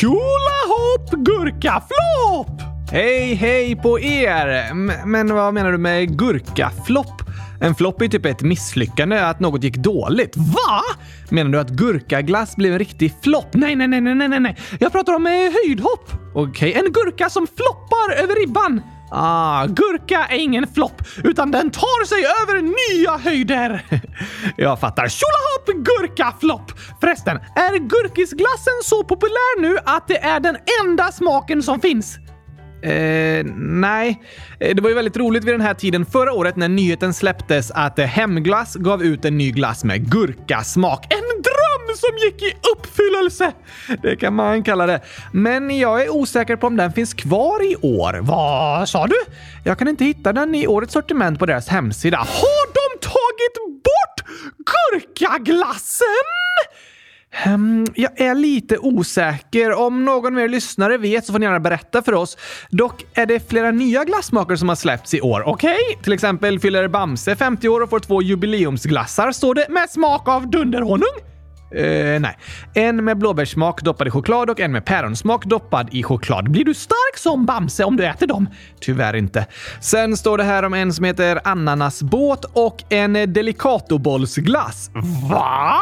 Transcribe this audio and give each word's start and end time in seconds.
Tjolahopp 0.00 1.10
gurkaflopp! 1.10 2.62
Hej, 2.92 3.34
hej 3.34 3.76
på 3.76 4.00
er! 4.00 4.46
M 4.70 4.92
men 5.04 5.34
vad 5.34 5.54
menar 5.54 5.72
du 5.72 5.78
med 5.78 6.18
gurkaflopp? 6.18 7.22
En 7.60 7.74
flopp 7.74 8.02
är 8.02 8.08
typ 8.08 8.26
ett 8.26 8.42
misslyckande, 8.42 9.18
att 9.18 9.40
något 9.40 9.62
gick 9.64 9.76
dåligt. 9.76 10.36
Va? 10.36 10.82
Menar 11.28 11.50
du 11.50 11.60
att 11.60 11.70
gurkaglass 11.70 12.56
blev 12.56 12.72
en 12.72 12.78
riktig 12.78 13.14
flopp? 13.22 13.46
Nej, 13.52 13.76
nej, 13.76 13.88
nej, 13.88 14.00
nej, 14.00 14.28
nej, 14.28 14.40
nej. 14.40 14.56
Jag 14.80 14.92
pratar 14.92 15.14
om 15.14 15.26
eh, 15.26 15.32
höjdhopp. 15.32 16.10
Okej, 16.34 16.70
okay. 16.70 16.72
en 16.72 16.92
gurka 16.92 17.30
som 17.30 17.46
floppar 17.46 18.22
över 18.22 18.40
ribban. 18.40 18.80
Ah, 19.10 19.66
gurka 19.66 20.26
är 20.30 20.36
ingen 20.36 20.66
flopp, 20.66 21.02
utan 21.24 21.50
den 21.50 21.70
tar 21.70 22.04
sig 22.06 22.18
över 22.18 22.62
nya 22.62 23.16
höjder. 23.16 23.84
Jag 24.56 24.80
fattar. 24.80 25.08
Tjolahopp 25.08 25.86
gurkaflopp! 25.86 26.72
Förresten, 27.00 27.36
är 27.36 27.78
gurkisglassen 27.78 28.72
så 28.84 29.04
populär 29.04 29.60
nu 29.60 29.78
att 29.84 30.08
det 30.08 30.18
är 30.18 30.40
den 30.40 30.56
enda 30.84 31.12
smaken 31.12 31.62
som 31.62 31.80
finns? 31.80 32.18
Eh, 32.82 33.44
nej, 33.56 34.22
eh, 34.60 34.74
det 34.74 34.82
var 34.82 34.88
ju 34.88 34.94
väldigt 34.94 35.16
roligt 35.16 35.44
vid 35.44 35.54
den 35.54 35.60
här 35.60 35.74
tiden 35.74 36.06
förra 36.06 36.32
året 36.32 36.56
när 36.56 36.68
nyheten 36.68 37.14
släpptes 37.14 37.70
att 37.70 37.98
Hemglass 37.98 38.74
gav 38.74 39.02
ut 39.02 39.24
en 39.24 39.38
ny 39.38 39.50
glass 39.50 39.84
med 39.84 40.10
gurkasmak. 40.10 41.12
En 41.12 41.25
dröm 41.86 41.96
som 41.96 42.18
gick 42.18 42.42
i 42.42 42.56
uppfyllelse! 42.72 43.52
Det 44.02 44.16
kan 44.16 44.34
man 44.34 44.62
kalla 44.62 44.86
det. 44.86 45.00
Men 45.32 45.78
jag 45.78 46.02
är 46.02 46.10
osäker 46.10 46.56
på 46.56 46.66
om 46.66 46.76
den 46.76 46.92
finns 46.92 47.14
kvar 47.14 47.72
i 47.72 47.76
år. 47.76 48.18
Vad 48.22 48.88
sa 48.88 49.06
du? 49.06 49.16
Jag 49.64 49.78
kan 49.78 49.88
inte 49.88 50.04
hitta 50.04 50.32
den 50.32 50.54
i 50.54 50.66
årets 50.66 50.92
sortiment 50.92 51.38
på 51.38 51.46
deras 51.46 51.68
hemsida. 51.68 52.18
Har 52.18 52.66
de 52.66 52.98
tagit 53.00 53.82
bort 53.84 54.28
gurkaglassen? 54.92 56.06
Um, 57.46 57.86
jag 57.94 58.20
är 58.20 58.34
lite 58.34 58.78
osäker. 58.78 59.72
Om 59.72 60.04
någon 60.04 60.34
mer 60.34 60.48
lyssnare 60.48 60.98
vet 60.98 61.26
så 61.26 61.32
får 61.32 61.38
ni 61.38 61.46
gärna 61.46 61.60
berätta 61.60 62.02
för 62.02 62.14
oss. 62.14 62.36
Dock 62.70 63.04
är 63.14 63.26
det 63.26 63.50
flera 63.50 63.70
nya 63.70 64.04
glassmaker 64.04 64.56
som 64.56 64.68
har 64.68 64.76
släppts 64.76 65.14
i 65.14 65.20
år. 65.20 65.42
Okej? 65.46 65.78
Okay? 65.90 66.02
Till 66.02 66.12
exempel 66.12 66.60
fyller 66.60 66.88
Bamse 66.88 67.36
50 67.36 67.68
år 67.68 67.80
och 67.80 67.90
får 67.90 68.00
två 68.00 68.22
jubileumsglassar, 68.22 69.32
står 69.32 69.54
det, 69.54 69.66
med 69.68 69.90
smak 69.90 70.28
av 70.28 70.50
dunderhonung. 70.50 71.35
Uh, 71.74 72.20
nej. 72.20 72.38
En 72.74 73.04
med 73.04 73.18
blåbärssmak 73.18 73.82
doppad 73.82 74.06
i 74.06 74.10
choklad 74.10 74.50
och 74.50 74.60
en 74.60 74.72
med 74.72 74.84
päronsmak 74.84 75.44
doppad 75.44 75.88
i 75.92 76.02
choklad. 76.02 76.50
Blir 76.50 76.64
du 76.64 76.74
stark 76.74 77.18
som 77.18 77.46
Bamse 77.46 77.84
om 77.84 77.96
du 77.96 78.06
äter 78.06 78.26
dem? 78.26 78.48
Tyvärr 78.80 79.16
inte. 79.16 79.46
Sen 79.80 80.16
står 80.16 80.38
det 80.38 80.44
här 80.44 80.62
om 80.62 80.74
en 80.74 80.92
som 80.92 81.04
heter 81.04 81.40
ananasbåt 81.44 82.44
och 82.44 82.92
en 82.92 83.12
delicatobollsglass. 83.12 84.90
Va? 85.30 85.80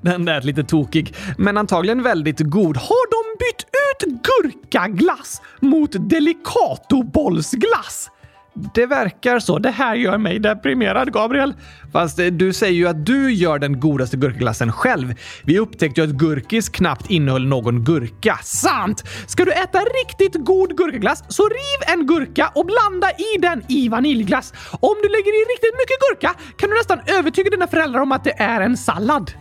Den 0.00 0.24
lät 0.24 0.44
lite 0.44 0.64
tokig, 0.64 1.14
men 1.38 1.56
antagligen 1.56 2.02
väldigt 2.02 2.40
god. 2.40 2.76
Har 2.76 3.10
de 3.10 3.22
bytt 3.38 3.62
ut 3.62 4.22
gurkaglass 4.22 5.42
mot 5.60 6.10
delicatobollsglass? 6.10 8.10
Det 8.54 8.86
verkar 8.86 9.38
så. 9.38 9.58
Det 9.58 9.70
här 9.70 9.94
gör 9.94 10.18
mig 10.18 10.38
deprimerad, 10.38 11.12
Gabriel. 11.12 11.54
Fast 11.92 12.18
eh, 12.18 12.26
du 12.26 12.52
säger 12.52 12.72
ju 12.72 12.88
att 12.88 13.06
du 13.06 13.32
gör 13.32 13.58
den 13.58 13.80
godaste 13.80 14.16
gurkaglassen 14.16 14.72
själv. 14.72 15.14
Vi 15.44 15.58
upptäckte 15.58 16.00
ju 16.00 16.06
att 16.06 16.12
gurkis 16.12 16.68
knappt 16.68 17.10
innehöll 17.10 17.46
någon 17.46 17.84
gurka. 17.84 18.38
Sant! 18.42 19.04
Ska 19.26 19.44
du 19.44 19.52
äta 19.52 19.78
riktigt 19.78 20.44
god 20.44 20.76
gurkaglass 20.76 21.24
så 21.28 21.42
riv 21.42 21.98
en 21.98 22.06
gurka 22.06 22.52
och 22.54 22.66
blanda 22.66 23.10
i 23.10 23.38
den 23.40 23.64
i 23.68 23.88
vaniljglass. 23.88 24.52
Om 24.70 24.94
du 25.02 25.08
lägger 25.08 25.42
i 25.42 25.44
riktigt 25.52 25.74
mycket 25.74 26.00
gurka 26.08 26.34
kan 26.56 26.70
du 26.70 26.76
nästan 26.76 27.00
övertyga 27.18 27.50
dina 27.50 27.66
föräldrar 27.66 28.00
om 28.00 28.12
att 28.12 28.24
det 28.24 28.40
är 28.40 28.60
en 28.60 28.76
sallad. 28.76 29.32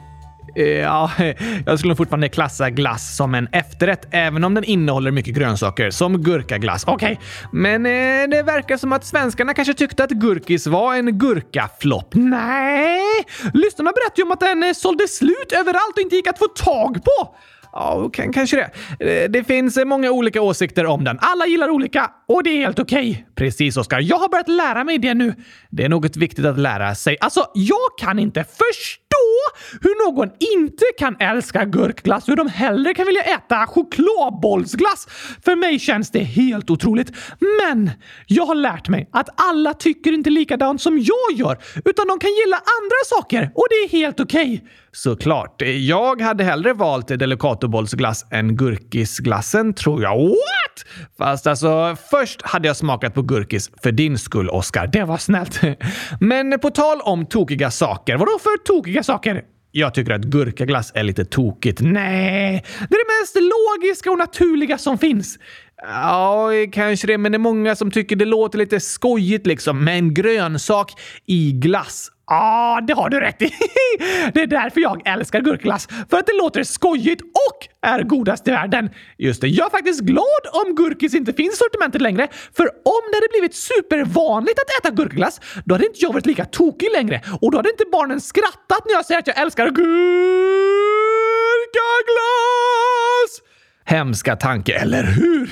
Eh, 0.56 0.66
ja, 0.66 1.12
jag 1.66 1.80
skulle 1.80 1.96
fortfarande 1.96 2.30
klassa 2.30 2.70
glass 2.70 3.16
som 3.16 3.36
en 3.36 3.48
efterrätt, 3.52 4.08
även 4.12 4.44
om 4.44 4.54
den 4.54 4.64
innehåller 4.64 5.12
mycket 5.12 5.36
grönsaker, 5.36 5.92
som 5.92 6.24
gurkaglass. 6.24 6.84
Okej, 6.88 7.12
okay. 7.12 7.18
men 7.52 7.86
eh, 7.86 8.30
det 8.30 8.44
verkar 8.44 8.78
som 8.78 8.94
att 8.94 9.06
svenskarna 9.06 9.54
kanske 9.54 9.74
tyckte 9.74 10.04
att 10.04 10.12
gurkis 10.12 10.68
var 10.68 10.96
en 10.96 11.18
gurkaflopp. 11.20 12.16
Nej, 12.16 13.02
lyssnarna 13.54 13.92
berättade 13.92 14.22
ju 14.22 14.24
om 14.24 14.32
att 14.32 14.40
den 14.40 14.64
eh, 14.64 14.74
sålde 14.74 15.08
slut 15.08 15.52
överallt 15.52 15.94
och 15.96 16.02
inte 16.02 16.16
gick 16.16 16.28
att 16.28 16.40
få 16.40 16.48
tag 16.48 16.96
på. 17.04 17.36
Ja, 17.74 18.10
kanske 18.34 18.70
det. 18.98 19.24
Eh, 19.24 19.30
det 19.30 19.44
finns 19.44 19.80
många 19.86 20.12
olika 20.12 20.42
åsikter 20.42 20.86
om 20.86 21.04
den. 21.04 21.18
Alla 21.22 21.48
gillar 21.48 21.70
olika 21.70 22.12
och 22.28 22.44
det 22.44 22.50
är 22.50 22.58
helt 22.58 22.80
okej. 22.80 23.12
Okay. 23.12 23.24
Precis, 23.36 23.78
Oskar. 23.78 24.00
Jag 24.00 24.18
har 24.18 24.30
börjat 24.30 24.48
lära 24.48 24.84
mig 24.84 24.98
det 24.98 25.14
nu. 25.14 25.34
Det 25.70 25.84
är 25.84 25.90
något 25.90 26.18
viktigt 26.18 26.46
att 26.46 26.60
lära 26.60 26.96
sig. 26.96 27.18
Alltså, 27.20 27.46
jag 27.54 27.98
kan 28.00 28.20
inte 28.20 28.44
förstå 28.44 29.01
hur 29.82 30.06
någon 30.06 30.30
inte 30.54 30.84
kan 30.98 31.16
älska 31.20 31.66
gurkglass 31.66 32.30
hur 32.30 32.36
de 32.36 32.48
hellre 32.48 32.94
kan 32.94 33.06
vilja 33.06 33.24
äta 33.24 33.68
chokladbollsglass. 33.68 35.08
För 35.46 35.56
mig 35.56 35.80
känns 35.80 36.12
det 36.12 36.20
helt 36.20 36.70
otroligt. 36.70 37.12
Men 37.64 37.92
jag 38.28 38.46
har 38.46 38.56
lärt 38.56 38.90
mig 38.90 39.10
att 39.12 39.30
alla 39.36 39.74
tycker 39.74 40.12
inte 40.12 40.30
likadant 40.30 40.82
som 40.82 40.98
jag 40.98 41.40
gör, 41.40 41.58
utan 41.86 42.08
de 42.08 42.20
kan 42.20 42.30
gilla 42.30 42.56
andra 42.56 43.02
saker 43.06 43.52
och 43.56 43.66
det 43.70 43.76
är 43.76 43.90
helt 43.90 44.20
okej. 44.20 44.54
Okay. 44.54 44.68
Såklart. 44.94 45.62
Jag 45.62 46.22
hade 46.22 46.44
hellre 46.44 46.74
valt 46.74 47.08
delicatobollsglass 47.08 48.26
än 48.32 48.56
gurkisglassen, 48.56 49.74
tror 49.74 50.02
jag. 50.04 50.30
What? 50.30 50.86
Fast 51.18 51.48
alltså, 51.48 51.96
först 52.12 52.42
hade 52.42 52.68
jag 52.68 52.78
smakat 52.78 53.14
på 53.14 53.22
gurkis 53.22 53.72
för 53.84 53.92
din 53.92 54.18
skull, 54.18 54.50
Oscar. 54.50 54.88
Det 54.88 55.04
var 55.04 55.18
snällt. 55.18 55.62
Men 56.20 56.60
på 56.60 56.70
tal 56.70 57.02
om 57.02 57.26
tokiga 57.26 57.72
saker. 57.72 58.18
Vadå 58.18 58.40
för 58.40 58.64
tokiga 58.64 59.01
saker? 59.04 59.44
Jag 59.72 59.94
tycker 59.94 60.12
att 60.12 60.22
gurkaglass 60.22 60.92
är 60.96 61.04
lite 61.04 61.26
tokigt. 61.26 61.82
Nej, 61.82 62.64
det 62.90 62.96
är 62.96 63.06
det 63.06 63.22
mest 63.22 63.36
logiska 63.36 64.12
och 64.12 64.18
naturliga 64.18 64.78
som 64.78 64.98
finns. 64.98 65.40
Ja, 65.84 66.50
kanske 66.72 67.08
det, 67.08 67.18
men 67.18 67.32
det 67.32 67.36
är 67.36 67.40
många 67.40 67.76
som 67.76 67.92
tycker 67.92 68.16
det 68.16 68.26
låter 68.26 68.58
lite 68.58 68.80
skojigt 68.80 69.48
liksom 69.48 69.84
med 69.84 69.98
en 69.98 70.14
grönsak 70.14 70.92
i 71.26 71.52
glass. 71.52 72.11
Ja, 72.32 72.38
ah, 72.38 72.82
det 72.82 72.94
har 72.94 73.10
du 73.10 73.20
rätt 73.20 73.42
i. 73.42 73.46
Det 74.34 74.42
är 74.42 74.48
därför 74.48 74.82
jag 74.82 75.02
älskar 75.08 75.42
gurkglass. 75.42 75.88
För 76.10 76.18
att 76.18 76.26
det 76.26 76.34
låter 76.34 76.64
skojigt 76.64 77.22
och 77.22 77.68
är 77.82 78.04
godast 78.04 78.48
i 78.48 78.52
världen. 78.52 78.90
Just 79.18 79.42
det, 79.42 79.48
jag 79.48 79.66
är 79.66 79.70
faktiskt 79.70 80.02
glad 80.02 80.44
om 80.54 80.76
gurkis 80.76 81.14
inte 81.14 81.34
finns 81.34 81.54
i 81.54 81.58
sortimentet 81.58 82.02
längre. 82.02 82.28
För 82.58 82.64
om 82.64 83.02
det 83.12 83.18
hade 83.18 83.28
blivit 83.32 83.56
supervanligt 83.56 84.60
att 84.60 84.80
äta 84.80 84.96
gurkglass, 84.96 85.42
då 85.66 85.76
hade 85.76 85.86
inte 85.86 86.00
jag 86.00 86.14
varit 86.14 86.26
lika 86.26 86.46
tokig 86.46 86.90
längre. 86.92 87.22
Och 87.42 87.52
då 87.52 87.58
hade 87.58 87.70
inte 87.70 87.86
barnen 87.92 88.22
skrattat 88.22 88.86
när 88.86 88.94
jag 88.94 89.06
säger 89.06 89.20
att 89.20 89.28
jag 89.28 89.38
älskar 89.40 89.66
gurkaglass! 89.66 89.92
Hemska 93.92 94.36
tanke, 94.36 94.74
eller 94.74 95.04
hur? 95.04 95.50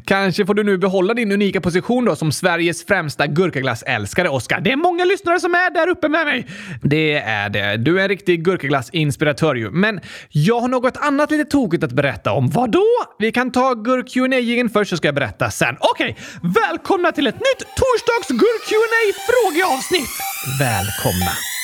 Kanske 0.04 0.46
får 0.46 0.54
du 0.54 0.64
nu 0.64 0.78
behålla 0.78 1.14
din 1.14 1.32
unika 1.32 1.60
position 1.60 2.04
då 2.04 2.16
som 2.16 2.32
Sveriges 2.32 2.86
främsta 2.86 3.26
gurkaglassälskare, 3.26 4.28
Oskar. 4.28 4.60
Det 4.60 4.72
är 4.72 4.76
många 4.76 5.04
lyssnare 5.04 5.40
som 5.40 5.54
är 5.54 5.74
där 5.74 5.88
uppe 5.88 6.08
med 6.08 6.26
mig. 6.26 6.46
Det 6.82 7.14
är 7.14 7.48
det. 7.48 7.76
Du 7.76 7.98
är 7.98 8.02
en 8.02 8.08
riktig 8.08 8.44
gurkaglassinspiratör 8.44 9.54
ju. 9.54 9.70
Men 9.70 10.00
jag 10.28 10.60
har 10.60 10.68
något 10.68 10.96
annat 10.96 11.30
lite 11.30 11.44
tokigt 11.44 11.84
att 11.84 11.92
berätta 11.92 12.32
om. 12.32 12.48
Vadå? 12.48 12.86
Vi 13.18 13.32
kan 13.32 13.52
ta 13.52 13.74
gurk 13.74 14.08
qa 14.08 14.68
först 14.72 14.90
så 14.90 14.96
ska 14.96 15.08
jag 15.08 15.14
berätta 15.14 15.50
sen. 15.50 15.76
Okej, 15.80 16.16
okay. 16.38 16.50
välkomna 16.62 17.12
till 17.12 17.26
ett 17.26 17.34
nytt 17.34 17.66
torsdags 17.76 18.28
gurk 18.28 18.64
qa 18.68 19.20
frågeavsnitt. 19.28 20.10
Välkomna. 20.60 21.57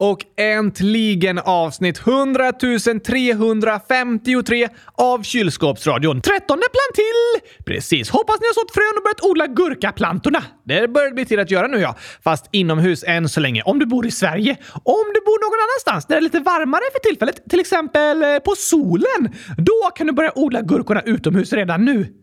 Och 0.00 0.24
äntligen 0.36 1.38
avsnitt 1.38 2.06
100 2.06 2.52
353 2.52 4.68
av 4.94 5.22
Kylskåpsradion. 5.22 6.20
Trettonde 6.20 6.66
plant 6.72 6.94
till! 6.94 7.40
Precis. 7.64 8.10
Hoppas 8.10 8.40
ni 8.40 8.46
har 8.46 8.54
sått 8.54 8.74
frön 8.74 8.96
och 8.96 9.02
börjat 9.02 9.22
odla 9.22 9.46
gurkaplantorna. 9.46 10.42
Det 10.64 10.88
börjar 10.88 11.10
bli 11.10 11.24
tid 11.24 11.40
att 11.40 11.50
göra 11.50 11.66
nu 11.66 11.78
ja. 11.78 11.96
Fast 12.24 12.48
inomhus 12.50 13.04
än 13.06 13.28
så 13.28 13.40
länge. 13.40 13.62
Om 13.62 13.78
du 13.78 13.86
bor 13.86 14.06
i 14.06 14.10
Sverige. 14.10 14.56
Om 14.72 15.04
du 15.14 15.20
bor 15.20 15.44
någon 15.44 15.68
annanstans 15.68 16.06
där 16.06 16.14
det 16.14 16.18
är 16.18 16.22
lite 16.22 16.40
varmare 16.40 16.82
för 16.92 17.08
tillfället, 17.08 17.50
till 17.50 17.60
exempel 17.60 18.22
eh, 18.22 18.38
på 18.38 18.54
solen, 18.56 19.34
då 19.58 19.90
kan 19.96 20.06
du 20.06 20.12
börja 20.12 20.32
odla 20.34 20.62
gurkorna 20.62 21.00
utomhus 21.00 21.52
redan 21.52 21.84
nu. 21.84 22.19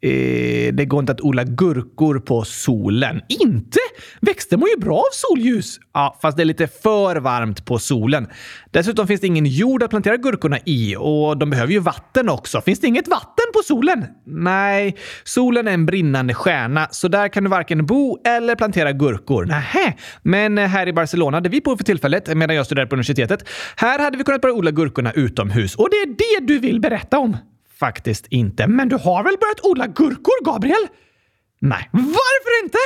Eh, 0.00 0.74
det 0.74 0.84
går 0.84 1.00
inte 1.00 1.12
att 1.12 1.20
odla 1.20 1.44
gurkor 1.44 2.18
på 2.18 2.44
solen. 2.44 3.20
Inte? 3.28 3.78
Växter 4.20 4.56
mår 4.56 4.68
ju 4.68 4.76
bra 4.76 4.96
av 4.96 5.12
solljus. 5.12 5.78
Ja, 5.94 6.18
fast 6.22 6.36
det 6.36 6.42
är 6.42 6.44
lite 6.44 6.66
för 6.66 7.16
varmt 7.16 7.64
på 7.64 7.78
solen. 7.78 8.26
Dessutom 8.70 9.06
finns 9.06 9.20
det 9.20 9.26
ingen 9.26 9.46
jord 9.46 9.82
att 9.82 9.90
plantera 9.90 10.16
gurkorna 10.16 10.58
i 10.64 10.96
och 10.98 11.38
de 11.38 11.50
behöver 11.50 11.72
ju 11.72 11.78
vatten 11.78 12.28
också. 12.28 12.60
Finns 12.60 12.80
det 12.80 12.86
inget 12.86 13.08
vatten 13.08 13.44
på 13.52 13.62
solen? 13.64 14.04
Nej, 14.26 14.96
solen 15.24 15.68
är 15.68 15.72
en 15.72 15.86
brinnande 15.86 16.34
stjärna, 16.34 16.88
så 16.90 17.08
där 17.08 17.28
kan 17.28 17.44
du 17.44 17.50
varken 17.50 17.86
bo 17.86 18.18
eller 18.24 18.56
plantera 18.56 18.92
gurkor. 18.92 19.44
Nähä. 19.44 19.94
Men 20.22 20.58
här 20.58 20.86
i 20.86 20.92
Barcelona, 20.92 21.40
där 21.40 21.50
vi 21.50 21.60
bor 21.60 21.76
för 21.76 21.84
tillfället, 21.84 22.36
medan 22.36 22.56
jag 22.56 22.66
studerar 22.66 22.86
på 22.86 22.94
universitetet, 22.94 23.48
här 23.76 23.98
hade 23.98 24.18
vi 24.18 24.24
kunnat 24.24 24.40
börja 24.40 24.54
odla 24.54 24.70
gurkorna 24.70 25.12
utomhus. 25.12 25.74
Och 25.74 25.88
det 25.90 25.96
är 25.96 26.06
det 26.06 26.46
du 26.52 26.58
vill 26.58 26.80
berätta 26.80 27.18
om? 27.18 27.36
Faktiskt 27.80 28.26
inte. 28.26 28.66
Men 28.66 28.88
du 28.88 28.96
har 28.96 29.22
väl 29.22 29.36
börjat 29.40 29.60
odla 29.60 29.86
gurkor, 29.86 30.44
Gabriel? 30.44 30.88
Nej. 31.60 31.88
Varför 31.92 32.64
inte? 32.64 32.78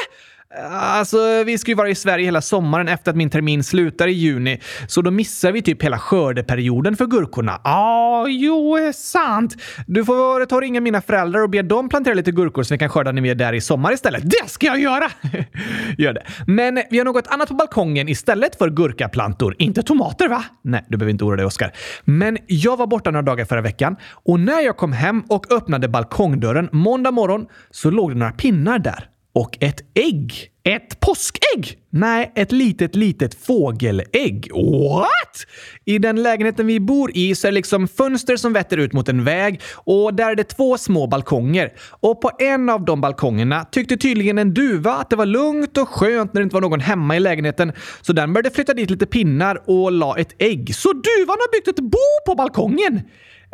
Alltså, 0.71 1.45
vi 1.47 1.59
ska 1.59 1.71
ju 1.71 1.75
vara 1.75 1.89
i 1.89 1.95
Sverige 1.95 2.25
hela 2.25 2.41
sommaren 2.41 2.89
efter 2.89 3.11
att 3.11 3.17
min 3.17 3.31
termin 3.31 3.65
slutar 3.65 4.09
i 4.09 4.13
juni, 4.13 4.61
så 4.87 5.03
då 5.03 5.11
missar 5.11 5.53
vi 5.53 5.63
typ 5.63 5.83
hela 5.83 5.99
skördeperioden 5.99 6.97
för 6.97 7.07
gurkorna. 7.07 7.61
Ja, 7.65 7.71
ah, 7.71 8.27
jo, 8.29 8.77
är 8.77 8.93
sant. 8.93 9.57
Du 9.87 10.05
får 10.05 10.47
ta 10.47 10.57
och 10.57 10.63
ringa 10.63 10.81
mina 10.81 11.01
föräldrar 11.01 11.43
och 11.43 11.51
be 11.51 11.63
dem 11.63 11.89
plantera 11.89 12.15
lite 12.15 12.33
gurkor 12.33 12.63
så 12.63 12.75
vi 12.75 12.79
kan 12.79 12.89
skörda 12.89 13.13
när 13.13 13.23
vi 13.23 13.31
är 13.31 13.35
där 13.35 13.53
i 13.53 13.61
sommar 13.61 13.93
istället. 13.93 14.31
Det 14.31 14.51
ska 14.51 14.67
jag 14.67 14.81
göra! 14.81 15.11
Gör 15.99 16.13
det. 16.13 16.23
Men 16.47 16.83
vi 16.91 16.99
har 16.99 17.05
något 17.05 17.27
annat 17.27 17.49
på 17.49 17.55
balkongen 17.55 18.09
istället 18.09 18.59
för 18.59 18.71
gurkaplantor. 18.71 19.57
Inte 19.59 19.83
tomater, 19.83 20.29
va? 20.29 20.45
Nej, 20.63 20.85
du 20.89 20.97
behöver 20.97 21.13
inte 21.13 21.25
oroa 21.25 21.37
dig, 21.37 21.47
Oskar. 21.47 21.73
Men 22.05 22.39
jag 22.47 22.77
var 22.77 22.87
borta 22.87 23.11
några 23.11 23.23
dagar 23.23 23.45
förra 23.45 23.61
veckan 23.61 23.97
och 24.25 24.41
när 24.41 24.61
jag 24.61 24.77
kom 24.77 24.93
hem 24.93 25.23
och 25.29 25.53
öppnade 25.53 25.89
balkongdörren 25.89 26.69
måndag 26.73 27.11
morgon 27.11 27.47
så 27.71 27.91
låg 27.91 28.11
det 28.11 28.19
några 28.19 28.33
pinnar 28.33 28.79
där 28.79 29.09
och 29.33 29.59
ett 29.61 29.81
ägg. 29.95 30.52
Ett 30.65 31.01
påskägg? 31.01 31.79
Nej, 31.91 32.33
ett 32.35 32.53
litet, 32.53 32.97
litet 32.97 33.35
fågelägg. 33.35 34.51
What? 34.55 35.47
I 35.85 35.99
den 35.99 36.23
lägenheten 36.23 36.67
vi 36.67 36.81
bor 36.81 37.11
i 37.15 37.35
så 37.35 37.47
är 37.47 37.51
det 37.51 37.55
liksom 37.55 37.89
fönster 37.89 38.37
som 38.37 38.53
vetter 38.53 38.77
ut 38.77 38.93
mot 38.93 39.09
en 39.09 39.25
väg 39.25 39.61
och 39.75 40.15
där 40.15 40.31
är 40.31 40.35
det 40.35 40.45
två 40.45 40.79
små 40.79 41.07
balkonger. 41.07 41.73
Och 42.01 42.21
på 42.21 42.31
en 42.39 42.69
av 42.69 42.85
de 42.85 43.01
balkongerna 43.01 43.65
tyckte 43.65 43.97
tydligen 43.97 44.39
en 44.39 44.55
duva 44.55 44.93
att 44.93 45.11
det 45.11 45.17
var 45.17 45.27
lugnt 45.27 45.79
och 45.79 45.89
skönt 45.89 46.35
när 46.35 46.41
det 46.41 46.45
inte 46.45 46.55
var 46.55 46.61
någon 46.61 46.81
hemma 46.81 47.17
i 47.17 47.21
lägenheten. 47.21 47.73
Så 48.01 48.13
den 48.13 48.33
började 48.33 48.51
flytta 48.51 48.75
dit 48.75 48.91
lite 48.91 49.07
pinnar 49.07 49.63
och 49.67 49.93
la 49.93 50.17
ett 50.19 50.35
ägg. 50.39 50.75
Så 50.75 50.93
duvan 50.93 51.37
har 51.41 51.53
byggt 51.53 51.69
ett 51.69 51.85
bo 51.85 52.27
på 52.27 52.35
balkongen? 52.35 53.01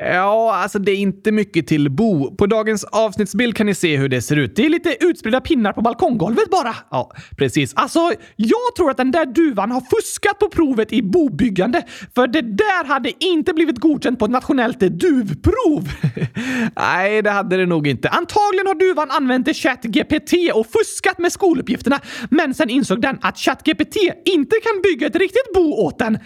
Ja, 0.01 0.55
alltså 0.55 0.79
det 0.79 0.93
är 0.93 0.97
inte 0.97 1.33
mycket 1.33 1.67
till 1.67 1.91
bo. 1.91 2.37
På 2.37 2.47
dagens 2.47 2.85
avsnittsbild 2.85 3.57
kan 3.57 3.67
ni 3.67 3.75
se 3.75 3.97
hur 3.97 4.09
det 4.09 4.23
ser 4.23 4.37
ut. 4.37 4.57
Det 4.57 4.67
är 4.67 4.71
lite 4.71 4.97
utspridda 5.01 5.41
pinnar 5.41 5.73
på 5.73 5.83
balkonggolvet 5.83 6.51
bara. 6.51 6.75
Ja, 6.99 7.13
precis. 7.37 7.73
Alltså, 7.75 8.13
jag 8.37 8.75
tror 8.77 8.91
att 8.91 8.97
den 8.97 9.11
där 9.11 9.27
duvan 9.27 9.71
har 9.71 9.81
fuskat 9.81 10.39
på 10.39 10.49
provet 10.49 10.93
i 10.93 11.03
bobyggande. 11.03 11.83
För 12.15 12.27
det 12.27 12.43
där 12.43 12.85
hade 12.85 13.25
inte 13.25 13.55
blivit 13.55 13.79
godkänt 13.79 14.19
på 14.19 14.25
ett 14.25 14.31
nationellt 14.31 14.81
duvprov. 14.81 15.89
Nej, 16.77 17.23
det 17.23 17.31
hade 17.31 17.57
det 17.57 17.67
nog 17.67 17.87
inte. 17.87 18.09
Antagligen 18.09 18.67
har 18.67 18.75
duvan 18.75 19.11
använt 19.11 19.57
ChatGPT 19.57 20.33
och 20.55 20.67
fuskat 20.67 21.19
med 21.19 21.33
skoluppgifterna. 21.33 22.01
Men 22.31 22.55
sen 22.55 22.71
insåg 22.71 23.01
den 23.01 23.19
att 23.21 23.39
ChatGPT 23.39 23.97
inte 24.25 24.57
kan 24.63 24.83
bygga 24.83 25.07
ett 25.07 25.17
riktigt 25.17 25.53
bo 25.55 25.73
åt 25.73 25.99
den. 25.99 26.19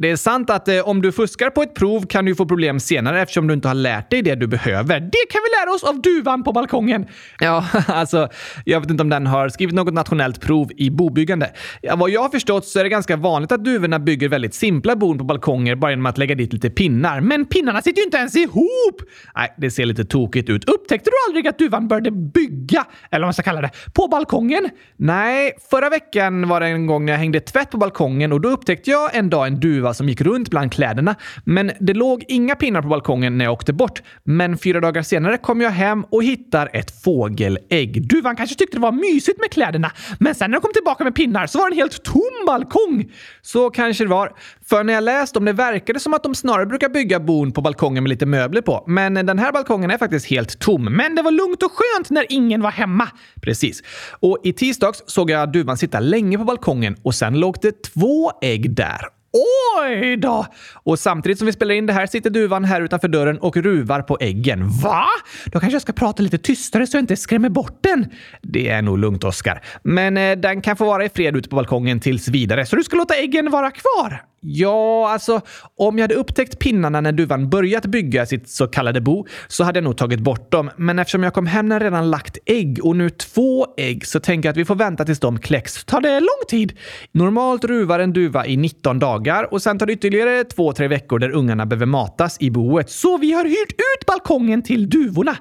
Det 0.00 0.10
är 0.10 0.16
sant 0.16 0.50
att 0.50 0.68
eh, 0.68 0.88
om 0.88 1.02
du 1.02 1.12
fuskar 1.12 1.50
på 1.50 1.62
ett 1.62 1.74
prov 1.74 2.06
kan 2.06 2.24
du 2.24 2.34
få 2.34 2.46
problem 2.46 2.80
senare 2.80 3.22
eftersom 3.22 3.46
du 3.46 3.54
inte 3.54 3.68
har 3.68 3.74
lärt 3.74 4.10
dig 4.10 4.22
det 4.22 4.34
du 4.34 4.46
behöver. 4.46 5.00
Det 5.00 5.26
kan 5.30 5.40
vi 5.44 5.60
lära 5.60 5.74
oss 5.74 5.84
av 5.84 6.02
duvan 6.02 6.44
på 6.44 6.52
balkongen. 6.52 7.06
Ja, 7.38 7.64
alltså, 7.86 8.28
jag 8.64 8.80
vet 8.80 8.90
inte 8.90 9.02
om 9.02 9.08
den 9.08 9.26
har 9.26 9.48
skrivit 9.48 9.74
något 9.74 9.94
nationellt 9.94 10.40
prov 10.40 10.70
i 10.76 10.90
bobyggande. 10.90 11.50
Ja, 11.82 11.96
vad 11.96 12.10
jag 12.10 12.22
har 12.22 12.28
förstått 12.28 12.66
så 12.66 12.78
är 12.78 12.82
det 12.82 12.88
ganska 12.88 13.16
vanligt 13.16 13.52
att 13.52 13.64
duvorna 13.64 13.98
bygger 13.98 14.28
väldigt 14.28 14.54
simpla 14.54 14.96
bon 14.96 15.18
på 15.18 15.24
balkonger 15.24 15.74
bara 15.74 15.90
genom 15.90 16.06
att 16.06 16.18
lägga 16.18 16.34
dit 16.34 16.52
lite 16.52 16.70
pinnar. 16.70 17.20
Men 17.20 17.46
pinnarna 17.46 17.82
sitter 17.82 18.00
ju 18.00 18.04
inte 18.04 18.16
ens 18.16 18.36
ihop! 18.36 19.02
Nej, 19.36 19.54
det 19.56 19.70
ser 19.70 19.86
lite 19.86 20.04
tokigt 20.04 20.50
ut. 20.50 20.64
Upptäckte 20.64 21.10
du 21.10 21.16
aldrig 21.28 21.48
att 21.48 21.58
duvan 21.58 21.88
började 21.88 22.10
bygga, 22.10 22.86
eller 23.10 23.20
vad 23.20 23.26
man 23.26 23.34
ska 23.34 23.42
kalla 23.42 23.60
det, 23.60 23.70
på 23.94 24.08
balkongen? 24.08 24.70
Nej, 24.96 25.52
förra 25.70 25.88
veckan 25.90 26.48
var 26.48 26.60
det 26.60 26.66
en 26.66 26.86
gång 26.86 27.04
när 27.04 27.12
jag 27.12 27.18
hängde 27.18 27.40
tvätt 27.40 27.70
på 27.70 27.78
balkongen 27.78 28.32
och 28.32 28.40
då 28.40 28.48
upptäckte 28.48 28.90
jag 28.90 29.16
en 29.16 29.30
dag 29.30 29.46
en 29.46 29.60
duva 29.60 29.87
som 29.94 30.08
gick 30.08 30.20
runt 30.20 30.50
bland 30.50 30.72
kläderna. 30.72 31.14
Men 31.44 31.72
det 31.80 31.94
låg 31.94 32.24
inga 32.28 32.54
pinnar 32.54 32.82
på 32.82 32.88
balkongen 32.88 33.38
när 33.38 33.44
jag 33.44 33.52
åkte 33.52 33.72
bort. 33.72 34.02
Men 34.24 34.58
fyra 34.58 34.80
dagar 34.80 35.02
senare 35.02 35.36
kom 35.38 35.60
jag 35.60 35.70
hem 35.70 36.04
och 36.04 36.22
hittar 36.22 36.70
ett 36.72 37.02
fågelägg. 37.02 38.08
Duvan 38.08 38.36
kanske 38.36 38.56
tyckte 38.56 38.76
det 38.76 38.80
var 38.80 38.92
mysigt 38.92 39.40
med 39.40 39.50
kläderna, 39.50 39.92
men 40.18 40.34
sen 40.34 40.50
när 40.50 40.58
de 40.58 40.60
kom 40.60 40.72
tillbaka 40.72 41.04
med 41.04 41.14
pinnar 41.14 41.46
så 41.46 41.58
var 41.58 41.70
det 41.70 41.74
en 41.74 41.78
helt 41.78 42.02
tom 42.04 42.46
balkong. 42.46 43.12
Så 43.42 43.70
kanske 43.70 44.04
det 44.04 44.10
var. 44.10 44.32
För 44.68 44.84
när 44.84 44.92
jag 44.92 45.04
läste 45.04 45.38
om 45.38 45.44
det 45.44 45.52
verkade 45.52 46.00
som 46.00 46.14
att 46.14 46.22
de 46.22 46.34
snarare 46.34 46.66
brukar 46.66 46.88
bygga 46.88 47.20
bon 47.20 47.52
på 47.52 47.60
balkongen 47.60 48.02
med 48.02 48.10
lite 48.10 48.26
möbler 48.26 48.60
på. 48.60 48.84
Men 48.86 49.14
den 49.14 49.38
här 49.38 49.52
balkongen 49.52 49.90
är 49.90 49.98
faktiskt 49.98 50.26
helt 50.26 50.58
tom. 50.58 50.84
Men 50.84 51.14
det 51.14 51.22
var 51.22 51.30
lugnt 51.30 51.62
och 51.62 51.72
skönt 51.72 52.10
när 52.10 52.26
ingen 52.28 52.62
var 52.62 52.70
hemma. 52.70 53.08
Precis. 53.42 53.82
Och 54.20 54.38
i 54.44 54.52
tisdags 54.52 55.02
såg 55.06 55.30
jag 55.30 55.52
duvan 55.52 55.76
sitta 55.76 56.00
länge 56.00 56.38
på 56.38 56.44
balkongen 56.44 56.96
och 57.02 57.14
sen 57.14 57.40
låg 57.40 57.56
det 57.62 57.82
två 57.82 58.32
ägg 58.42 58.74
där. 58.74 59.17
Oj 59.32 60.16
då! 60.16 60.46
Och 60.72 60.98
samtidigt 60.98 61.38
som 61.38 61.46
vi 61.46 61.52
spelar 61.52 61.74
in 61.74 61.86
det 61.86 61.92
här 61.92 62.06
sitter 62.06 62.30
duvan 62.30 62.64
här 62.64 62.80
utanför 62.80 63.08
dörren 63.08 63.38
och 63.38 63.56
ruvar 63.56 64.02
på 64.02 64.18
äggen. 64.20 64.68
Va? 64.68 65.04
Då 65.46 65.60
kanske 65.60 65.74
jag 65.74 65.82
ska 65.82 65.92
prata 65.92 66.22
lite 66.22 66.38
tystare 66.38 66.86
så 66.86 66.96
jag 66.96 67.02
inte 67.02 67.16
skrämmer 67.16 67.48
bort 67.48 67.78
den. 67.82 68.06
Det 68.42 68.68
är 68.68 68.82
nog 68.82 68.98
lugnt, 68.98 69.24
Oskar. 69.24 69.62
Men 69.82 70.16
eh, 70.16 70.36
den 70.36 70.62
kan 70.62 70.76
få 70.76 70.84
vara 70.84 71.04
i 71.04 71.08
fred 71.08 71.36
ute 71.36 71.48
på 71.48 71.56
balkongen 71.56 72.00
tills 72.00 72.28
vidare. 72.28 72.66
Så 72.66 72.76
du 72.76 72.84
ska 72.84 72.96
låta 72.96 73.14
äggen 73.14 73.50
vara 73.50 73.70
kvar? 73.70 74.22
Ja, 74.40 75.10
alltså 75.12 75.40
om 75.76 75.98
jag 75.98 76.02
hade 76.04 76.14
upptäckt 76.14 76.58
pinnarna 76.58 77.00
när 77.00 77.12
duvan 77.12 77.50
börjat 77.50 77.86
bygga 77.86 78.26
sitt 78.26 78.48
så 78.48 78.66
kallade 78.66 79.00
bo 79.00 79.26
så 79.48 79.64
hade 79.64 79.76
jag 79.76 79.84
nog 79.84 79.96
tagit 79.96 80.20
bort 80.20 80.50
dem. 80.52 80.70
Men 80.76 80.98
eftersom 80.98 81.22
jag 81.22 81.34
kom 81.34 81.46
hem 81.46 81.68
när 81.68 81.80
redan 81.80 82.10
lagt 82.10 82.38
ägg 82.46 82.84
och 82.84 82.96
nu 82.96 83.10
två 83.10 83.66
ägg 83.76 84.06
så 84.06 84.20
tänker 84.20 84.48
jag 84.48 84.52
att 84.52 84.56
vi 84.56 84.64
får 84.64 84.74
vänta 84.74 85.04
tills 85.04 85.20
de 85.20 85.38
kläcks. 85.38 85.84
Tar 85.84 86.00
det 86.00 86.20
lång 86.20 86.48
tid? 86.48 86.78
Normalt 87.12 87.64
ruvar 87.64 88.00
en 88.00 88.12
duva 88.12 88.46
i 88.46 88.56
19 88.56 88.98
dagar 88.98 89.52
och 89.52 89.62
sen 89.62 89.78
tar 89.78 89.86
det 89.86 89.92
ytterligare 89.92 90.44
två, 90.44 90.72
tre 90.72 90.88
veckor 90.88 91.18
där 91.18 91.30
ungarna 91.30 91.66
behöver 91.66 91.86
matas 91.86 92.36
i 92.40 92.50
boet. 92.50 92.90
Så 92.90 93.18
vi 93.18 93.32
har 93.32 93.44
hyrt 93.44 93.72
ut 93.72 94.06
balkongen 94.06 94.62
till 94.62 94.90
duvorna. 94.90 95.36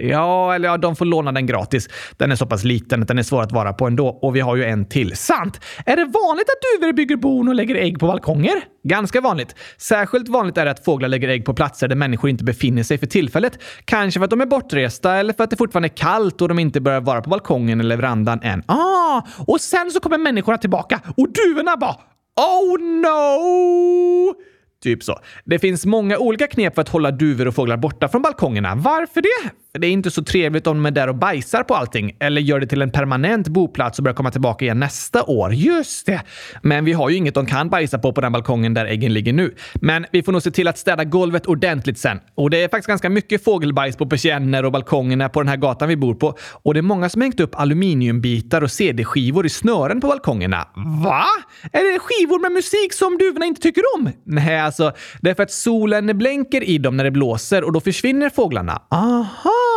Ja, 0.00 0.54
eller 0.54 0.68
ja, 0.68 0.76
de 0.76 0.96
får 0.96 1.04
låna 1.04 1.32
den 1.32 1.46
gratis. 1.46 1.88
Den 2.16 2.32
är 2.32 2.36
så 2.36 2.46
pass 2.46 2.64
liten 2.64 3.02
att 3.02 3.08
den 3.08 3.18
är 3.18 3.22
svår 3.22 3.42
att 3.42 3.52
vara 3.52 3.72
på 3.72 3.86
ändå. 3.86 4.08
Och 4.08 4.36
vi 4.36 4.40
har 4.40 4.56
ju 4.56 4.64
en 4.64 4.84
till. 4.88 5.16
Sant! 5.16 5.60
Är 5.86 5.96
det 5.96 6.04
vanligt 6.04 6.46
att 6.48 6.80
duvor 6.80 6.92
bygger 6.92 7.16
bon 7.16 7.48
och 7.48 7.54
lägger 7.54 7.74
ägg 7.74 7.98
på 7.98 8.06
balkonger? 8.06 8.54
Ganska 8.84 9.20
vanligt. 9.20 9.54
Särskilt 9.76 10.28
vanligt 10.28 10.58
är 10.58 10.64
det 10.64 10.70
att 10.70 10.84
fåglar 10.84 11.08
lägger 11.08 11.28
ägg 11.28 11.44
på 11.44 11.54
platser 11.54 11.88
där 11.88 11.96
människor 11.96 12.30
inte 12.30 12.44
befinner 12.44 12.82
sig 12.82 12.98
för 12.98 13.06
tillfället. 13.06 13.58
Kanske 13.84 14.20
för 14.20 14.24
att 14.24 14.30
de 14.30 14.40
är 14.40 14.46
bortresta 14.46 15.16
eller 15.16 15.32
för 15.32 15.44
att 15.44 15.50
det 15.50 15.56
fortfarande 15.56 15.88
är 15.88 15.96
kallt 15.96 16.42
och 16.42 16.48
de 16.48 16.58
inte 16.58 16.80
börjar 16.80 17.00
vara 17.00 17.20
på 17.20 17.30
balkongen 17.30 17.80
eller 17.80 17.96
verandan 17.96 18.40
än. 18.42 18.62
Ah, 18.66 19.22
och 19.46 19.60
sen 19.60 19.90
så 19.90 20.00
kommer 20.00 20.18
människorna 20.18 20.58
tillbaka 20.58 21.00
och 21.16 21.28
duvorna 21.32 21.76
bara 21.76 21.96
Oh 22.38 22.80
no! 22.80 24.34
Typ 24.82 25.02
så. 25.02 25.18
Det 25.44 25.58
finns 25.58 25.86
många 25.86 26.18
olika 26.18 26.46
knep 26.46 26.74
för 26.74 26.82
att 26.82 26.88
hålla 26.88 27.10
duvor 27.10 27.48
och 27.48 27.54
fåglar 27.54 27.76
borta 27.76 28.08
från 28.08 28.22
balkongerna. 28.22 28.74
Varför 28.74 29.22
det? 29.22 29.50
Det 29.72 29.86
är 29.86 29.90
inte 29.90 30.10
så 30.10 30.24
trevligt 30.24 30.66
om 30.66 30.76
de 30.76 30.86
är 30.86 30.90
där 30.90 31.08
och 31.08 31.14
bajsar 31.14 31.62
på 31.62 31.74
allting 31.74 32.16
eller 32.20 32.40
gör 32.40 32.60
det 32.60 32.66
till 32.66 32.82
en 32.82 32.90
permanent 32.90 33.48
boplats 33.48 33.98
och 33.98 34.02
börjar 34.02 34.14
komma 34.14 34.30
tillbaka 34.30 34.64
igen 34.64 34.80
nästa 34.80 35.22
år. 35.22 35.54
Just 35.54 36.06
det! 36.06 36.22
Men 36.62 36.84
vi 36.84 36.92
har 36.92 37.10
ju 37.10 37.16
inget 37.16 37.34
de 37.34 37.46
kan 37.46 37.68
bajsa 37.68 37.98
på 37.98 38.12
på 38.12 38.20
den 38.20 38.32
balkongen 38.32 38.74
där 38.74 38.86
äggen 38.86 39.12
ligger 39.12 39.32
nu. 39.32 39.54
Men 39.74 40.06
vi 40.12 40.22
får 40.22 40.32
nog 40.32 40.42
se 40.42 40.50
till 40.50 40.68
att 40.68 40.78
städa 40.78 41.04
golvet 41.04 41.46
ordentligt 41.46 41.98
sen. 41.98 42.20
Och 42.34 42.50
det 42.50 42.62
är 42.62 42.68
faktiskt 42.68 42.88
ganska 42.88 43.10
mycket 43.10 43.44
fågelbajs 43.44 43.96
på 43.96 44.06
persienner 44.06 44.64
och 44.64 44.72
balkongerna 44.72 45.28
på 45.28 45.40
den 45.40 45.48
här 45.48 45.56
gatan 45.56 45.88
vi 45.88 45.96
bor 45.96 46.14
på. 46.14 46.38
Och 46.52 46.74
det 46.74 46.80
är 46.80 46.82
många 46.82 47.08
som 47.08 47.22
hängt 47.22 47.40
upp 47.40 47.54
aluminiumbitar 47.54 48.62
och 48.62 48.70
CD-skivor 48.70 49.46
i 49.46 49.48
snören 49.48 50.00
på 50.00 50.06
balkongerna. 50.06 50.68
Va? 51.04 51.24
Är 51.72 51.92
det 51.92 51.98
skivor 51.98 52.40
med 52.40 52.52
musik 52.52 52.92
som 52.92 53.18
duvorna 53.18 53.46
inte 53.46 53.60
tycker 53.60 53.82
om? 53.96 54.10
Nej, 54.24 54.60
alltså 54.60 54.92
det 55.20 55.30
är 55.30 55.34
för 55.34 55.42
att 55.42 55.52
solen 55.52 56.18
blänker 56.18 56.64
i 56.64 56.78
dem 56.78 56.96
när 56.96 57.04
det 57.04 57.10
blåser 57.10 57.64
och 57.64 57.72
då 57.72 57.80
försvinner 57.80 58.30
fåglarna. 58.30 58.82
Aha! 58.90 59.67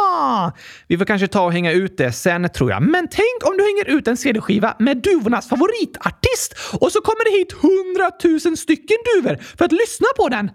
Vi 0.87 0.97
får 0.97 1.05
kanske 1.05 1.27
ta 1.27 1.41
och 1.41 1.53
hänga 1.53 1.71
ut 1.71 1.97
det 1.97 2.11
sen 2.11 2.49
tror 2.49 2.71
jag. 2.71 2.81
Men 2.81 3.07
tänk 3.07 3.37
om 3.43 3.57
du 3.57 3.63
hänger 3.63 3.97
ut 3.97 4.07
en 4.07 4.17
CD-skiva 4.17 4.75
med 4.79 4.97
duvornas 4.97 5.49
favoritartist 5.49 6.55
och 6.73 6.91
så 6.91 7.01
kommer 7.01 7.25
det 7.25 7.37
hit 7.37 7.51
hundratusen 7.51 8.57
stycken 8.57 8.97
duvor 9.15 9.37
för 9.57 9.65
att 9.65 9.71
lyssna 9.71 10.07
på 10.17 10.29
den. 10.29 10.51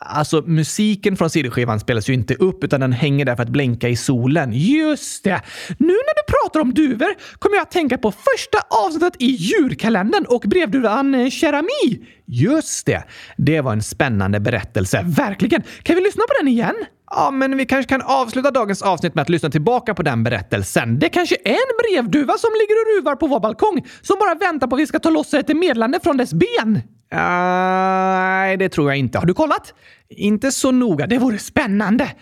Alltså, 0.00 0.42
musiken 0.46 1.16
från 1.16 1.30
CD-skivan 1.30 1.80
spelas 1.80 2.08
ju 2.08 2.14
inte 2.14 2.34
upp 2.34 2.64
utan 2.64 2.80
den 2.80 2.92
hänger 2.92 3.24
där 3.24 3.36
för 3.36 3.42
att 3.42 3.48
blänka 3.48 3.88
i 3.88 3.96
solen. 3.96 4.52
Just 4.52 5.24
det! 5.24 5.42
Nu 5.78 5.86
när 5.86 6.14
du 6.14 6.32
pratar 6.32 6.60
om 6.60 6.74
duvor 6.74 7.14
kommer 7.38 7.56
jag 7.56 7.62
att 7.62 7.70
tänka 7.70 7.98
på 7.98 8.12
första 8.12 8.58
avsnittet 8.86 9.22
i 9.22 9.26
djurkalendern 9.26 10.24
och 10.28 10.42
brevduvan 10.46 11.14
eh, 11.14 11.30
Cherami. 11.30 12.06
Just 12.26 12.86
det! 12.86 13.04
Det 13.36 13.60
var 13.60 13.72
en 13.72 13.82
spännande 13.82 14.40
berättelse. 14.40 15.02
Verkligen! 15.04 15.62
Kan 15.82 15.96
vi 15.96 16.02
lyssna 16.02 16.22
på 16.28 16.34
den 16.40 16.48
igen? 16.48 16.74
Ja, 17.10 17.30
men 17.30 17.56
vi 17.56 17.66
kanske 17.66 17.88
kan 17.88 18.02
avsluta 18.02 18.50
dagens 18.50 18.82
avsnitt 18.82 19.14
med 19.14 19.22
att 19.22 19.28
lyssna 19.28 19.50
tillbaka 19.50 19.94
på 19.94 20.02
den 20.02 20.24
berättelsen. 20.24 20.98
Det 20.98 21.08
kanske 21.08 21.36
är 21.44 21.50
en 21.50 21.76
brevduva 21.82 22.38
som 22.38 22.50
ligger 22.60 22.74
och 22.74 22.98
ruvar 22.98 23.16
på 23.16 23.26
vår 23.26 23.40
balkong 23.40 23.86
som 24.02 24.16
bara 24.20 24.34
väntar 24.34 24.66
på 24.66 24.76
att 24.76 24.80
vi 24.80 24.86
ska 24.86 24.98
ta 24.98 25.10
loss 25.10 25.34
ett 25.34 25.56
meddelande 25.56 26.00
från 26.02 26.16
dess 26.16 26.34
ben. 26.34 26.80
Nej, 27.12 28.56
det 28.56 28.68
tror 28.68 28.90
jag 28.90 28.98
inte. 28.98 29.18
Har 29.18 29.26
du 29.26 29.34
kollat? 29.34 29.74
Inte 30.08 30.52
så 30.52 30.70
noga. 30.70 31.06
Det 31.06 31.18
vore 31.18 31.38
spännande. 31.38 32.12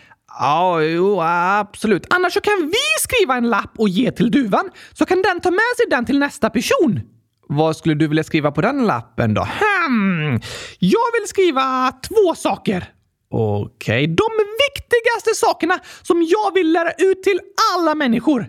Ja, 0.41 0.83
jo, 0.83 1.21
absolut. 1.23 2.07
Annars 2.11 2.33
så 2.33 2.41
kan 2.41 2.55
vi 2.61 3.01
skriva 3.01 3.37
en 3.37 3.51
lapp 3.51 3.73
och 3.79 3.89
ge 3.89 4.11
till 4.11 4.31
duvan, 4.31 4.71
så 4.93 5.05
kan 5.05 5.23
den 5.23 5.41
ta 5.41 5.51
med 5.51 5.61
sig 5.77 5.87
den 5.91 6.05
till 6.05 6.19
nästa 6.19 6.51
person. 6.51 7.01
Vad 7.49 7.77
skulle 7.77 7.95
du 7.95 8.09
vilja 8.09 8.25
skriva 8.25 8.51
på 8.51 8.61
den 8.61 8.87
lappen 8.87 9.35
då? 9.35 9.43
Hmm. 9.43 10.41
Jag 10.79 11.13
vill 11.13 11.29
skriva 11.29 11.93
två 12.09 12.35
saker. 12.35 12.85
Okej. 13.33 14.07
De 14.07 14.29
viktigaste 14.69 15.35
sakerna 15.35 15.79
som 16.03 16.23
jag 16.23 16.55
vill 16.55 16.73
lära 16.73 16.93
ut 16.93 17.23
till 17.23 17.41
alla 17.75 17.95
människor. 17.95 18.49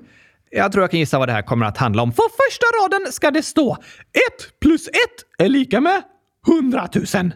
Jag 0.49 0.71
tror 0.71 0.83
jag 0.83 0.91
kan 0.91 0.99
gissa 0.99 1.19
vad 1.19 1.27
det 1.27 1.33
här 1.33 1.41
kommer 1.41 1.65
att 1.65 1.77
handla 1.77 2.01
om. 2.01 2.11
På 2.11 2.23
första 2.23 2.65
raden 2.65 3.11
ska 3.11 3.31
det 3.31 3.43
stå 3.43 3.73
1 3.73 4.59
plus 4.61 4.87
1 4.87 4.93
är 5.37 5.49
lika 5.49 5.81
med 5.81 6.01
100 6.47 6.89
000. 7.15 7.31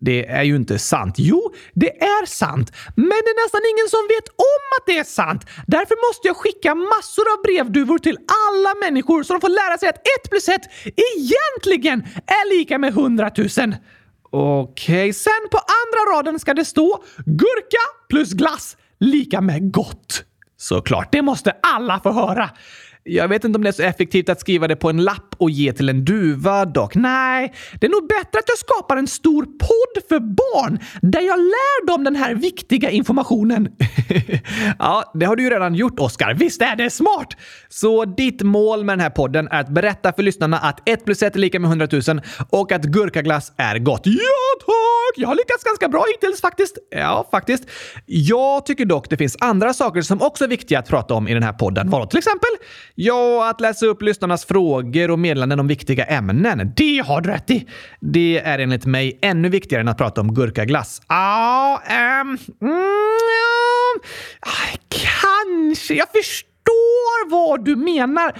Det 0.00 0.26
är 0.26 0.42
ju 0.42 0.56
inte 0.56 0.78
sant. 0.78 1.14
Jo, 1.18 1.54
det 1.74 2.02
är 2.02 2.26
sant. 2.26 2.72
Men 2.96 3.18
det 3.24 3.30
är 3.34 3.44
nästan 3.44 3.60
ingen 3.72 3.88
som 3.88 4.04
vet 4.14 4.28
om 4.28 4.64
att 4.78 4.86
det 4.86 4.98
är 4.98 5.04
sant. 5.04 5.42
Därför 5.66 6.08
måste 6.08 6.28
jag 6.28 6.36
skicka 6.36 6.74
massor 6.74 7.26
av 7.32 7.42
brevduvor 7.42 7.98
till 7.98 8.18
alla 8.48 8.74
människor 8.84 9.22
så 9.22 9.32
de 9.32 9.40
får 9.40 9.48
lära 9.48 9.78
sig 9.78 9.88
att 9.88 10.02
1 10.24 10.30
plus 10.30 10.48
1 10.48 10.60
egentligen 10.84 11.98
är 12.26 12.58
lika 12.58 12.78
med 12.78 12.90
100 12.90 13.30
000. 13.36 13.48
Okej, 14.30 14.94
okay. 14.94 15.12
sen 15.12 15.48
på 15.50 15.58
andra 15.58 16.18
raden 16.18 16.38
ska 16.38 16.54
det 16.54 16.64
stå 16.64 17.04
gurka 17.16 17.84
plus 18.08 18.32
glass 18.32 18.76
lika 19.00 19.40
med 19.40 19.72
gott. 19.72 20.24
Såklart, 20.56 21.12
det 21.12 21.22
måste 21.22 21.56
alla 21.62 22.00
få 22.00 22.12
höra. 22.12 22.50
Jag 23.08 23.28
vet 23.28 23.44
inte 23.44 23.56
om 23.56 23.62
det 23.62 23.70
är 23.70 23.72
så 23.72 23.82
effektivt 23.82 24.28
att 24.28 24.40
skriva 24.40 24.68
det 24.68 24.76
på 24.76 24.90
en 24.90 25.04
lapp 25.04 25.34
och 25.38 25.50
ge 25.50 25.72
till 25.72 25.88
en 25.88 26.04
duva 26.04 26.64
dock. 26.64 26.94
Nej, 26.94 27.52
det 27.80 27.86
är 27.86 27.90
nog 27.90 28.08
bättre 28.08 28.38
att 28.38 28.48
jag 28.48 28.58
skapar 28.58 28.96
en 28.96 29.06
stor 29.06 29.42
podd 29.44 30.04
för 30.08 30.20
barn 30.20 30.78
där 31.02 31.20
jag 31.20 31.38
lär 31.38 31.86
dem 31.86 32.04
den 32.04 32.16
här 32.16 32.34
viktiga 32.34 32.90
informationen. 32.90 33.68
ja, 34.78 35.12
det 35.14 35.26
har 35.26 35.36
du 35.36 35.42
ju 35.42 35.50
redan 35.50 35.74
gjort, 35.74 36.00
Oskar. 36.00 36.34
Visst 36.34 36.62
är 36.62 36.76
det 36.76 36.90
smart? 36.90 37.36
Så 37.68 38.04
ditt 38.04 38.42
mål 38.42 38.84
med 38.84 38.92
den 38.92 39.00
här 39.00 39.10
podden 39.10 39.48
är 39.48 39.60
att 39.60 39.68
berätta 39.68 40.12
för 40.12 40.22
lyssnarna 40.22 40.58
att 40.58 40.88
1 40.88 41.04
plus 41.04 41.22
1 41.22 41.36
är 41.36 41.40
lika 41.40 41.60
med 41.60 41.68
100 41.68 41.88
000 41.92 42.20
och 42.50 42.72
att 42.72 42.82
gurkaglass 42.84 43.52
är 43.56 43.78
gott. 43.78 44.02
Ja, 44.04 44.47
tack! 44.58 45.16
Jag 45.16 45.28
har 45.28 45.34
lyckats 45.34 45.64
ganska 45.64 45.88
bra 45.88 46.04
hittills 46.14 46.40
faktiskt. 46.40 46.78
Ja, 46.90 47.28
faktiskt. 47.30 47.64
Jag 48.06 48.66
tycker 48.66 48.84
dock 48.84 49.10
det 49.10 49.16
finns 49.16 49.36
andra 49.40 49.74
saker 49.74 50.02
som 50.02 50.22
också 50.22 50.44
är 50.44 50.48
viktiga 50.48 50.78
att 50.78 50.88
prata 50.88 51.14
om 51.14 51.28
i 51.28 51.34
den 51.34 51.42
här 51.42 51.52
podden. 51.52 51.90
Vadå 51.90 52.06
till 52.06 52.18
exempel? 52.18 52.50
Ja, 52.94 53.50
att 53.50 53.60
läsa 53.60 53.86
upp 53.86 54.02
lyssnarnas 54.02 54.44
frågor 54.44 55.10
och 55.10 55.18
meddelanden 55.18 55.60
om 55.60 55.66
viktiga 55.66 56.04
ämnen. 56.04 56.72
Det 56.76 56.98
har 57.06 57.20
du 57.20 57.30
rätt 57.30 57.50
i. 57.50 57.66
Det 58.00 58.38
är 58.44 58.58
enligt 58.58 58.86
mig 58.86 59.18
ännu 59.22 59.48
viktigare 59.48 59.80
än 59.80 59.88
att 59.88 59.98
prata 59.98 60.20
om 60.20 60.34
gurkaglass. 60.34 61.02
Ja, 61.08 61.82
um, 62.22 62.38
mm, 62.62 62.78
kanske. 64.88 65.94
Jag 65.94 66.08
förstår 66.12 66.47
förstår 66.68 67.30
vad 67.30 67.64
du 67.64 67.76
menar. 67.76 68.32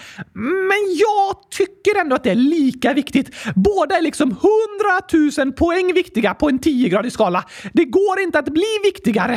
Men 0.68 0.96
jag 0.96 1.50
tycker 1.50 2.00
ändå 2.00 2.16
att 2.16 2.24
det 2.24 2.30
är 2.30 2.34
lika 2.34 2.92
viktigt. 2.92 3.34
Båda 3.54 3.96
är 3.96 4.02
liksom 4.02 4.30
100 4.30 5.42
000 5.44 5.52
poäng 5.52 5.94
viktiga 5.94 6.34
på 6.34 6.48
en 6.48 6.60
10-gradig 6.60 7.10
skala. 7.10 7.44
Det 7.72 7.84
går 7.84 8.20
inte 8.20 8.38
att 8.38 8.48
bli 8.48 8.78
viktigare. 8.84 9.32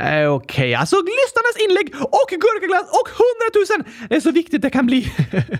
Eh, 0.00 0.04
Okej, 0.04 0.28
okay. 0.28 0.74
alltså 0.74 0.96
lyssnarnas 0.96 1.56
inlägg 1.68 1.94
och 2.00 2.28
gurkaglass 2.30 2.86
och 2.98 3.08
hundratusen 3.20 3.84
är 4.10 4.20
så 4.20 4.30
viktigt 4.30 4.62
det 4.62 4.70
kan 4.70 4.86
bli. 4.86 5.12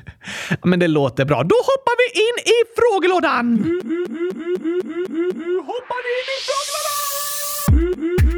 Men 0.63 0.79
det 0.79 0.89
låter 0.89 1.25
bra. 1.25 1.43
Då 1.43 1.57
hoppar 1.57 1.95
vi 2.01 2.07
in 2.27 2.37
i 2.55 2.59
frågelådan! 2.77 3.47
Hoppar 5.67 6.03
in 6.17 6.29
i 6.35 6.39
frågelådan! 6.49 8.34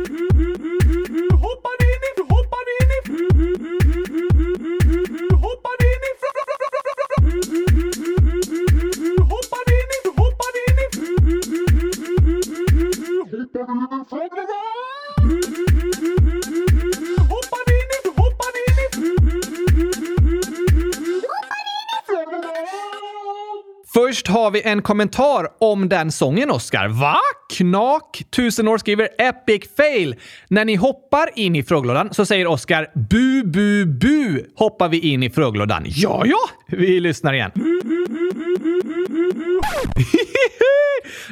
Har 24.37 24.51
vi 24.51 24.63
en 24.63 24.83
kommentar 24.83 25.47
om 25.61 25.89
den 25.89 26.13
sången, 26.13 26.51
Oscar. 26.51 26.89
Va? 26.89 27.17
Knak, 27.57 28.23
tusen 28.31 28.69
år 28.69 28.79
skriver 28.79 29.09
epic 29.19 29.63
fail. 29.77 30.15
När 30.49 30.65
ni 30.65 30.75
hoppar 30.75 31.31
in 31.35 31.57
i 31.57 31.63
frågelådan 31.63 32.15
så 32.15 32.27
säger 32.27 32.47
Oscar 32.47 32.87
bu, 32.95 33.43
bu, 33.45 33.87
bu 33.87 34.45
hoppar 34.57 34.89
vi 34.89 34.99
in 34.99 35.23
i 35.23 35.31
frågelådan. 35.31 35.85
Ja, 35.87 36.23
ja. 36.27 36.39
Vi 36.67 37.01
lyssnar 37.01 37.33
igen. 37.33 37.51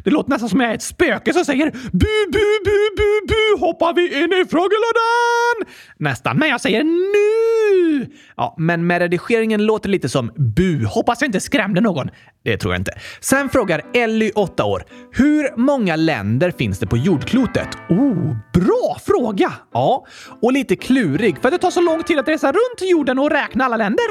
Det 0.04 0.10
låter 0.10 0.30
nästan 0.30 0.48
som 0.48 0.60
jag 0.60 0.70
är 0.70 0.74
ett 0.74 0.82
spöke 0.82 1.32
som 1.32 1.44
säger 1.44 1.70
bu, 1.70 2.06
bu, 2.32 2.60
bu, 2.64 2.96
bu, 2.96 3.26
bu 3.28 3.60
hoppar 3.66 3.94
vi 3.94 4.22
in 4.22 4.32
i 4.32 4.44
frågelådan. 4.50 5.74
Nästan, 5.96 6.38
men 6.38 6.48
jag 6.48 6.60
säger 6.60 6.84
nu. 6.84 8.06
Ja, 8.36 8.54
men 8.58 8.86
med 8.86 9.00
redigeringen 9.00 9.66
låter 9.66 9.88
det 9.88 9.92
lite 9.92 10.08
som 10.08 10.32
bu. 10.36 10.84
Hoppas 10.84 11.20
jag 11.20 11.28
inte 11.28 11.40
skrämde 11.40 11.80
någon. 11.80 12.10
Det 12.44 12.56
tror 12.56 12.74
jag 12.74 12.80
inte. 12.80 12.92
Sen 13.20 13.48
frågar 13.48 13.82
Ellie, 13.94 14.32
8 14.34 14.64
år, 14.64 14.84
hur 15.12 15.56
många 15.56 15.96
länder 15.96 16.50
finns 16.50 16.78
det 16.78 16.86
på 16.86 16.96
jordklotet? 16.96 17.68
Oh, 17.88 18.36
bra 18.52 18.96
fråga! 19.06 19.52
Ja, 19.72 20.06
och 20.42 20.52
lite 20.52 20.76
klurig 20.76 21.38
för 21.38 21.48
att 21.48 21.52
det 21.52 21.58
tar 21.58 21.70
så 21.70 21.80
lång 21.80 22.02
tid 22.02 22.18
att 22.18 22.28
resa 22.28 22.46
runt 22.46 22.90
jorden 22.90 23.18
och 23.18 23.30
räkna 23.30 23.64
alla 23.64 23.76
länder. 23.76 24.04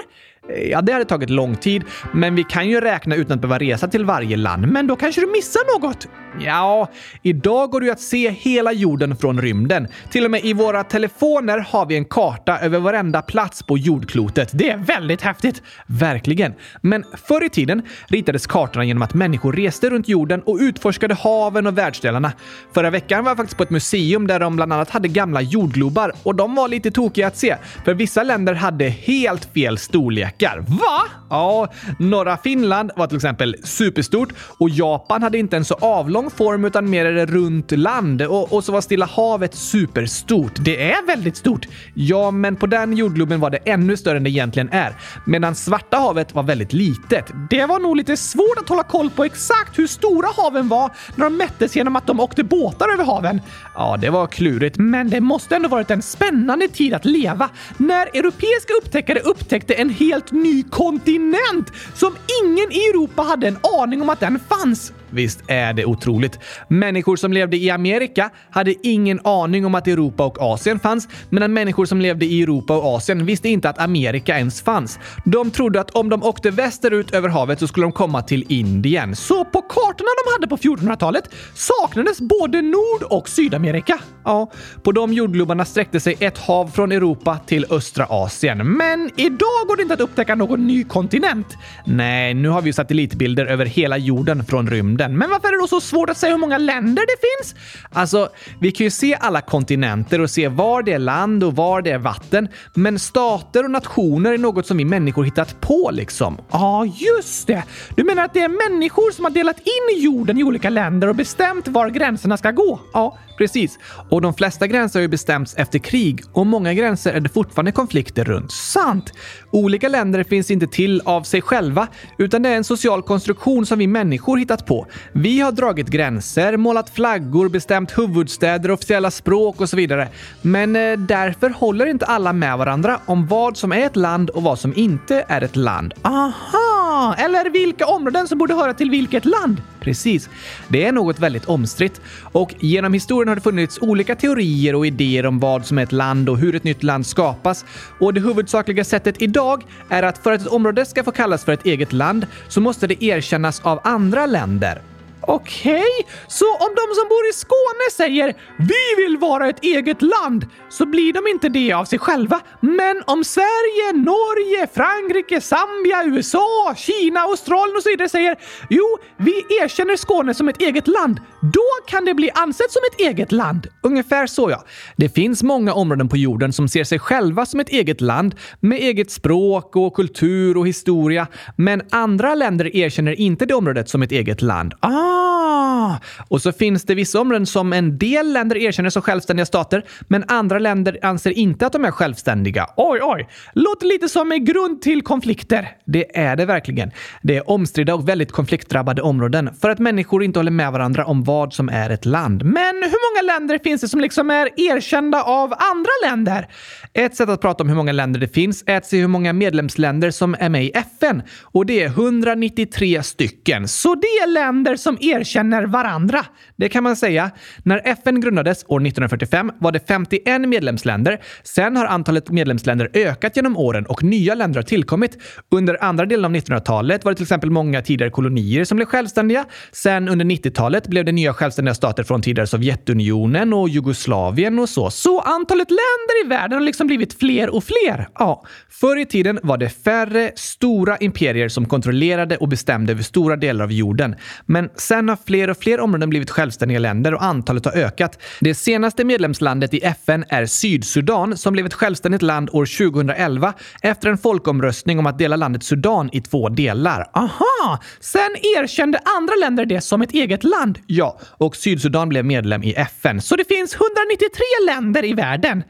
Eh, 0.50 0.70
ja, 0.70 0.82
det 0.82 0.94
hade 0.94 1.06
tagit 1.06 1.30
lång 1.30 1.56
tid, 1.56 1.84
men 2.14 2.36
vi 2.36 2.44
kan 2.44 2.70
ju 2.70 2.82
räkna 2.82 3.16
utan 3.16 3.36
att 3.36 3.42
behöva 3.42 3.60
resa 3.60 3.88
till 3.88 4.06
varje 4.06 4.38
land. 4.38 4.68
Men 4.68 4.88
då 4.88 4.96
kanske 4.96 5.22
du 5.22 5.28
missar 5.28 5.80
något? 5.80 6.08
Ja, 6.40 6.90
idag 7.22 7.72
går 7.72 7.80
det 7.80 7.86
ju 7.86 7.92
att 7.92 8.02
se 8.02 8.30
hela 8.30 8.72
jorden 8.72 9.16
från 9.16 9.42
rymden. 9.42 9.88
Till 10.12 10.26
och 10.26 10.32
med 10.32 10.46
i 10.46 10.54
våra 10.54 10.84
telefoner 10.84 11.60
har 11.60 11.86
vi 11.86 11.96
en 11.96 12.06
karta 12.06 12.60
över 12.60 12.80
varenda 12.80 13.22
plats 13.22 13.64
på 13.64 13.78
jordklotet. 13.78 14.13
Det 14.52 14.70
är 14.70 14.78
väldigt 14.78 15.22
häftigt! 15.22 15.62
Verkligen. 15.88 16.54
Men 16.82 17.04
förr 17.28 17.46
i 17.46 17.50
tiden 17.50 17.82
ritades 18.08 18.48
kartorna 18.48 18.86
genom 18.86 19.04
att 19.04 19.14
människor 19.14 19.54
reste 19.54 19.90
runt 19.90 20.08
jorden 20.08 20.42
och 20.42 20.58
utforskade 20.62 21.14
haven 21.14 21.68
och 21.68 21.78
världsdelarna. 21.78 22.32
Förra 22.74 22.90
veckan 22.90 23.24
var 23.24 23.32
jag 23.32 23.38
faktiskt 23.38 23.58
på 23.58 23.64
ett 23.64 23.70
museum 23.70 24.28
där 24.28 24.40
de 24.40 24.56
bland 24.56 24.74
annat 24.74 24.90
hade 24.90 25.08
gamla 25.08 25.42
jordglobar 25.42 26.12
och 26.24 26.36
de 26.36 26.56
var 26.56 26.68
lite 26.68 26.92
tokiga 26.92 27.28
att 27.28 27.38
se, 27.38 27.56
för 27.86 27.94
vissa 27.94 28.24
länder 28.24 28.54
hade 28.54 28.90
helt 28.90 29.46
fel 29.54 29.78
storlekar. 29.78 30.66
Va? 30.68 31.04
Ja, 31.30 31.68
norra 32.00 32.38
Finland 32.38 32.92
var 32.96 33.08
till 33.08 33.16
exempel 33.16 33.56
superstort 33.64 34.30
och 34.60 34.70
Japan 34.70 35.24
hade 35.24 35.38
inte 35.38 35.58
en 35.58 35.66
så 35.66 35.74
avlång 35.74 36.30
form 36.30 36.66
utan 36.66 36.90
mer 36.90 37.06
ett 37.18 37.30
runt 37.30 37.72
land 37.72 38.22
och, 38.22 38.54
och 38.54 38.64
så 38.64 38.72
var 38.72 38.82
Stilla 38.82 39.06
havet 39.06 39.56
superstort. 39.56 40.54
Det 40.60 40.92
är 40.92 41.08
väldigt 41.08 41.38
stort. 41.38 41.68
Ja, 41.94 42.32
men 42.32 42.56
på 42.56 42.68
den 42.68 42.98
jordgloben 42.98 43.40
var 43.40 43.50
det 43.50 43.58
ännu 43.58 43.98
större 44.04 44.18
än 44.18 44.24
det 44.24 44.30
egentligen 44.30 44.70
är, 44.70 44.96
medan 45.26 45.56
Svarta 45.56 45.98
havet 45.98 46.36
var 46.36 46.44
väldigt 46.44 46.74
litet. 46.74 47.32
Det 47.50 47.66
var 47.66 47.80
nog 47.80 47.96
lite 47.96 48.18
svårt 48.18 48.58
att 48.62 48.70
hålla 48.70 48.84
koll 48.84 49.10
på 49.10 49.24
exakt 49.24 49.80
hur 49.80 49.88
stora 49.88 50.28
haven 50.38 50.68
var 50.70 50.92
när 51.16 51.26
de 51.26 51.38
mättes 51.38 51.76
genom 51.76 51.96
att 51.96 52.08
de 52.08 52.20
åkte 52.20 52.44
båtar 52.44 52.94
över 52.94 53.04
haven. 53.04 53.42
Ja, 53.76 53.98
det 54.02 54.10
var 54.10 54.28
klurigt, 54.28 54.78
men 54.78 55.10
det 55.10 55.22
måste 55.22 55.56
ändå 55.56 55.70
varit 55.70 55.92
en 55.92 56.02
spännande 56.02 56.68
tid 56.68 56.94
att 56.94 57.06
leva 57.06 57.50
när 57.78 58.06
europeiska 58.06 58.74
upptäckare 58.84 59.20
upptäckte 59.20 59.74
en 59.74 59.90
helt 59.90 60.32
ny 60.32 60.64
kontinent 60.64 61.72
som 61.94 62.16
ingen 62.44 62.72
i 62.72 62.80
Europa 62.90 63.22
hade 63.22 63.48
en 63.48 63.58
aning 63.82 64.02
om 64.02 64.10
att 64.10 64.20
den 64.20 64.40
fanns. 64.50 64.94
Visst 65.14 65.44
är 65.48 65.74
det 65.74 65.86
otroligt. 65.86 66.40
Människor 66.68 67.16
som 67.16 67.34
levde 67.34 67.58
i 67.58 67.70
Amerika 67.70 68.30
hade 68.50 68.88
ingen 68.88 69.20
aning 69.24 69.66
om 69.66 69.76
att 69.76 69.88
Europa 69.88 70.26
och 70.26 70.42
Asien 70.42 70.80
fanns, 70.80 71.08
medan 71.30 71.54
människor 71.54 71.86
som 71.86 72.02
levde 72.02 72.26
i 72.26 72.44
Europa 72.44 72.78
och 72.78 72.96
Asien 72.96 73.26
visste 73.26 73.50
inte 73.50 73.70
att 73.70 73.80
Amerika 73.80 74.38
ens 74.38 74.62
fanns. 74.62 75.00
De 75.26 75.52
trodde 75.52 75.82
att 75.82 75.92
om 75.92 76.10
de 76.10 76.24
åkte 76.24 76.52
västerut 76.52 77.14
över 77.14 77.30
havet 77.30 77.60
så 77.60 77.68
skulle 77.68 77.86
de 77.86 77.92
komma 77.92 78.22
till 78.22 78.46
Indien. 78.50 79.16
Så 79.16 79.46
på 79.46 79.62
kartorna 79.62 80.10
de 80.26 80.34
hade 80.34 80.48
på 80.48 80.58
1400-talet 80.58 81.30
saknades 81.54 82.22
både 82.22 82.62
Nord 82.62 83.04
och 83.10 83.30
Sydamerika. 83.30 84.00
Ja, 84.26 84.52
på 84.84 84.92
de 84.92 85.14
jordglobarna 85.14 85.66
sträckte 85.66 86.00
sig 86.00 86.18
ett 86.20 86.38
hav 86.38 86.68
från 86.68 86.92
Europa 86.92 87.40
till 87.46 87.66
östra 87.70 88.06
Asien. 88.10 88.78
Men 88.78 89.10
idag 89.16 89.68
går 89.68 89.76
det 89.76 89.82
inte 89.82 89.94
att 89.94 90.02
upptäcka 90.02 90.36
någon 90.36 90.68
ny 90.68 90.84
kontinent. 90.84 91.48
Nej, 91.86 92.34
nu 92.34 92.50
har 92.50 92.62
vi 92.62 92.70
ju 92.70 92.74
satellitbilder 92.74 93.46
över 93.46 93.66
hela 93.66 93.98
jorden 93.98 94.46
från 94.46 94.70
rymden 94.70 95.03
områden. 95.04 95.18
Men 95.18 95.30
varför 95.30 95.48
är 95.48 95.52
det 95.52 95.58
då 95.58 95.68
så 95.68 95.82
svårt 95.82 96.10
att 96.10 96.18
säga 96.18 96.32
hur 96.32 96.40
många 96.40 96.58
länder 96.58 97.04
det 97.08 97.28
finns? 97.28 97.56
Alltså, 97.94 98.30
vi 98.60 98.72
kan 98.72 98.84
ju 98.84 98.92
se 98.92 99.18
alla 99.20 99.42
kontinenter 99.42 100.22
och 100.22 100.30
se 100.30 100.48
var 100.48 100.84
det 100.84 100.94
är 100.94 101.00
land 101.00 101.44
och 101.44 101.56
var 101.56 101.82
det 101.82 101.92
är 101.92 101.98
vatten. 101.98 102.48
Men 102.74 103.00
stater 103.00 103.64
och 103.64 103.72
nationer 103.72 104.34
är 104.34 104.38
något 104.38 104.68
som 104.68 104.78
vi 104.78 104.86
människor 104.86 105.24
hittat 105.24 105.62
på 105.62 105.90
liksom. 105.94 106.38
Ja, 106.52 106.86
just 106.86 107.48
det! 107.48 107.64
Du 107.96 108.04
menar 108.04 108.26
att 108.26 108.34
det 108.34 108.42
är 108.42 108.70
människor 108.70 109.12
som 109.12 109.26
har 109.26 109.32
delat 109.32 109.60
in 109.60 110.04
jorden 110.04 110.38
i 110.38 110.44
olika 110.44 110.70
länder 110.70 111.08
och 111.08 111.16
bestämt 111.16 111.68
var 111.68 111.90
gränserna 111.90 112.38
ska 112.38 112.52
gå? 112.52 112.80
Ja, 112.94 113.18
precis. 113.38 113.80
Och 114.10 114.22
de 114.22 114.34
flesta 114.34 114.68
gränser 114.68 115.00
har 115.00 115.02
ju 115.02 115.08
bestämts 115.08 115.56
efter 115.58 115.80
krig 115.80 116.22
och 116.34 116.46
många 116.46 116.74
gränser 116.74 117.14
är 117.14 117.20
det 117.20 117.30
fortfarande 117.30 117.72
konflikter 117.72 118.24
runt. 118.24 118.52
Sant! 118.52 119.14
Olika 119.52 119.90
länder 119.90 120.24
finns 120.24 120.52
inte 120.52 120.68
till 120.68 121.02
av 121.06 121.24
sig 121.24 121.42
själva, 121.42 121.88
utan 122.18 122.44
det 122.44 122.50
är 122.50 122.58
en 122.58 122.64
social 122.64 123.02
konstruktion 123.02 123.66
som 123.66 123.80
vi 123.80 123.88
människor 123.88 124.38
hittat 124.38 124.66
på. 124.66 124.88
Vi 125.12 125.40
har 125.40 125.52
dragit 125.52 125.88
gränser, 125.88 126.58
målat 126.58 126.90
flaggor, 126.90 127.50
bestämt 127.50 127.98
huvudstäder, 127.98 128.72
officiella 128.72 129.12
språk 129.12 129.62
och 129.62 129.70
så 129.70 129.78
vidare. 129.78 130.08
Men 130.42 130.76
eh, 130.76 130.98
därför 130.98 131.50
håller 131.50 131.86
inte 131.86 132.06
alla 132.06 132.34
med 132.34 132.58
varandra 132.58 133.00
om 133.06 133.28
vad 133.28 133.58
som 133.58 133.72
är 133.72 133.86
ett 133.86 133.96
land 133.96 134.30
och 134.30 134.44
vad 134.44 134.60
som 134.60 134.74
inte 134.76 135.26
är 135.28 135.42
ett 135.42 135.56
land. 135.56 135.94
Aha! 136.02 137.16
Eller 137.18 137.50
vilka 137.50 137.86
områden 137.86 138.28
som 138.28 138.38
borde 138.38 138.54
höra 138.54 138.74
till 138.74 138.90
vilket 138.90 139.26
land? 139.26 139.62
Precis. 139.80 140.30
Det 140.68 140.86
är 140.86 140.92
något 140.92 141.20
väldigt 141.20 141.46
omstritt. 141.46 142.02
Och 142.32 142.54
genom 142.60 142.94
historien 142.94 143.28
har 143.28 143.36
det 143.36 143.42
funnits 143.42 143.80
olika 143.82 144.16
teorier 144.16 144.76
och 144.76 144.88
idéer 144.88 145.26
om 145.26 145.40
vad 145.40 145.66
som 145.66 145.78
är 145.78 145.84
ett 145.84 145.92
land 145.92 146.30
och 146.30 146.38
hur 146.38 146.56
ett 146.56 146.64
nytt 146.64 146.84
land 146.84 147.06
skapas. 147.06 147.66
Och 148.00 148.14
det 148.14 148.22
huvudsakliga 148.22 148.84
sättet 148.84 149.22
idag 149.22 149.64
är 149.90 150.04
att 150.04 150.18
för 150.18 150.32
att 150.32 150.42
ett 150.42 150.48
område 150.48 150.86
ska 150.86 151.04
få 151.04 151.12
kallas 151.12 151.46
för 151.46 151.52
ett 151.52 151.66
eget 151.66 151.94
land 151.94 152.28
så 152.48 152.62
måste 152.62 152.88
det 152.88 153.04
erkännas 153.04 153.62
av 153.64 153.80
andra 153.84 154.26
länder. 154.26 154.82
Okej, 155.28 155.74
okay. 155.74 156.14
så 156.28 156.46
om 156.46 156.72
de 156.76 156.96
som 156.96 157.08
bor 157.10 157.30
i 157.30 157.34
Skåne 157.34 157.88
säger 157.92 158.34
“Vi 158.58 159.04
vill 159.04 159.18
vara 159.18 159.50
ett 159.50 159.64
eget 159.64 160.02
land” 160.02 160.46
så 160.70 160.86
blir 160.86 161.14
de 161.14 161.28
inte 161.28 161.50
det 161.50 161.74
av 161.74 161.86
sig 161.86 162.00
själva. 162.00 162.40
Men 162.60 163.04
om 163.06 163.24
Sverige, 163.24 163.94
Norge, 163.94 164.68
Frankrike, 164.74 165.42
Zambia, 165.42 166.04
USA, 166.06 166.76
Kina, 166.78 167.20
Australien 167.20 167.76
och 167.78 167.84
så 167.84 167.90
vidare 167.90 168.10
säger 168.10 168.36
“Jo, 168.70 168.98
vi 169.18 169.46
erkänner 169.62 169.96
Skåne 169.96 170.34
som 170.34 170.50
ett 170.50 170.62
eget 170.62 170.88
land” 170.88 171.20
då 171.42 171.70
kan 171.88 172.06
det 172.06 172.14
bli 172.14 172.30
ansett 172.34 172.72
som 172.72 172.82
ett 172.92 173.00
eget 173.00 173.32
land. 173.32 173.68
Ungefär 173.82 174.28
så 174.28 174.50
ja. 174.50 174.64
Det 174.96 175.10
finns 175.10 175.44
många 175.44 175.74
områden 175.74 176.10
på 176.10 176.18
jorden 176.18 176.54
som 176.54 176.68
ser 176.68 176.84
sig 176.84 177.00
själva 177.00 177.46
som 177.46 177.60
ett 177.60 177.70
eget 177.70 178.02
land 178.02 178.36
med 178.60 178.78
eget 178.78 179.12
språk 179.12 179.76
och 179.76 179.94
kultur 179.94 180.58
och 180.58 180.68
historia. 180.68 181.28
Men 181.56 181.82
andra 181.90 182.36
länder 182.36 182.76
erkänner 182.76 183.20
inte 183.20 183.46
det 183.46 183.54
området 183.54 183.90
som 183.90 184.02
ett 184.02 184.12
eget 184.12 184.42
land. 184.42 184.74
Ah, 184.80 185.13
Ah! 185.14 186.00
och 186.28 186.42
så 186.42 186.52
finns 186.52 186.84
det 186.84 186.96
vissa 186.96 187.22
områden 187.22 187.46
som 187.46 187.74
en 187.74 187.98
del 187.98 188.34
länder 188.34 188.58
erkänner 188.58 188.90
som 188.90 189.02
självständiga 189.02 189.46
stater, 189.46 189.84
men 190.08 190.24
andra 190.28 190.60
länder 190.60 191.00
anser 191.02 191.32
inte 191.32 191.66
att 191.66 191.74
de 191.74 191.86
är 191.86 191.92
självständiga. 191.92 192.68
Oj, 192.78 193.00
oj! 193.04 193.30
Låter 193.54 193.88
lite 193.88 194.10
som 194.10 194.32
en 194.32 194.46
grund 194.46 194.82
till 194.82 195.02
konflikter. 195.02 195.70
Det 195.86 196.18
är 196.18 196.36
det 196.36 196.46
verkligen. 196.46 196.92
Det 197.22 197.38
är 197.38 197.50
omstridda 197.50 197.94
och 197.94 198.10
väldigt 198.10 198.32
konfliktdrabbade 198.32 199.02
områden 199.02 199.50
för 199.62 199.70
att 199.70 199.80
människor 199.80 200.24
inte 200.24 200.40
håller 200.40 200.52
med 200.52 200.72
varandra 200.72 201.06
om 201.06 201.24
vad 201.24 201.54
som 201.54 201.70
är 201.70 201.90
ett 201.90 202.06
land. 202.06 202.44
Men 202.44 202.76
hur 202.76 203.24
många 203.24 203.34
länder 203.34 203.60
finns 203.64 203.82
det 203.82 203.88
som 203.88 204.00
liksom 204.00 204.30
är 204.30 204.50
erkända 204.58 205.24
av 205.24 205.54
andra 205.54 205.92
länder? 206.10 206.48
Ett 206.94 207.16
sätt 207.16 207.30
att 207.30 207.42
prata 207.42 207.64
om 207.64 207.70
hur 207.70 207.76
många 207.76 207.92
länder 207.92 208.20
det 208.20 208.28
finns 208.28 208.64
är 208.66 208.78
att 208.78 208.86
se 208.86 209.00
hur 209.00 209.08
många 209.08 209.34
medlemsländer 209.34 210.12
som 210.12 210.36
är 210.40 210.50
med 210.50 210.66
i 210.66 210.72
FN. 210.72 211.22
Och 211.42 211.66
det 211.66 211.84
är 211.84 211.88
193 211.88 213.04
stycken. 213.04 213.68
Så 213.68 213.96
det 213.96 214.08
är 214.08 214.28
länder 214.28 214.76
som 214.76 214.98
erkänner 215.10 215.64
varandra. 215.66 216.26
Det 216.56 216.70
kan 216.70 216.84
man 216.84 216.96
säga. 216.96 217.32
När 217.64 217.82
FN 217.86 218.22
grundades 218.22 218.64
år 218.68 218.80
1945 218.80 219.52
var 219.60 219.72
det 219.72 219.88
51 219.88 220.42
medlemsländer. 220.42 221.22
Sen 221.44 221.78
har 221.78 221.86
antalet 221.86 222.30
medlemsländer 222.30 222.90
ökat 222.94 223.36
genom 223.36 223.58
åren 223.58 223.86
och 223.86 224.04
nya 224.04 224.36
länder 224.36 224.60
har 224.60 224.64
tillkommit. 224.64 225.18
Under 225.52 225.84
andra 225.84 226.06
delen 226.06 226.26
av 226.26 226.32
1900-talet 226.32 227.06
var 227.06 227.12
det 227.12 227.16
till 227.16 227.24
exempel 227.24 227.50
många 227.50 227.82
tidigare 227.82 228.12
kolonier 228.12 228.64
som 228.64 228.76
blev 228.76 228.86
självständiga. 228.86 229.46
Sen 229.72 230.10
under 230.10 230.26
90-talet 230.26 230.88
blev 230.88 231.06
det 231.06 231.12
nya 231.12 231.34
självständiga 231.34 231.74
stater 231.76 232.04
från 232.04 232.22
tidigare 232.22 232.48
Sovjetunionen 232.48 233.54
och 233.54 233.70
Jugoslavien 233.70 234.60
och 234.60 234.70
så. 234.70 234.90
Så 234.90 235.20
antalet 235.20 235.72
länder 235.72 236.26
i 236.26 236.28
världen 236.28 236.54
har 236.54 236.66
liksom 236.66 236.88
blivit 236.88 237.20
fler 237.20 237.56
och 237.56 237.64
fler? 237.64 238.08
Ja. 238.20 238.44
Förr 238.70 239.00
i 239.00 239.06
tiden 239.06 239.40
var 239.44 239.58
det 239.58 239.70
färre 239.70 240.32
stora 240.36 240.98
imperier 240.98 241.50
som 241.50 241.66
kontrollerade 241.66 242.38
och 242.38 242.48
bestämde 242.48 242.92
över 242.92 243.04
stora 243.04 243.36
delar 243.36 243.64
av 243.64 243.72
jorden. 243.72 244.16
Men 244.46 244.70
sen 244.94 245.10
har 245.10 245.18
fler 245.26 245.50
och 245.50 245.58
fler 245.58 245.80
områden 245.80 246.10
blivit 246.10 246.30
självständiga 246.30 246.80
länder 246.80 247.14
och 247.14 247.24
antalet 247.24 247.66
har 247.66 247.72
ökat. 247.72 248.20
Det 248.40 248.56
senaste 248.56 249.04
medlemslandet 249.04 249.74
i 249.74 249.80
FN 249.84 250.26
är 250.30 250.46
Sydsudan 250.46 251.38
som 251.38 251.54
blev 251.54 251.66
ett 251.66 251.74
självständigt 251.74 252.22
land 252.22 252.50
år 252.52 252.90
2011 252.90 253.54
efter 253.82 254.10
en 254.10 254.18
folkomröstning 254.18 255.00
om 255.00 255.06
att 255.06 255.18
dela 255.18 255.36
landet 255.36 255.64
Sudan 255.64 256.10
i 256.12 256.22
två 256.22 256.50
delar. 256.50 257.10
Aha! 257.14 257.80
Sen 258.00 258.36
erkände 258.58 259.00
andra 259.18 259.34
länder 259.36 259.66
det 259.66 259.82
som 259.82 260.02
ett 260.02 260.12
eget 260.12 260.44
land? 260.44 260.80
Ja, 260.88 261.20
och 261.38 261.56
Sydsudan 261.56 262.10
blev 262.10 262.26
medlem 262.26 262.64
i 262.64 262.74
FN. 262.74 263.22
Så 263.22 263.36
det 263.36 263.48
finns 263.48 263.76
193 263.76 264.42
länder 264.68 265.06
i 265.06 265.14
världen? 265.14 265.64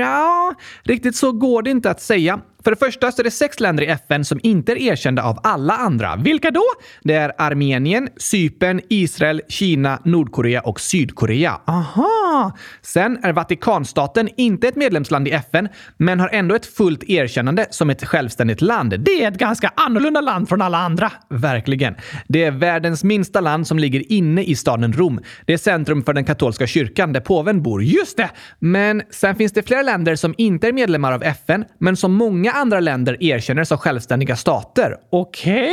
Ja, 0.00 0.54
riktigt 0.82 1.16
så 1.16 1.32
går 1.32 1.62
det 1.62 1.70
inte 1.70 1.90
att 1.90 2.00
säga. 2.00 2.40
För 2.64 2.70
det 2.70 2.76
första 2.76 3.12
så 3.12 3.22
är 3.22 3.24
det 3.24 3.30
sex 3.30 3.60
länder 3.60 3.82
i 3.82 3.86
FN 3.86 4.24
som 4.24 4.40
inte 4.42 4.72
är 4.72 4.76
erkända 4.76 5.22
av 5.22 5.38
alla 5.42 5.72
andra. 5.72 6.16
Vilka 6.16 6.50
då? 6.50 6.64
Det 7.02 7.14
är 7.14 7.32
Armenien, 7.38 8.08
Cypern, 8.16 8.80
Israel, 8.88 9.42
Kina, 9.48 9.98
Nordkorea 10.04 10.60
och 10.60 10.80
Sydkorea. 10.80 11.60
Aha! 11.66 12.56
Sen 12.82 13.18
är 13.22 13.32
Vatikanstaten 13.32 14.28
inte 14.36 14.68
ett 14.68 14.76
medlemsland 14.76 15.28
i 15.28 15.30
FN, 15.30 15.68
men 15.96 16.20
har 16.20 16.28
ändå 16.32 16.54
ett 16.54 16.66
fullt 16.66 17.04
erkännande 17.04 17.66
som 17.70 17.90
ett 17.90 18.04
självständigt 18.04 18.60
land. 18.60 19.00
Det 19.00 19.24
är 19.24 19.28
ett 19.28 19.38
ganska 19.38 19.72
annorlunda 19.76 20.20
land 20.20 20.48
från 20.48 20.62
alla 20.62 20.78
andra. 20.78 21.12
Verkligen. 21.28 21.94
Det 22.28 22.44
är 22.44 22.50
världens 22.50 23.04
minsta 23.04 23.40
land 23.40 23.66
som 23.66 23.78
ligger 23.78 24.12
inne 24.12 24.42
i 24.44 24.56
staden 24.56 24.92
Rom. 24.92 25.20
Det 25.46 25.52
är 25.52 25.58
centrum 25.58 26.02
för 26.02 26.12
den 26.12 26.24
katolska 26.24 26.66
kyrkan 26.66 27.12
där 27.12 27.20
påven 27.20 27.62
bor. 27.62 27.82
Just 27.82 28.16
det! 28.16 28.30
Men 28.58 29.02
sen 29.10 29.36
finns 29.36 29.52
det 29.52 29.62
flera 29.62 29.82
länder 29.82 30.16
som 30.16 30.34
inte 30.38 30.68
är 30.68 30.72
medlemmar 30.72 31.12
av 31.12 31.22
FN, 31.22 31.64
men 31.78 31.96
som 31.96 32.12
många 32.12 32.51
andra 32.52 32.80
länder 32.80 33.16
erkänner 33.20 33.64
som 33.64 33.78
självständiga 33.78 34.36
stater. 34.36 34.96
Okej? 35.10 35.54
Okay. 35.54 35.72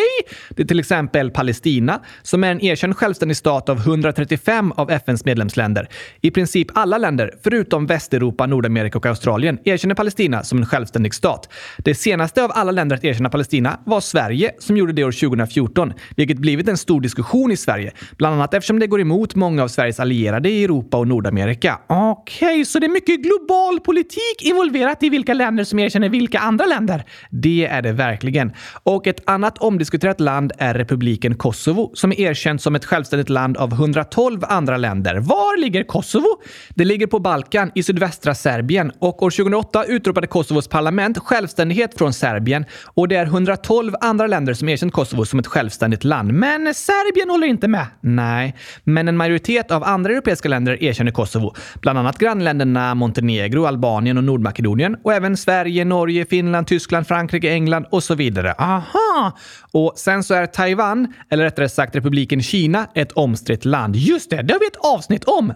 Det 0.50 0.64
är 0.64 0.68
till 0.68 0.80
exempel 0.80 1.32
Palestina, 1.32 2.02
som 2.22 2.44
är 2.44 2.52
en 2.52 2.62
erkänd 2.62 2.98
självständig 2.98 3.38
stat 3.38 3.70
av 3.70 3.78
135 3.78 4.72
av 4.72 4.92
FNs 4.92 5.26
medlemsländer. 5.26 5.90
I 6.22 6.32
princip 6.32 6.68
alla 6.74 6.98
länder, 6.98 7.34
förutom 7.44 7.86
Västeuropa, 7.86 8.46
Nordamerika 8.46 8.98
och 8.98 9.06
Australien, 9.06 9.60
erkänner 9.64 9.96
Palestina 9.96 10.44
som 10.44 10.58
en 10.58 10.66
självständig 10.66 11.14
stat. 11.14 11.50
Det 11.78 11.96
senaste 11.96 12.44
av 12.44 12.52
alla 12.54 12.72
länder 12.72 12.96
att 12.96 13.04
erkänna 13.04 13.30
Palestina 13.30 13.80
var 13.86 14.02
Sverige, 14.02 14.52
som 14.60 14.78
gjorde 14.78 14.94
det 14.94 15.04
år 15.04 15.12
2014, 15.12 15.94
vilket 16.16 16.38
blivit 16.38 16.68
en 16.68 16.78
stor 16.78 17.02
diskussion 17.02 17.52
i 17.52 17.58
Sverige. 17.58 17.92
Bland 18.18 18.36
annat 18.36 18.54
eftersom 18.54 18.80
det 18.80 18.88
går 18.88 19.02
emot 19.02 19.36
många 19.36 19.64
av 19.64 19.68
Sveriges 19.68 20.00
allierade 20.00 20.50
i 20.50 20.64
Europa 20.64 20.98
och 20.98 21.08
Nordamerika. 21.08 21.80
Okej, 21.88 22.48
okay, 22.48 22.66
så 22.66 22.80
det 22.80 22.86
är 22.86 22.90
mycket 22.90 23.20
global 23.22 23.80
politik 23.80 24.42
involverat 24.42 25.04
i 25.04 25.10
vilka 25.10 25.34
länder 25.34 25.64
som 25.64 25.80
erkänner 25.80 26.10
vilka 26.10 26.40
andra 26.40 26.66
länder. 26.70 27.04
Det 27.30 27.66
är 27.66 27.82
det 27.82 27.92
verkligen. 27.92 28.52
Och 28.84 29.08
ett 29.08 29.30
annat 29.30 29.58
omdiskuterat 29.58 30.20
land 30.20 30.52
är 30.58 30.74
republiken 30.74 31.36
Kosovo 31.36 31.92
som 31.94 32.12
är 32.12 32.20
erkänt 32.20 32.62
som 32.62 32.76
ett 32.76 32.86
självständigt 32.86 33.30
land 33.30 33.58
av 33.58 33.74
112 33.74 34.44
andra 34.44 34.78
länder. 34.78 35.16
Var 35.16 35.58
ligger 35.58 35.84
Kosovo? 35.84 36.42
Det 36.70 36.86
ligger 36.86 37.08
på 37.08 37.20
Balkan 37.20 37.72
i 37.76 37.84
sydvästra 37.84 38.36
Serbien 38.36 38.92
och 39.00 39.24
år 39.24 39.30
2008 39.30 39.84
utropade 39.86 40.28
Kosovos 40.28 40.68
parlament 40.68 41.18
självständighet 41.18 41.98
från 41.98 42.14
Serbien 42.14 42.66
och 42.86 43.08
det 43.08 43.16
är 43.16 43.26
112 43.26 43.94
andra 44.02 44.28
länder 44.28 44.54
som 44.54 44.70
erkänt 44.70 44.94
Kosovo 44.94 45.26
som 45.26 45.40
ett 45.40 45.48
självständigt 45.48 46.04
land. 46.04 46.34
Men 46.34 46.74
Serbien 46.74 47.30
håller 47.30 47.48
inte 47.48 47.68
med. 47.68 47.86
Nej, 48.02 48.56
men 48.84 49.08
en 49.08 49.18
majoritet 49.18 49.72
av 49.72 49.84
andra 49.84 50.12
europeiska 50.12 50.50
länder 50.50 50.84
erkänner 50.84 51.12
Kosovo. 51.12 51.56
Bland 51.82 52.00
annat 52.00 52.18
grannländerna 52.18 52.96
Montenegro, 52.96 53.66
Albanien 53.66 54.18
och 54.18 54.24
Nordmakedonien 54.24 54.98
och 55.04 55.14
även 55.14 55.38
Sverige, 55.38 55.86
Norge, 55.86 56.26
Finland, 56.26 56.59
Finland, 56.60 56.68
Tyskland, 56.68 57.08
Frankrike, 57.08 57.50
England 57.52 57.86
och 57.92 58.04
så 58.04 58.16
vidare. 58.16 58.54
Aha! 58.58 59.38
Och 59.72 59.94
sen 59.96 60.24
så 60.24 60.34
är 60.34 60.46
Taiwan, 60.46 61.14
eller 61.30 61.44
rättare 61.44 61.70
sagt 61.70 61.96
republiken 61.96 62.42
Kina, 62.42 62.88
ett 62.96 63.12
omstritt 63.12 63.66
land. 63.66 63.96
Just 63.96 64.30
det, 64.30 64.42
det 64.42 64.54
har 64.54 64.60
vi 64.60 64.68
ett 64.68 64.96
avsnitt 64.96 65.24
om. 65.24 65.54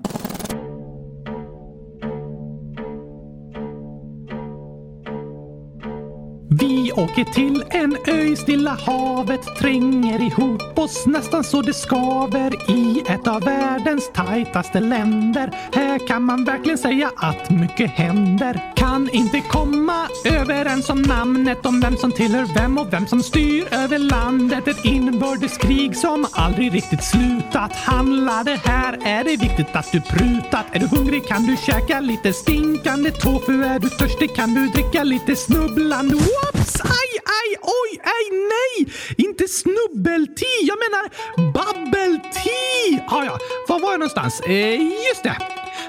Åker 7.00 7.24
till 7.24 7.64
en 7.70 7.98
ö 8.08 8.22
i 8.22 8.36
Stilla 8.36 8.78
havet 8.86 9.56
Tränger 9.60 10.22
ihop 10.22 10.80
oss 10.80 11.06
nästan 11.06 11.44
så 11.44 11.62
det 11.62 11.74
skaver 11.74 12.72
I 12.72 13.04
ett 13.08 13.28
av 13.28 13.42
världens 13.42 14.12
tajtaste 14.14 14.80
länder. 14.80 15.52
Här 15.74 16.08
kan 16.08 16.24
man 16.24 16.44
verkligen 16.46 16.78
säga 16.78 17.12
att 17.16 17.50
mycket 17.50 17.92
händer. 17.92 18.74
Kan 18.76 19.10
inte 19.14 19.42
komma 19.42 20.08
överens 20.26 20.90
om 20.90 21.02
namnet 21.02 21.66
Om 21.66 21.82
vem 21.82 21.98
som 21.98 22.12
tillhör 22.12 22.46
vem 22.56 22.78
och 22.78 22.94
vem 22.94 23.08
som 23.08 23.24
styr 23.24 23.68
över 23.72 23.98
landet. 23.98 24.68
Ett 24.68 24.86
inbördeskrig 24.86 25.98
som 25.98 26.26
aldrig 26.32 26.74
riktigt 26.74 27.04
slutat. 27.04 27.76
Handlar 27.76 28.44
det 28.44 28.60
här 28.66 29.00
är 29.06 29.24
det 29.24 29.38
viktigt 29.38 29.76
att 29.76 29.92
du 29.92 30.02
prutat. 30.02 30.66
Är 30.72 30.80
du 30.80 30.88
hungrig 30.88 31.28
kan 31.28 31.44
du 31.44 31.58
käka 31.58 32.00
lite 32.00 32.34
stinkande 32.34 33.12
tofu. 33.12 33.64
Är 33.64 33.80
du 33.80 33.90
törstig 33.90 34.36
kan 34.36 34.54
du 34.54 34.68
dricka 34.68 35.04
lite 35.04 35.36
snubblande. 35.36 36.16
Whoops! 36.16 36.83
Aj, 36.84 37.12
aj, 37.39 37.50
oj, 37.62 37.89
aj, 38.04 38.26
nej! 38.54 38.93
Inte 39.17 39.48
snubbelti, 39.48 40.54
jag 40.62 40.78
menar 40.84 41.06
babbelti! 41.54 43.04
Ah, 43.08 43.24
ja, 43.26 43.38
var 43.67 43.80
var 43.80 43.91
jag 43.91 44.00
någonstans? 44.00 44.39
Eh, 44.39 44.82
just 44.82 45.24
det. 45.24 45.38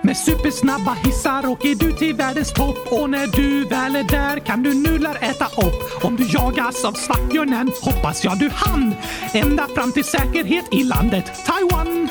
Med 0.02 0.16
supersnabba 0.16 0.92
hissar 1.04 1.46
åker 1.46 1.74
du 1.74 1.92
till 1.92 2.14
världens 2.14 2.52
topp 2.52 2.78
och 2.90 3.10
när 3.10 3.26
du 3.26 3.64
väl 3.64 3.96
är 3.96 4.02
där 4.02 4.38
kan 4.38 4.62
du 4.62 4.74
nudlar 4.74 5.16
äta 5.16 5.44
upp. 5.46 6.04
Om 6.04 6.16
du 6.16 6.26
jagas 6.28 6.84
av 6.84 6.92
svartbjörnen 6.92 7.72
hoppas 7.82 8.24
jag 8.24 8.38
du 8.38 8.48
hann 8.48 8.94
ända 9.32 9.68
fram 9.74 9.92
till 9.92 10.04
säkerhet 10.04 10.64
i 10.70 10.84
landet 10.84 11.24
Taiwan. 11.46 12.08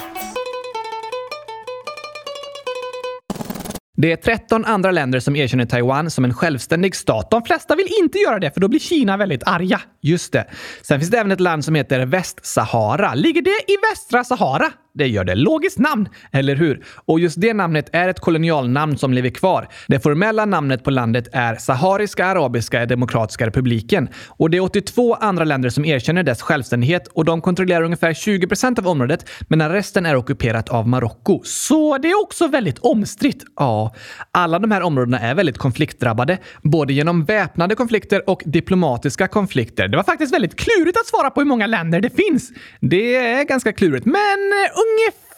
Det 3.98 4.12
är 4.12 4.16
13 4.16 4.66
andra 4.66 4.92
länder 4.92 5.20
som 5.20 5.36
erkänner 5.36 5.66
Taiwan 5.66 6.10
som 6.10 6.26
en 6.26 6.34
självständig 6.34 6.96
stat. 6.96 7.32
De 7.32 7.44
flesta 7.44 7.76
vill 7.76 7.88
inte 8.02 8.18
göra 8.18 8.40
det 8.40 8.52
för 8.52 8.60
då 8.60 8.68
blir 8.68 8.80
Kina 8.80 9.18
väldigt 9.18 9.44
arga. 9.46 9.82
Just 10.02 10.34
det. 10.34 10.48
Sen 10.82 11.00
finns 11.00 11.12
det 11.12 11.18
även 11.18 11.32
ett 11.32 11.40
land 11.40 11.66
som 11.66 11.76
heter 11.76 12.06
Västsahara. 12.06 13.14
Ligger 13.14 13.42
det 13.42 13.72
i 13.74 13.78
västra 13.92 14.24
Sahara? 14.24 14.72
Det 14.96 15.08
gör 15.08 15.24
det. 15.24 15.36
Logiskt 15.36 15.80
namn, 15.80 16.10
eller 16.32 16.56
hur? 16.56 16.84
Och 17.06 17.20
just 17.20 17.42
det 17.42 17.54
namnet 17.54 17.90
är 17.94 18.10
ett 18.10 18.20
kolonialnamn 18.20 18.98
som 18.98 19.14
lever 19.14 19.30
kvar. 19.30 19.68
Det 19.88 20.00
formella 20.00 20.46
namnet 20.46 20.84
på 20.84 20.92
landet 20.92 21.28
är 21.32 21.56
Sahariska 21.56 22.26
Arabiska 22.26 22.86
Demokratiska 22.86 23.48
Republiken. 23.48 24.10
Och 24.28 24.50
det 24.50 24.58
är 24.58 24.62
82 24.62 25.14
andra 25.14 25.44
länder 25.44 25.70
som 25.70 25.86
erkänner 25.86 26.24
dess 26.24 26.42
självständighet 26.42 27.08
och 27.08 27.26
de 27.26 27.42
kontrollerar 27.42 27.84
ungefär 27.84 28.14
20 28.14 28.48
procent 28.48 28.80
av 28.80 28.88
området 28.88 29.30
medan 29.48 29.72
resten 29.72 30.06
är 30.06 30.16
ockuperat 30.16 30.70
av 30.70 30.88
Marocko. 30.88 31.42
Så 31.44 31.98
det 31.98 32.08
är 32.12 32.22
också 32.22 32.48
väldigt 32.48 32.80
omstritt. 32.80 33.44
Ja, 33.56 33.96
alla 34.32 34.60
de 34.60 34.72
här 34.72 34.82
områdena 34.82 35.20
är 35.20 35.36
väldigt 35.36 35.58
konfliktdrabbade, 35.58 36.38
både 36.62 36.94
genom 36.94 37.26
väpnade 37.26 37.76
konflikter 37.76 38.30
och 38.30 38.42
diplomatiska 38.46 39.28
konflikter. 39.28 39.88
Det 39.88 39.98
var 39.98 40.04
faktiskt 40.04 40.34
väldigt 40.34 40.56
klurigt 40.56 40.98
att 40.98 41.08
svara 41.08 41.30
på 41.30 41.42
hur 41.42 41.48
många 41.48 41.68
länder 41.68 42.02
det 42.02 42.10
finns. 42.10 42.52
Det 42.82 43.16
är 43.16 43.44
ganska 43.44 43.74
klurigt, 43.74 44.06
men 44.06 44.16
eh, 44.16 44.83
ungefär 44.84 45.33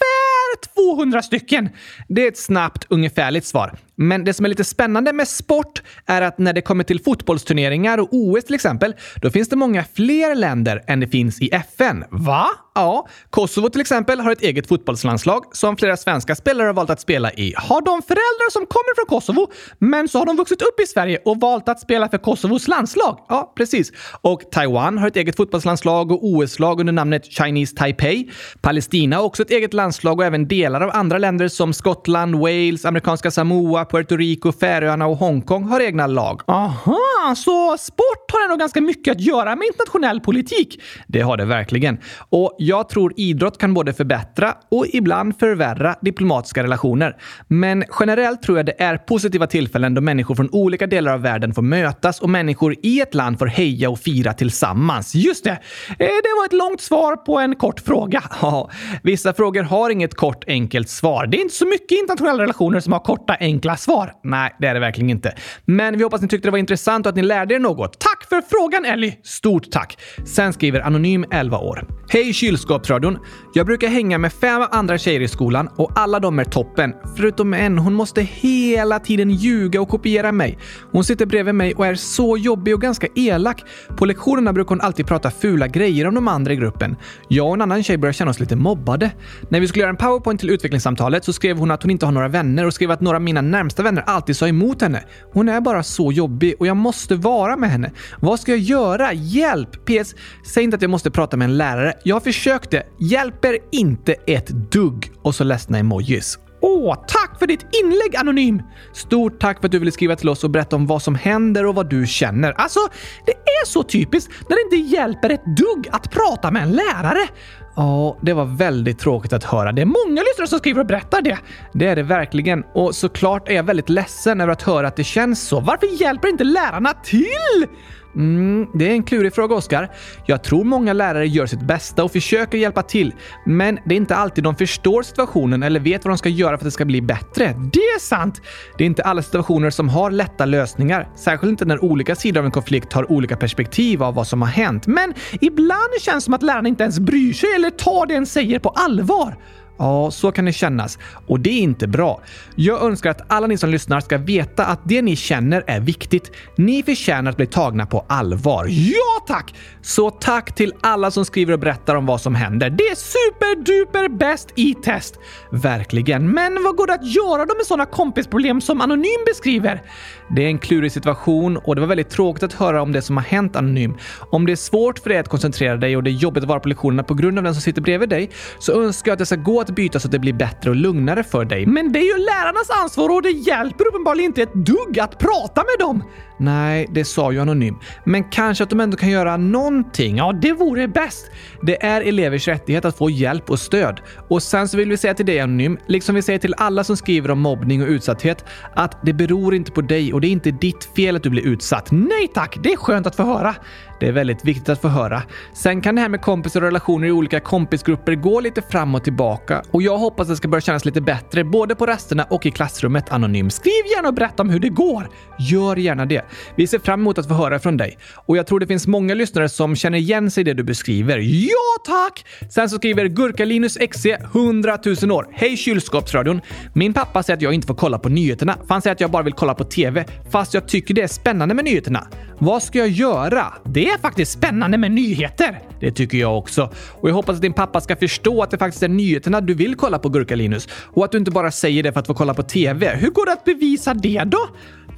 200 0.76 1.22
stycken. 1.22 1.70
Det 2.08 2.24
är 2.24 2.28
ett 2.28 2.38
snabbt, 2.38 2.86
ungefärligt 2.89 3.46
svar. 3.46 3.78
Men 3.96 4.24
det 4.24 4.34
som 4.34 4.46
är 4.46 4.50
lite 4.50 4.63
spännande 4.63 5.13
med 5.13 5.28
sport 5.28 5.82
är 6.06 6.22
att 6.22 6.38
när 6.38 6.54
det 6.54 6.62
kommer 6.62 6.84
till 6.84 7.04
fotbollsturneringar 7.04 7.98
och 7.98 8.08
OS 8.12 8.44
till 8.44 8.56
exempel, 8.56 8.96
då 9.22 9.30
finns 9.30 9.50
det 9.50 9.56
många 9.56 9.84
fler 9.94 10.36
länder 10.36 10.84
än 10.88 11.00
det 11.00 11.08
finns 11.08 11.41
i 11.41 11.50
FN. 11.52 12.04
Va? 12.10 12.48
Ja. 12.76 13.08
Kosovo 13.30 13.70
till 13.70 13.82
exempel 13.82 14.20
har 14.20 14.32
ett 14.32 14.41
eget 14.41 14.68
fotbollslandslag 14.68 15.44
som 15.52 15.78
flera 15.78 15.98
svenska 15.98 16.36
spelare 16.36 16.65
har 16.65 16.74
valt 16.74 16.89
att 16.89 17.02
spela 17.02 17.32
i. 17.32 17.54
Har 17.58 17.82
de 17.82 18.02
föräldrar 18.02 18.52
som 18.52 18.65
kommer 18.65 18.96
från 18.96 19.06
Kosovo, 19.06 19.52
men 19.80 20.08
så 20.08 20.20
har 20.20 20.26
de 20.26 20.38
vuxit 20.38 20.62
upp 20.62 20.80
i 20.80 20.86
Sverige 20.86 21.20
och 21.26 21.39
valt 21.39 21.70
att 21.70 21.80
spela 21.80 22.10
för 22.10 22.18
Kosovos 22.18 22.68
landslag? 22.68 23.26
Ja, 23.30 23.54
precis. 23.58 23.91
Och 24.22 24.41
Taiwan 24.52 24.98
har 24.98 25.08
ett 25.08 25.15
eget 25.15 25.36
fotbollslandslag 25.36 26.12
och 26.12 26.26
OS-lag 26.26 26.80
under 26.80 26.94
namnet 26.94 27.26
Chinese 27.26 27.76
Taipei. 27.76 28.32
Palestina 28.62 29.15
har 29.15 29.24
också 29.24 29.44
ett 29.44 29.52
eget 29.52 29.74
landslag 29.74 29.94
och 30.03 30.25
även 30.25 30.47
delar 30.47 30.81
av 30.81 30.89
andra 30.93 31.17
länder 31.17 31.47
som 31.47 31.73
Skottland, 31.73 32.36
Wales, 32.36 32.86
amerikanska 32.86 33.31
Samoa, 33.31 33.86
Puerto 33.86 34.17
Rico, 34.17 34.51
Färöarna 34.51 35.08
och 35.08 35.17
Hongkong 35.17 35.63
har 35.63 35.79
egna 35.79 36.08
lag. 36.08 36.41
Aha, 36.47 37.36
så 37.36 37.77
sport 37.77 38.31
har 38.34 38.43
ändå 38.43 38.55
ganska 38.55 38.81
mycket 38.81 39.12
att 39.12 39.21
göra 39.21 39.55
med 39.55 39.67
internationell 39.67 40.21
politik? 40.21 40.81
Det 41.08 41.21
har 41.21 41.38
det 41.38 41.45
verkligen. 41.45 41.97
Och 42.29 42.55
jag 42.58 42.89
tror 42.89 43.13
idrott 43.17 43.58
kan 43.58 43.73
både 43.73 43.93
förbättra 43.93 44.53
och 44.71 44.86
ibland 44.93 45.39
förvärra 45.39 45.95
diplomatiska 46.01 46.63
relationer. 46.63 47.15
Men 47.47 47.84
generellt 47.99 48.41
tror 48.41 48.58
jag 48.58 48.65
det 48.65 48.81
är 48.81 48.97
positiva 48.97 49.47
tillfällen 49.47 49.93
då 49.93 50.01
människor 50.01 50.36
från 50.36 50.49
olika 50.51 50.88
delar 50.88 51.13
av 51.13 51.21
världen 51.21 51.53
får 51.53 51.62
mötas 51.62 52.21
och 52.21 52.29
människor 52.29 52.75
i 52.81 53.01
ett 53.01 53.13
land 53.13 53.39
får 53.39 53.47
heja 53.47 53.89
och 53.89 53.99
fira 53.99 54.34
tillsammans. 54.34 55.15
Just 55.15 55.43
det! 55.43 55.51
Eh, 55.89 55.97
det 55.97 56.34
var 56.39 56.45
ett 56.45 56.53
långt 56.53 56.81
svar 56.81 57.15
på 57.15 57.38
en 57.39 57.55
kort 57.55 57.79
fråga. 57.79 58.23
Ja, 58.41 58.69
vissa 59.03 59.34
frågor 59.34 59.63
har 59.63 59.74
har 59.75 59.89
inget 59.89 60.15
kort 60.15 60.43
enkelt 60.47 60.89
svar. 60.89 61.27
Det 61.27 61.38
är 61.38 61.41
inte 61.41 61.55
så 61.55 61.65
mycket 61.65 61.91
internationella 61.91 62.43
relationer 62.43 62.79
som 62.79 62.93
har 62.93 62.99
korta 62.99 63.38
enkla 63.39 63.77
svar. 63.77 64.11
Nej, 64.23 64.55
det 64.59 64.67
är 64.67 64.73
det 64.73 64.79
verkligen 64.79 65.09
inte. 65.09 65.35
Men 65.65 65.97
vi 65.97 66.03
hoppas 66.03 66.21
ni 66.21 66.27
tyckte 66.27 66.47
det 66.47 66.51
var 66.51 66.57
intressant 66.57 67.05
och 67.05 67.09
att 67.09 67.15
ni 67.15 67.21
lärde 67.21 67.55
er 67.55 67.59
något. 67.59 67.99
Tack 67.99 68.29
för 68.29 68.41
frågan 68.41 68.85
Ellie! 68.85 69.19
Stort 69.23 69.71
tack! 69.71 69.97
Sen 70.25 70.53
skriver 70.53 70.79
Anonym 70.79 71.25
11 71.31 71.57
år. 71.57 71.88
Hej 72.09 72.33
kylskåpsradion! 72.33 73.17
Jag 73.53 73.65
brukar 73.65 73.88
hänga 73.88 74.17
med 74.17 74.33
fem 74.33 74.65
andra 74.71 74.97
tjejer 74.97 75.21
i 75.21 75.27
skolan 75.27 75.69
och 75.75 75.91
alla 75.95 76.19
de 76.19 76.39
är 76.39 76.43
toppen. 76.43 76.93
Förutom 77.17 77.53
en, 77.53 77.77
hon 77.77 77.93
måste 77.93 78.21
hela 78.21 78.99
tiden 78.99 79.31
ljuga 79.31 79.81
och 79.81 79.89
kopiera 79.89 80.31
mig. 80.31 80.57
Hon 80.91 81.03
sitter 81.03 81.25
bredvid 81.25 81.55
mig 81.55 81.73
och 81.73 81.85
är 81.85 81.95
så 81.95 82.38
jobbig 82.38 82.73
och 82.73 82.81
ganska 82.81 83.07
elak. 83.15 83.63
På 83.97 84.05
lektionerna 84.05 84.53
brukar 84.53 84.69
hon 84.69 84.81
alltid 84.81 85.07
prata 85.07 85.31
fula 85.31 85.67
grejer 85.67 86.07
om 86.07 86.15
de 86.15 86.27
andra 86.27 86.53
i 86.53 86.55
gruppen. 86.55 86.95
Jag 87.29 87.47
och 87.47 87.53
en 87.53 87.61
annan 87.61 87.83
tjej 87.83 87.97
börjar 87.97 88.13
känna 88.13 88.31
oss 88.31 88.39
lite 88.39 88.55
mobbade. 88.55 89.11
När 89.49 89.59
vi 89.59 89.64
vi 89.65 89.69
skulle 89.69 89.82
göra 89.82 89.89
en 89.89 89.97
powerpoint 89.97 90.39
till 90.39 90.49
utvecklingssamtalet 90.49 91.25
så 91.25 91.34
skrev 91.34 91.58
hon 91.58 91.71
att 91.71 91.84
hon 91.84 91.91
inte 91.91 92.06
har 92.06 92.13
några 92.13 92.28
vänner 92.28 92.65
och 92.65 92.73
skrev 92.73 92.91
att 92.91 93.01
några 93.01 93.17
av 93.17 93.21
mina 93.21 93.41
närmsta 93.41 93.84
vänner 93.84 94.04
alltid 94.08 94.38
sa 94.38 94.47
emot 94.47 94.82
henne. 94.82 95.04
Hon 95.34 95.49
är 95.49 95.62
bara 95.62 95.84
så 95.84 96.12
jobbig 96.12 96.56
och 96.60 96.67
jag 96.67 96.78
måste 96.78 97.15
vara 97.15 97.58
med 97.58 97.69
henne. 97.69 97.91
Vad 98.19 98.39
ska 98.39 98.51
jag 98.51 98.60
göra? 98.60 99.13
Hjälp! 99.13 99.86
PS. 99.86 100.15
Säg 100.54 100.63
inte 100.63 100.75
att 100.75 100.82
jag 100.82 100.91
måste 100.91 101.12
prata 101.12 101.38
med 101.38 101.45
en 101.45 101.58
lärare. 101.58 101.93
Jag 102.04 102.23
försökte. 102.23 102.84
Hjälper 102.99 103.58
inte 103.71 104.13
ett 104.13 104.47
dugg. 104.47 105.12
Och 105.21 105.36
så 105.36 105.43
ledsna 105.43 105.78
emojis. 105.78 106.39
Åh, 106.67 106.95
tack 107.08 107.39
för 107.39 107.47
ditt 107.47 107.65
inlägg 107.84 108.15
Anonym! 108.15 108.62
Stort 108.93 109.39
tack 109.39 109.60
för 109.60 109.67
att 109.67 109.71
du 109.71 109.80
ville 109.80 109.91
skriva 109.91 110.15
till 110.15 110.30
oss 110.30 110.43
och 110.43 110.49
berätta 110.49 110.75
om 110.75 110.88
vad 110.88 111.01
som 111.01 111.15
händer 111.15 111.65
och 111.65 111.75
vad 111.75 111.89
du 111.89 112.08
känner. 112.08 112.51
Alltså, 112.51 112.80
det 113.25 113.32
är 113.32 113.65
så 113.65 113.84
typiskt 113.84 114.49
när 114.49 114.56
det 114.56 114.75
inte 114.75 114.95
hjälper 114.95 115.30
ett 115.30 115.45
dugg 115.45 115.88
att 115.91 116.12
prata 116.12 116.51
med 116.51 116.63
en 116.63 116.71
lärare. 116.71 117.28
Ja, 117.75 118.17
det 118.21 118.34
var 118.34 118.45
väldigt 118.45 118.99
tråkigt 118.99 119.34
att 119.34 119.43
höra. 119.43 119.71
Det 119.71 119.82
är 119.82 119.86
många 119.86 120.21
lyssnare 120.21 120.47
som 120.47 120.60
skriver 120.60 120.80
och 120.80 120.88
berättar 120.88 121.21
det. 121.21 121.38
Det 121.73 121.88
är 121.88 121.95
det 121.95 122.04
verkligen. 122.04 122.63
Och 122.73 122.95
såklart 122.95 123.49
är 123.49 123.54
jag 123.54 123.63
väldigt 123.63 123.89
ledsen 123.89 124.41
över 124.41 124.54
att 124.54 124.62
höra 124.62 124.88
att 124.88 124.95
det 124.95 125.04
känns 125.04 125.47
så. 125.47 125.60
Varför 125.60 126.01
hjälper 126.01 126.28
inte 126.28 126.43
lärarna 126.43 126.93
till? 126.93 127.67
Mm, 128.15 128.67
det 128.73 128.89
är 128.89 128.91
en 128.91 129.04
klurig 129.04 129.36
fråga, 129.36 129.56
Oskar. 129.56 129.91
Jag 130.25 130.43
tror 130.43 130.63
många 130.63 130.93
lärare 130.93 131.28
gör 131.28 131.45
sitt 131.45 131.62
bästa 131.62 132.04
och 132.04 132.12
försöker 132.12 132.58
hjälpa 132.58 132.84
till. 132.84 133.13
Men 133.45 133.80
det 133.86 133.95
är 133.95 133.97
inte 133.97 134.15
alltid 134.15 134.43
de 134.43 134.56
förstår 134.56 135.04
situationen 135.04 135.63
eller 135.63 135.80
vet 135.80 136.06
vad 136.06 136.12
de 136.12 136.17
ska 136.17 136.30
göra 136.30 136.49
för 136.49 136.56
att 136.56 136.63
det 136.63 136.71
ska 136.71 136.86
bli 136.86 137.01
bättre. 137.01 137.45
Det 137.73 137.80
är 137.80 137.99
sant! 137.99 138.41
Det 138.78 138.84
är 138.84 138.86
inte 138.86 139.04
alla 139.04 139.21
situationer 139.21 139.69
som 139.69 139.89
har 139.89 140.12
lätta 140.12 140.45
lösningar. 140.45 141.10
Särskilt 141.15 141.51
inte 141.51 141.65
när 141.65 141.84
olika 141.84 142.15
sidor 142.15 142.39
av 142.39 142.45
en 142.45 142.51
konflikt 142.51 142.93
har 142.93 143.12
olika 143.12 143.38
perspektiv 143.38 144.04
av 144.04 144.13
vad 144.13 144.28
som 144.28 144.41
har 144.41 144.49
hänt. 144.49 144.88
Men 144.88 145.13
ibland 145.41 145.93
känns 146.01 146.23
det 146.23 146.25
som 146.25 146.34
att 146.34 146.43
lärarna 146.43 146.69
inte 146.69 146.84
ens 146.84 146.99
bryr 146.99 147.34
sig 147.34 147.49
eller 147.56 147.69
tar 147.69 148.06
det 148.06 148.15
en 148.15 148.25
säger 148.25 148.60
på 148.60 148.69
allvar. 148.69 149.36
Ja, 149.77 150.11
så 150.11 150.31
kan 150.31 150.45
det 150.45 150.53
kännas. 150.53 150.99
Och 151.27 151.39
det 151.39 151.49
är 151.49 151.61
inte 151.61 151.88
bra. 151.88 152.21
Jag 152.55 152.83
önskar 152.83 153.09
att 153.09 153.21
alla 153.27 153.47
ni 153.47 153.57
som 153.57 153.69
lyssnar 153.69 153.99
ska 153.99 154.17
veta 154.17 154.65
att 154.65 154.79
det 154.83 155.01
ni 155.01 155.15
känner 155.15 155.63
är 155.67 155.79
viktigt. 155.79 156.31
Ni 156.55 156.83
förtjänar 156.83 157.31
att 157.31 157.38
bli 157.38 157.47
tagna 157.47 157.85
på 157.85 158.05
allvar. 158.07 158.65
Ja, 158.69 159.25
tack! 159.27 159.53
Så 159.81 160.09
tack 160.09 160.55
till 160.55 160.73
alla 160.81 161.11
som 161.11 161.25
skriver 161.25 161.53
och 161.53 161.59
berättar 161.59 161.95
om 161.95 162.05
vad 162.05 162.21
som 162.21 162.35
händer. 162.35 162.69
Det 162.69 162.83
är 162.83 162.95
superduper 162.95 164.09
bäst 164.09 164.49
i 164.55 164.73
test! 164.73 165.19
Verkligen. 165.51 166.31
Men 166.31 166.63
vad 166.63 166.75
går 166.75 166.88
det 166.88 166.93
att 166.93 167.15
göra 167.15 167.45
då 167.45 167.55
med 167.55 167.65
sådana 167.65 167.85
kompisproblem 167.85 168.61
som 168.61 168.81
Anonym 168.81 169.25
beskriver? 169.25 169.81
Det 170.29 170.43
är 170.43 170.47
en 170.47 170.59
klurig 170.59 170.91
situation 170.91 171.57
och 171.57 171.75
det 171.75 171.81
var 171.81 171.88
väldigt 171.88 172.09
tråkigt 172.09 172.43
att 172.43 172.53
höra 172.53 172.81
om 172.81 172.91
det 172.91 173.01
som 173.01 173.17
har 173.17 173.23
hänt 173.23 173.55
Anonym. 173.55 173.97
Om 174.29 174.45
det 174.45 174.51
är 174.51 174.55
svårt 174.55 174.99
för 174.99 175.09
dig 175.09 175.19
att 175.19 175.29
koncentrera 175.29 175.77
dig 175.77 175.97
och 175.97 176.03
det 176.03 176.09
är 176.09 176.11
jobbigt 176.11 176.43
att 176.43 176.49
vara 176.49 176.59
på 176.59 176.69
lektionerna 176.69 177.03
på 177.03 177.13
grund 177.13 177.38
av 177.38 177.43
den 177.43 177.53
som 177.53 177.61
sitter 177.61 177.81
bredvid 177.81 178.09
dig 178.09 178.29
så 178.59 178.83
önskar 178.83 179.11
jag 179.11 179.13
att 179.13 179.19
det 179.19 179.25
ska 179.25 179.35
gå 179.35 179.64
att 179.69 179.75
byta 179.75 179.99
så 179.99 180.08
att 180.08 180.12
det 180.12 180.19
blir 180.19 180.34
bättre 180.34 180.69
och 180.69 180.75
lugnare 180.75 181.23
för 181.23 181.45
dig. 181.45 181.65
Men 181.65 181.91
det 181.91 181.99
är 181.99 182.17
ju 182.17 182.25
lärarnas 182.25 182.69
ansvar 182.84 183.10
och 183.10 183.21
det 183.21 183.32
hjälper 183.32 183.88
uppenbarligen 183.88 184.30
inte 184.30 184.41
ett 184.41 184.54
dugg 184.54 184.99
att 184.99 185.19
prata 185.19 185.63
med 185.63 185.88
dem. 185.88 186.04
Nej, 186.38 186.88
det 186.91 187.06
sa 187.06 187.32
ju 187.32 187.39
Anonym. 187.39 187.76
Men 188.04 188.24
kanske 188.24 188.63
att 188.63 188.69
de 188.69 188.80
ändå 188.80 188.98
kan 188.98 189.10
göra 189.10 189.38
någonting. 189.38 190.17
Ja, 190.17 190.34
det 190.41 190.54
vore 190.54 190.88
bäst. 190.88 191.32
Det 191.62 191.86
är 191.86 192.02
elevers 192.02 192.48
rättighet 192.48 192.86
att 192.86 192.98
få 192.98 193.10
hjälp 193.10 193.50
och 193.50 193.60
stöd. 193.60 194.02
Och 194.30 194.43
sen 194.43 194.67
så 194.67 194.78
vill 194.78 194.89
vi 194.89 194.98
säga 194.98 195.13
till 195.13 195.26
dig 195.26 195.39
Anonym, 195.39 195.78
liksom 195.88 196.15
vi 196.15 196.21
säger 196.21 196.39
till 196.39 196.54
alla 196.58 196.84
som 196.84 196.98
skriver 196.98 197.32
om 197.32 197.39
mobbning 197.39 197.82
och 197.82 197.88
utsatthet, 197.88 198.45
att 198.74 199.06
det 199.06 199.13
beror 199.13 199.56
inte 199.56 199.71
på 199.71 199.82
dig 199.82 200.13
och 200.13 200.21
det 200.21 200.28
är 200.28 200.32
inte 200.32 200.52
ditt 200.52 200.84
fel 200.95 201.15
att 201.15 201.24
du 201.24 201.30
blir 201.30 201.45
utsatt. 201.45 201.91
Nej 201.91 202.28
tack, 202.34 202.58
det 202.63 202.74
är 202.74 202.78
skönt 202.78 203.08
att 203.08 203.15
få 203.15 203.24
höra. 203.24 203.56
Det 204.00 204.08
är 204.08 204.12
väldigt 204.12 204.45
viktigt 204.45 204.69
att 204.69 204.82
få 204.82 204.88
höra. 204.88 205.24
Sen 205.54 205.82
kan 205.82 205.95
det 205.95 206.02
här 206.02 206.10
med 206.10 206.21
kompisar 206.21 206.62
och 206.62 206.65
relationer 206.65 207.08
i 207.08 207.12
olika 207.12 207.39
kompisgrupper 207.39 208.15
gå 208.15 208.39
lite 208.39 208.62
fram 208.62 208.95
och 208.95 209.04
tillbaka 209.04 209.63
och 209.71 209.82
jag 209.82 209.98
hoppas 209.98 210.28
det 210.28 210.36
ska 210.36 210.48
börja 210.48 210.62
kännas 210.62 210.86
lite 210.86 211.02
bättre 211.02 211.43
både 211.43 211.76
på 211.76 211.86
rasterna 211.86 212.24
och 212.24 212.45
i 212.45 212.52
klassrummet 212.52 213.12
Anonym. 213.12 213.50
Skriv 213.50 213.86
gärna 213.95 214.08
och 214.08 214.13
berätta 214.13 214.43
om 214.43 214.50
hur 214.50 214.60
det 214.60 214.69
går. 214.69 215.10
Gör 215.39 215.76
gärna 215.76 216.06
det. 216.06 216.24
Vi 216.55 216.67
ser 216.67 216.79
fram 216.79 216.99
emot 216.99 217.17
att 217.17 217.27
få 217.27 217.33
höra 217.33 217.59
från 217.59 217.77
dig. 217.77 217.97
Och 218.15 218.38
jag 218.38 218.47
tror 218.47 218.59
det 218.59 218.67
finns 218.67 218.88
många 218.88 219.13
lyssnare 219.13 219.49
som 219.49 219.75
känner 219.75 219.97
igen 219.97 220.31
sig 220.31 220.41
i 220.41 220.43
det 220.43 220.53
du 220.53 220.63
beskriver. 220.63 221.17
Ja 221.17 221.83
tack! 221.85 222.25
Sen 222.49 222.69
så 222.69 222.77
skriver 222.77 223.05
Gurkalinus 223.05 223.77
XC 223.77 224.05
100 224.05 224.77
000 225.01 225.11
år. 225.11 225.27
Hej 225.31 225.57
kylskåpsradion! 225.57 226.41
Min 226.73 226.93
pappa 226.93 227.23
säger 227.23 227.38
att 227.38 227.41
jag 227.41 227.53
inte 227.53 227.67
får 227.67 227.75
kolla 227.75 227.99
på 227.99 228.09
nyheterna, 228.09 228.57
för 228.67 228.73
han 228.73 228.81
säger 228.81 228.95
att 228.95 229.01
jag 229.01 229.11
bara 229.11 229.23
vill 229.23 229.33
kolla 229.33 229.53
på 229.53 229.63
TV, 229.63 230.05
fast 230.31 230.53
jag 230.53 230.67
tycker 230.67 230.93
det 230.93 231.01
är 231.01 231.07
spännande 231.07 231.55
med 231.55 231.65
nyheterna. 231.65 232.07
Vad 232.39 232.63
ska 232.63 232.79
jag 232.79 232.89
göra? 232.89 233.53
Det 233.65 233.89
är 233.89 233.97
faktiskt 233.97 234.31
spännande 234.31 234.77
med 234.77 234.91
nyheter. 234.91 235.59
Det 235.79 235.91
tycker 235.91 236.17
jag 236.17 236.38
också. 236.38 236.71
Och 236.91 237.09
jag 237.09 237.13
hoppas 237.13 237.35
att 237.35 237.41
din 237.41 237.53
pappa 237.53 237.81
ska 237.81 237.95
förstå 237.95 238.43
att 238.43 238.51
det 238.51 238.57
faktiskt 238.57 238.83
är 238.83 238.88
nyheterna 238.88 239.41
du 239.41 239.53
vill 239.53 239.75
kolla 239.75 239.99
på, 239.99 240.09
Gurkalinus. 240.09 240.67
Och 240.93 241.05
att 241.05 241.11
du 241.11 241.17
inte 241.17 241.31
bara 241.31 241.51
säger 241.51 241.83
det 241.83 241.93
för 241.93 241.99
att 241.99 242.07
få 242.07 242.13
kolla 242.13 242.33
på 242.33 242.43
TV. 242.43 242.95
Hur 242.95 243.09
går 243.09 243.25
det 243.25 243.33
att 243.33 243.45
bevisa 243.45 243.93
det 243.93 244.23
då? 244.25 244.47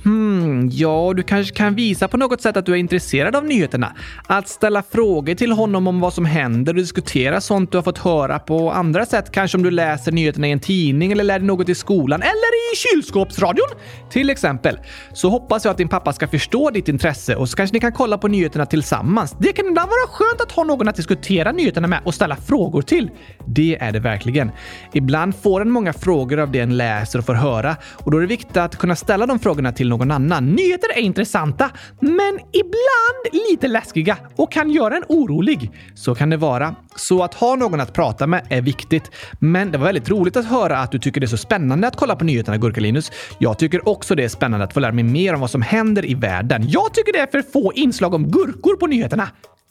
Hmm, 0.03 0.69
ja, 0.73 1.13
du 1.15 1.23
kanske 1.23 1.55
kan 1.55 1.75
visa 1.75 2.07
på 2.07 2.17
något 2.17 2.41
sätt 2.41 2.57
att 2.57 2.65
du 2.65 2.71
är 2.71 2.75
intresserad 2.75 3.35
av 3.35 3.45
nyheterna. 3.45 3.95
Att 4.27 4.47
ställa 4.47 4.83
frågor 4.83 5.35
till 5.35 5.51
honom 5.51 5.87
om 5.87 5.99
vad 5.99 6.13
som 6.13 6.25
händer 6.25 6.73
och 6.73 6.79
diskutera 6.79 7.41
sånt 7.41 7.71
du 7.71 7.77
har 7.77 7.83
fått 7.83 7.97
höra 7.97 8.39
på 8.39 8.71
andra 8.71 9.05
sätt. 9.05 9.31
Kanske 9.31 9.57
om 9.57 9.63
du 9.63 9.71
läser 9.71 10.11
nyheterna 10.11 10.47
i 10.47 10.51
en 10.51 10.59
tidning 10.59 11.11
eller 11.11 11.23
lär 11.23 11.39
dig 11.39 11.47
något 11.47 11.69
i 11.69 11.75
skolan 11.75 12.21
eller 12.21 12.31
i 12.31 12.66
kylskåpsradion. 12.75 13.67
Till 14.09 14.29
exempel. 14.29 14.79
Så 15.13 15.29
hoppas 15.29 15.65
jag 15.65 15.71
att 15.71 15.77
din 15.77 15.87
pappa 15.87 16.13
ska 16.13 16.27
förstå 16.27 16.69
ditt 16.69 16.87
intresse 16.87 17.35
och 17.35 17.49
så 17.49 17.55
kanske 17.55 17.73
ni 17.73 17.79
kan 17.79 17.91
kolla 17.91 18.17
på 18.17 18.27
nyheterna 18.27 18.65
tillsammans. 18.65 19.35
Det 19.39 19.53
kan 19.53 19.67
ibland 19.67 19.89
vara 19.89 20.07
skönt 20.07 20.41
att 20.41 20.51
ha 20.51 20.63
någon 20.63 20.87
att 20.87 20.95
diskutera 20.95 21.51
nyheterna 21.51 21.87
med 21.87 21.99
och 22.05 22.13
ställa 22.13 22.35
frågor 22.35 22.81
till. 22.81 23.11
Det 23.45 23.77
är 23.81 23.91
det 23.91 23.99
verkligen. 23.99 24.51
Ibland 24.93 25.35
får 25.35 25.61
en 25.61 25.71
många 25.71 25.93
frågor 25.93 26.39
av 26.39 26.51
det 26.51 26.59
en 26.59 26.77
läser 26.77 27.19
och 27.19 27.25
får 27.25 27.33
höra 27.33 27.75
och 27.93 28.11
då 28.11 28.17
är 28.17 28.21
det 28.21 28.27
viktigt 28.27 28.57
att 28.57 28.75
kunna 28.75 28.95
ställa 28.95 29.25
de 29.25 29.39
frågorna 29.39 29.71
till 29.71 29.89
någon 29.89 30.11
annan. 30.11 30.45
Nyheter 30.45 30.97
är 30.97 31.01
intressanta, 31.01 31.71
men 31.99 32.39
ibland 32.51 33.47
lite 33.49 33.67
läskiga 33.67 34.17
och 34.35 34.51
kan 34.51 34.69
göra 34.69 34.97
en 34.97 35.03
orolig. 35.09 35.71
Så 35.95 36.15
kan 36.15 36.29
det 36.29 36.37
vara. 36.37 36.75
Så 36.97 37.23
att 37.23 37.33
ha 37.33 37.55
någon 37.55 37.79
att 37.79 37.93
prata 37.93 38.27
med 38.27 38.47
är 38.49 38.61
viktigt. 38.61 39.11
Men 39.39 39.71
det 39.71 39.77
var 39.77 39.85
väldigt 39.85 40.09
roligt 40.09 40.37
att 40.37 40.45
höra 40.45 40.77
att 40.77 40.91
du 40.91 40.99
tycker 40.99 41.21
det 41.21 41.25
är 41.25 41.27
så 41.27 41.37
spännande 41.37 41.87
att 41.87 41.95
kolla 41.95 42.15
på 42.15 42.25
nyheterna, 42.25 42.57
Gurkalinus. 42.57 43.11
Jag 43.37 43.59
tycker 43.59 43.89
också 43.89 44.15
det 44.15 44.23
är 44.23 44.29
spännande 44.29 44.65
att 44.65 44.73
få 44.73 44.79
lära 44.79 44.91
mig 44.91 45.03
mer 45.03 45.33
om 45.33 45.39
vad 45.39 45.51
som 45.51 45.61
händer 45.61 46.05
i 46.05 46.13
världen. 46.13 46.69
Jag 46.69 46.93
tycker 46.93 47.13
det 47.13 47.19
är 47.19 47.27
för 47.27 47.41
få 47.41 47.73
inslag 47.73 48.13
om 48.13 48.31
gurkor 48.31 48.75
på 48.75 48.87
nyheterna. 48.87 49.29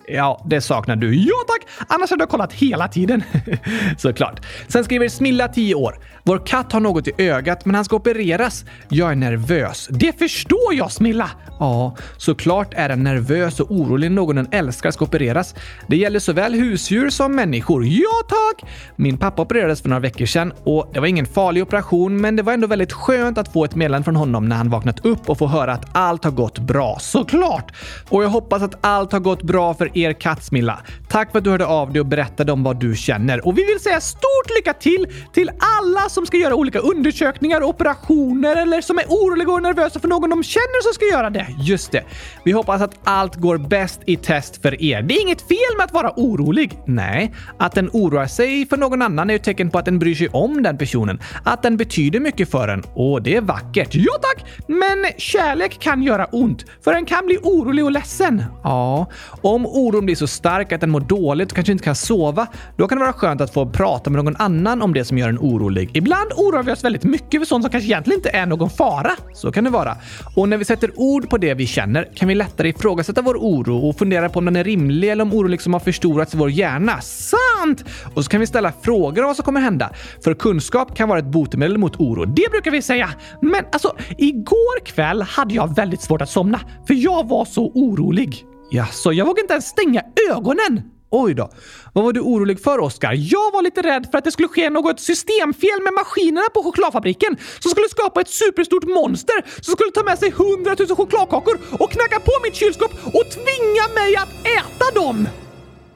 Ja, 0.08 0.44
det 0.46 0.60
saknar 0.60 0.96
du. 0.96 1.14
Ja 1.14 1.34
tack! 1.48 1.86
Annars 1.88 2.10
hade 2.10 2.22
jag 2.22 2.28
kollat 2.28 2.52
hela 2.52 2.88
tiden. 2.88 3.22
Såklart. 3.98 4.40
Sen 4.68 4.84
skriver 4.84 5.08
Smilla, 5.08 5.48
10 5.48 5.74
år. 5.74 5.98
Vår 6.22 6.46
katt 6.46 6.72
har 6.72 6.80
något 6.80 7.08
i 7.08 7.12
ögat, 7.18 7.64
men 7.64 7.74
han 7.74 7.84
ska 7.84 7.96
opereras. 7.96 8.64
Jag 8.88 9.10
är 9.10 9.16
nervös. 9.16 9.88
Det 9.90 10.18
förstår 10.18 10.74
jag, 10.74 10.92
Smilla! 10.92 11.30
Ja, 11.58 11.96
såklart 12.16 12.74
är 12.74 12.88
den 12.88 13.02
nervös 13.02 13.60
och 13.60 13.70
orolig 13.70 14.10
när 14.10 14.14
någon 14.16 14.36
den 14.36 14.48
älskar 14.50 14.90
ska 14.90 15.04
opereras. 15.04 15.54
Det 15.86 15.96
gäller 15.96 16.18
såväl 16.18 16.54
husdjur 16.54 17.10
som 17.10 17.34
människor. 17.34 17.84
Ja 17.86 18.22
tack! 18.28 18.70
Min 18.96 19.18
pappa 19.18 19.42
opererades 19.42 19.82
för 19.82 19.88
några 19.88 20.00
veckor 20.00 20.26
sedan 20.26 20.52
och 20.64 20.90
det 20.94 21.00
var 21.00 21.06
ingen 21.06 21.26
farlig 21.26 21.62
operation, 21.62 22.20
men 22.20 22.36
det 22.36 22.42
var 22.42 22.52
ändå 22.52 22.66
väldigt 22.66 22.92
skönt 22.92 23.38
att 23.38 23.52
få 23.52 23.64
ett 23.64 23.74
meddelande 23.74 24.04
från 24.04 24.16
honom 24.16 24.48
när 24.48 24.56
han 24.56 24.70
vaknat 24.70 25.04
upp 25.06 25.30
och 25.30 25.38
få 25.38 25.46
höra 25.46 25.72
att 25.72 25.84
allt 25.92 26.24
har 26.24 26.30
gått 26.30 26.58
bra. 26.58 26.98
Såklart! 27.00 27.72
Och 28.08 28.24
jag 28.24 28.28
hoppas 28.28 28.62
att 28.62 28.74
allt 28.80 29.12
har 29.12 29.20
gått 29.20 29.42
bra 29.42 29.74
för 29.74 29.95
er 29.96 30.12
katt, 30.12 30.44
Smilla. 30.44 30.78
Tack 31.09 31.32
för 31.32 31.38
att 31.38 31.44
du 31.44 31.50
hörde 31.50 31.66
av 31.66 31.92
dig 31.92 32.00
och 32.00 32.06
berättade 32.06 32.52
om 32.52 32.62
vad 32.62 32.80
du 32.80 32.96
känner. 32.96 33.46
Och 33.46 33.59
vi 33.59 33.64
vill 33.64 33.80
säga 33.80 34.00
stort 34.00 34.56
lycka 34.56 34.72
till 34.72 35.06
till 35.32 35.50
alla 35.78 36.09
som 36.09 36.26
ska 36.26 36.37
göra 36.37 36.54
olika 36.54 36.78
undersökningar 36.78 37.61
och 37.61 37.68
operationer 37.68 38.56
eller 38.56 38.80
som 38.80 38.98
är 38.98 39.04
oroliga 39.04 39.52
och 39.52 39.62
nervösa 39.62 40.00
för 40.00 40.09
någon 40.09 40.30
de 40.30 40.42
känner 40.42 40.82
som 40.82 40.92
ska 40.92 41.04
göra 41.04 41.30
det. 41.30 41.46
Just 41.59 41.92
det. 41.92 42.04
Vi 42.44 42.52
hoppas 42.52 42.82
att 42.82 42.94
allt 43.04 43.35
går 43.35 43.59
bäst 43.59 44.00
i 44.06 44.16
test 44.16 44.62
för 44.62 44.82
er. 44.82 45.02
Det 45.02 45.14
är 45.14 45.22
inget 45.22 45.48
fel 45.48 45.76
med 45.76 45.85
att 45.85 45.92
vara 45.92 46.12
orolig. 46.16 46.78
Nej, 46.87 47.35
att 47.59 47.72
den 47.74 47.90
oroar 47.92 48.26
sig 48.26 48.68
för 48.68 48.76
någon 48.76 49.02
annan 49.02 49.30
är 49.30 49.35
ett 49.35 49.44
tecken 49.44 49.70
på 49.70 49.78
att 49.78 49.85
den 49.85 49.98
bryr 49.98 50.14
sig 50.14 50.28
om 50.28 50.62
den 50.62 50.78
personen. 50.78 51.20
Att 51.44 51.62
den 51.62 51.76
betyder 51.76 52.20
mycket 52.20 52.50
för 52.50 52.68
en. 52.68 52.85
Och 52.94 53.22
det 53.22 53.37
är 53.37 53.40
vackert. 53.40 53.94
Ja 53.94 54.12
tack! 54.22 54.44
Men 54.66 55.06
kärlek 55.18 55.78
kan 55.78 56.02
göra 56.02 56.24
ont, 56.24 56.64
för 56.85 56.92
en 56.94 57.04
kan 57.04 57.26
bli 57.26 57.38
orolig 57.42 57.85
och 57.85 57.92
ledsen. 57.92 58.44
Ja, 58.62 59.06
om 59.42 59.66
oron 59.87 60.05
blir 60.05 60.16
så 60.16 60.27
stark 60.27 60.72
att 60.72 60.81
den 60.81 60.90
mår 60.90 61.01
dåligt 61.01 61.51
och 61.51 61.55
kanske 61.55 61.72
inte 61.72 61.85
kan 61.85 61.94
sova, 61.94 62.46
då 62.77 62.88
kan 62.88 62.99
det 62.99 63.05
vara 63.05 63.12
skönt 63.12 63.40
att 63.40 63.53
få 63.53 63.66
prata 63.66 64.11
med 64.11 64.25
någon 64.25 64.37
annan 64.37 64.83
om 64.83 64.94
det 64.94 65.05
som 65.05 65.18
gör 65.18 65.29
en 65.29 65.38
orolig. 65.38 65.90
Ibland 65.94 66.33
oroar 66.37 66.62
vi 66.62 66.72
oss 66.72 66.85
väldigt 66.85 67.05
mycket 67.05 67.40
för 67.40 67.46
sånt 67.46 67.64
som 67.64 67.70
kanske 67.70 67.88
egentligen 67.88 68.18
inte 68.18 68.31
är 68.31 68.46
någon 68.46 68.70
fara. 68.70 69.11
Så 69.35 69.53
kan 69.53 69.64
det 69.64 69.70
vara. 69.70 69.96
Och 70.37 70.49
när 70.49 70.57
vi 70.57 70.64
sätter 70.64 70.90
ord 70.96 71.31
på 71.31 71.38
det 71.38 71.55
vi 71.55 71.66
känner 71.66 72.09
kan 72.14 72.29
vi 72.29 72.35
lättare 72.35 72.68
ifrågasätta 72.68 73.22
vår 73.22 73.35
oro 73.35 73.88
och 73.88 73.99
fundera 73.99 74.29
på 74.29 74.38
om 74.38 74.44
den 74.44 74.57
är 74.57 74.64
rimlig 74.64 75.11
eller 75.11 75.22
om 75.22 75.33
oron 75.33 75.51
liksom 75.51 75.72
har 75.72 75.81
förstorats 75.81 76.35
i 76.35 76.37
vår 76.37 76.51
hjärna. 76.51 77.01
Sant! 77.01 77.85
Och 78.14 78.25
så 78.25 78.31
kan 78.31 78.40
vi 78.40 78.46
ställa 78.46 78.72
frågor 78.83 79.22
om 79.22 79.27
vad 79.27 79.37
som 79.37 79.44
kommer 79.44 79.61
hända. 79.61 79.90
För 80.25 80.35
kunskap 80.35 80.96
kan 80.96 81.09
vara 81.09 81.18
ett 81.18 81.25
botemedel 81.25 81.79
mot 81.79 81.96
oro. 81.96 82.25
Det 82.25 82.51
brukar 82.51 82.70
vi 82.70 82.83
säga. 82.83 83.11
Men 83.40 83.64
alltså, 83.72 83.96
igår 84.18 84.85
kväll 84.85 85.22
hade 85.22 85.55
jag 85.55 85.77
väldigt 85.77 86.01
svårt 86.01 86.22
att 86.22 86.31
somna, 86.31 86.61
för 86.87 86.94
jag 86.94 87.29
var 87.29 87.44
så 87.44 87.66
orolig. 87.75 88.44
Ja, 88.70 88.87
så 88.87 89.12
jag 89.12 89.26
vågade 89.26 89.40
inte 89.40 89.52
ens 89.52 89.66
stänga 89.66 90.02
ögonen. 90.31 90.83
Oj 91.11 91.35
då. 91.35 91.50
Vad 91.92 92.05
var 92.05 92.12
du 92.12 92.20
orolig 92.20 92.61
för, 92.61 92.79
Oskar? 92.79 93.12
Jag 93.16 93.52
var 93.52 93.62
lite 93.62 93.83
rädd 93.83 94.09
för 94.11 94.18
att 94.18 94.24
det 94.24 94.33
skulle 94.33 94.48
ske 94.48 94.70
något 94.70 95.00
systemfel 95.00 95.83
med 95.85 95.92
maskinerna 95.92 96.48
på 96.55 96.62
chokladfabriken 96.62 97.37
som 97.59 97.70
skulle 97.70 97.88
skapa 97.88 98.20
ett 98.20 98.29
superstort 98.29 98.85
monster 98.85 99.44
som 99.61 99.72
skulle 99.72 99.90
ta 99.90 100.02
med 100.02 100.18
sig 100.18 100.31
hundratusen 100.31 100.96
chokladkakor 100.96 101.59
och 101.79 101.90
knacka 101.90 102.20
på 102.20 102.33
mitt 102.44 102.55
kylskåp 102.55 102.90
och 103.05 103.24
tvinga 103.31 103.85
mig 103.94 104.16
att 104.16 104.33
äta 104.59 105.00
dem! 105.00 105.29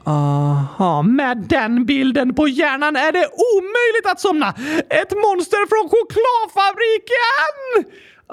Aha, 0.03 1.01
med 1.01 1.37
den 1.49 1.85
bilden 1.85 2.33
på 2.35 2.47
hjärnan 2.47 2.95
är 2.95 3.11
det 3.11 3.27
omöjligt 3.55 4.05
att 4.11 4.19
somna! 4.19 4.49
Ett 4.89 5.11
monster 5.11 5.67
från 5.71 5.89
chokladfabriken! 5.89 7.55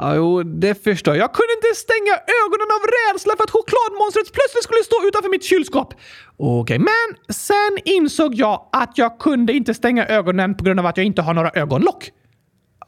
Ja, 0.01 0.15
jo, 0.17 0.43
det 0.43 0.85
förstår 0.85 1.15
jag. 1.15 1.23
Jag 1.23 1.33
kunde 1.33 1.53
inte 1.53 1.81
stänga 1.81 2.15
ögonen 2.43 2.69
av 2.77 2.83
rädsla 2.97 3.33
för 3.37 3.45
att 3.45 3.51
chokladmonstret 3.51 4.33
plötsligt 4.33 4.65
skulle 4.65 4.83
stå 4.85 4.97
utanför 5.09 5.31
mitt 5.31 5.45
kylskåp. 5.45 5.95
Okej, 6.37 6.61
okay, 6.61 6.79
men 6.79 7.35
sen 7.35 7.79
insåg 7.85 8.35
jag 8.35 8.69
att 8.73 8.93
jag 8.99 9.19
kunde 9.19 9.53
inte 9.53 9.75
stänga 9.75 10.07
ögonen 10.07 10.55
på 10.55 10.65
grund 10.65 10.81
av 10.81 10.87
att 10.87 10.97
jag 10.97 11.07
inte 11.07 11.23
har 11.23 11.35
några 11.35 11.51
ögonlock. 11.51 12.11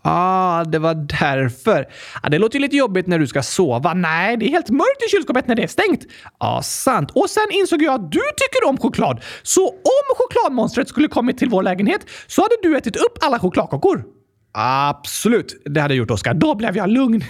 Ah, 0.02 0.64
det 0.64 0.78
var 0.78 0.94
därför. 0.94 1.86
Ah, 2.22 2.28
det 2.28 2.38
låter 2.38 2.58
ju 2.58 2.62
lite 2.62 2.76
jobbigt 2.76 3.06
när 3.06 3.18
du 3.18 3.26
ska 3.26 3.42
sova. 3.42 3.94
Nej, 3.94 4.36
det 4.36 4.46
är 4.46 4.50
helt 4.50 4.70
mörkt 4.70 5.02
i 5.06 5.10
kylskåpet 5.10 5.46
när 5.46 5.54
det 5.54 5.62
är 5.62 5.66
stängt. 5.66 6.06
Ja, 6.22 6.30
ah, 6.38 6.62
sant. 6.62 7.10
Och 7.14 7.30
sen 7.30 7.46
insåg 7.50 7.82
jag 7.82 7.94
att 7.94 8.12
du 8.12 8.20
tycker 8.36 8.68
om 8.68 8.78
choklad. 8.78 9.20
Så 9.42 9.68
om 9.68 10.06
chokladmonstret 10.16 10.88
skulle 10.88 11.08
kommit 11.08 11.38
till 11.38 11.48
vår 11.48 11.62
lägenhet 11.62 12.00
så 12.26 12.42
hade 12.42 12.56
du 12.62 12.76
ätit 12.76 12.96
upp 12.96 13.18
alla 13.20 13.38
chokladkakor. 13.38 14.04
Absolut, 14.52 15.62
det 15.64 15.80
hade 15.80 15.94
jag 15.94 15.98
gjort 15.98 16.10
Oskar. 16.10 16.34
Då 16.34 16.54
blev 16.54 16.76
jag 16.76 16.90
lugn. 16.90 17.24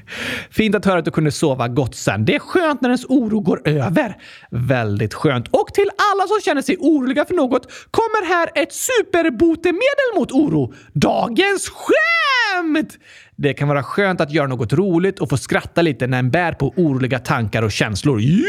Fint 0.50 0.74
att 0.74 0.84
höra 0.84 0.98
att 0.98 1.04
du 1.04 1.10
kunde 1.10 1.32
sova 1.32 1.68
gott 1.68 1.94
sen. 1.94 2.24
Det 2.24 2.34
är 2.34 2.38
skönt 2.38 2.80
när 2.80 2.88
ens 2.88 3.04
oro 3.04 3.40
går 3.40 3.68
över. 3.68 4.16
Väldigt 4.50 5.14
skönt. 5.14 5.48
Och 5.48 5.74
till 5.74 5.90
alla 6.12 6.26
som 6.26 6.40
känner 6.44 6.62
sig 6.62 6.76
oroliga 6.80 7.24
för 7.24 7.34
något 7.34 7.72
kommer 7.90 8.26
här 8.26 8.50
ett 8.54 8.72
superbotemedel 8.72 10.14
mot 10.16 10.32
oro. 10.32 10.74
Dagens 10.92 11.68
skämt! 11.68 12.98
Det 13.36 13.54
kan 13.54 13.68
vara 13.68 13.82
skönt 13.82 14.20
att 14.20 14.32
göra 14.32 14.46
något 14.46 14.72
roligt 14.72 15.18
och 15.18 15.30
få 15.30 15.36
skratta 15.36 15.82
lite 15.82 16.06
när 16.06 16.18
en 16.18 16.30
bär 16.30 16.52
på 16.52 16.74
oroliga 16.76 17.18
tankar 17.18 17.62
och 17.62 17.72
känslor. 17.72 18.20
Ja, 18.20 18.42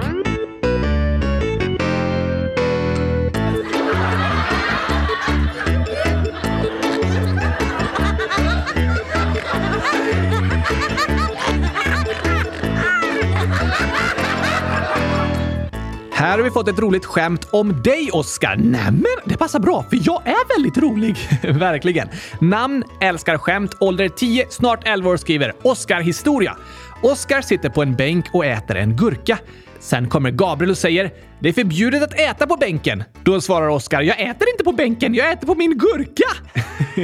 tack! 0.00 0.31
Här 16.22 16.38
har 16.38 16.44
vi 16.44 16.50
fått 16.50 16.68
ett 16.68 16.78
roligt 16.78 17.04
skämt 17.04 17.48
om 17.50 17.82
dig, 17.82 18.10
Oskar. 18.12 18.56
Nämen, 18.56 19.04
det 19.24 19.36
passar 19.36 19.60
bra 19.60 19.84
för 19.90 19.98
jag 20.02 20.26
är 20.26 20.56
väldigt 20.56 20.78
rolig. 20.78 21.16
Verkligen. 21.42 22.08
Namn, 22.40 22.84
älskar 23.00 23.38
skämt, 23.38 23.76
ålder 23.80 24.08
10, 24.08 24.46
snart 24.50 24.88
11 24.88 25.10
år 25.10 25.16
skriver 25.16 25.52
Oskar 25.62 26.00
historia. 26.00 26.56
Oskar 27.02 27.40
sitter 27.40 27.68
på 27.68 27.82
en 27.82 27.94
bänk 27.94 28.26
och 28.32 28.46
äter 28.46 28.76
en 28.76 28.96
gurka. 28.96 29.38
Sen 29.80 30.08
kommer 30.08 30.30
Gabriel 30.30 30.70
och 30.70 30.78
säger 30.78 31.10
“Det 31.42 31.48
är 31.48 31.52
förbjudet 31.52 32.02
att 32.02 32.20
äta 32.20 32.46
på 32.46 32.56
bänken”. 32.56 33.04
Då 33.24 33.40
svarar 33.40 33.68
Oskar 33.68 34.02
“Jag 34.02 34.20
äter 34.20 34.48
inte 34.48 34.64
på 34.64 34.72
bänken, 34.72 35.14
jag 35.14 35.32
äter 35.32 35.46
på 35.46 35.54
min 35.54 35.78
gurka”. 35.78 36.28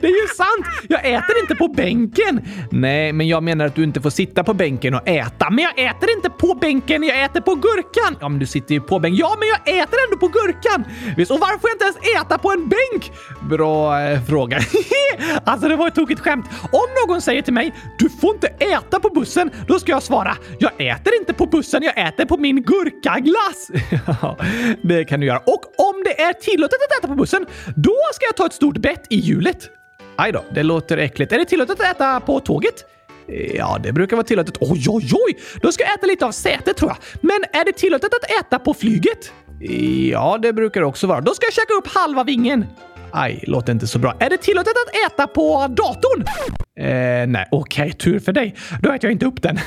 det 0.00 0.06
är 0.06 0.22
ju 0.22 0.28
sant! 0.36 0.66
Jag 0.88 1.06
äter 1.06 1.38
inte 1.40 1.54
på 1.54 1.68
bänken! 1.68 2.40
Nej, 2.70 3.12
men 3.12 3.28
jag 3.28 3.42
menar 3.42 3.64
att 3.66 3.74
du 3.74 3.84
inte 3.84 4.00
får 4.00 4.10
sitta 4.10 4.44
på 4.44 4.54
bänken 4.54 4.94
och 4.94 5.08
äta. 5.08 5.50
Men 5.50 5.64
jag 5.64 5.78
äter 5.78 6.10
inte 6.16 6.30
på 6.30 6.54
bänken, 6.54 7.02
jag 7.02 7.24
äter 7.24 7.40
på 7.40 7.54
gurkan! 7.54 8.16
Ja, 8.20 8.28
men 8.28 8.38
du 8.38 8.46
sitter 8.46 8.74
ju 8.74 8.80
på 8.80 8.98
bänken. 8.98 9.18
Ja, 9.18 9.36
men 9.38 9.48
jag 9.48 9.82
äter 9.82 9.98
ändå 10.06 10.16
på 10.16 10.28
gurkan! 10.28 10.84
Visst, 11.16 11.30
och 11.30 11.40
varför 11.40 11.58
får 11.58 11.70
jag 11.70 11.74
inte 11.74 11.84
ens 11.84 12.22
äta 12.22 12.38
på 12.38 12.52
en 12.52 12.68
bänk? 12.68 13.12
Bra 13.50 14.00
eh, 14.00 14.24
fråga. 14.24 14.58
alltså, 15.44 15.68
det 15.68 15.76
var 15.76 15.88
ett 15.88 15.94
tokigt 15.94 16.20
skämt. 16.20 16.46
Om 16.72 16.88
någon 17.08 17.22
säger 17.22 17.42
till 17.42 17.54
mig 17.54 17.74
“Du 17.98 18.08
får 18.20 18.34
inte 18.34 18.46
äta 18.46 19.00
på 19.00 19.08
bussen”, 19.08 19.50
då 19.68 19.78
ska 19.78 19.92
jag 19.92 20.02
svara 20.02 20.36
“Jag 20.58 20.72
äter 20.78 21.14
inte 21.20 21.32
på 21.32 21.46
bussen, 21.46 21.82
jag 21.82 22.08
äter 22.08 22.24
på 22.24 22.36
min 22.36 22.62
gurka 22.62 22.93
gurkaglass”. 23.02 23.70
ja, 24.22 24.38
det 24.82 25.04
kan 25.04 25.20
du 25.20 25.26
göra. 25.26 25.38
Och 25.38 25.80
om 25.80 26.02
det 26.04 26.22
är 26.22 26.32
tillåtet 26.32 26.78
att 26.90 26.98
äta 26.98 27.08
på 27.08 27.14
bussen, 27.14 27.46
då 27.76 27.96
ska 28.14 28.26
jag 28.26 28.36
ta 28.36 28.46
ett 28.46 28.52
stort 28.52 28.78
bett 28.78 29.06
i 29.10 29.16
hjulet. 29.16 29.70
Aj 30.16 30.32
då, 30.32 30.44
det 30.54 30.62
låter 30.62 30.96
äckligt. 30.96 31.32
Är 31.32 31.38
det 31.38 31.44
tillåtet 31.44 31.80
att 31.80 31.96
äta 31.96 32.20
på 32.20 32.40
tåget? 32.40 32.84
Eh, 33.28 33.56
ja, 33.56 33.78
det 33.82 33.92
brukar 33.92 34.16
vara 34.16 34.26
tillåtet. 34.26 34.56
Oj, 34.60 34.84
oj, 34.88 35.10
oj! 35.12 35.38
Då 35.62 35.72
ska 35.72 35.84
jag 35.84 35.94
äta 35.94 36.06
lite 36.06 36.26
av 36.26 36.32
sätet 36.32 36.76
tror 36.76 36.90
jag. 36.90 36.96
Men 37.20 37.60
är 37.60 37.64
det 37.64 37.72
tillåtet 37.72 38.10
att 38.14 38.40
äta 38.40 38.58
på 38.58 38.74
flyget? 38.74 39.32
Eh, 39.60 40.08
ja, 40.08 40.38
det 40.42 40.52
brukar 40.52 40.80
det 40.80 40.86
också 40.86 41.06
vara. 41.06 41.20
Då 41.20 41.34
ska 41.34 41.46
jag 41.46 41.52
käka 41.54 41.74
upp 41.74 41.86
halva 41.86 42.24
vingen. 42.24 42.66
Aj, 43.16 43.44
låter 43.46 43.72
inte 43.72 43.86
så 43.86 43.98
bra. 43.98 44.14
Är 44.20 44.30
det 44.30 44.36
tillåtet 44.36 44.72
att 44.86 45.12
äta 45.12 45.26
på 45.26 45.66
datorn? 45.68 46.24
Eh, 46.78 47.26
nej, 47.26 47.48
okej, 47.50 47.82
okay, 47.82 47.92
tur 47.92 48.18
för 48.18 48.32
dig. 48.32 48.54
Då 48.82 48.92
äter 48.92 49.04
jag 49.04 49.12
inte 49.12 49.26
upp 49.26 49.42
den. 49.42 49.58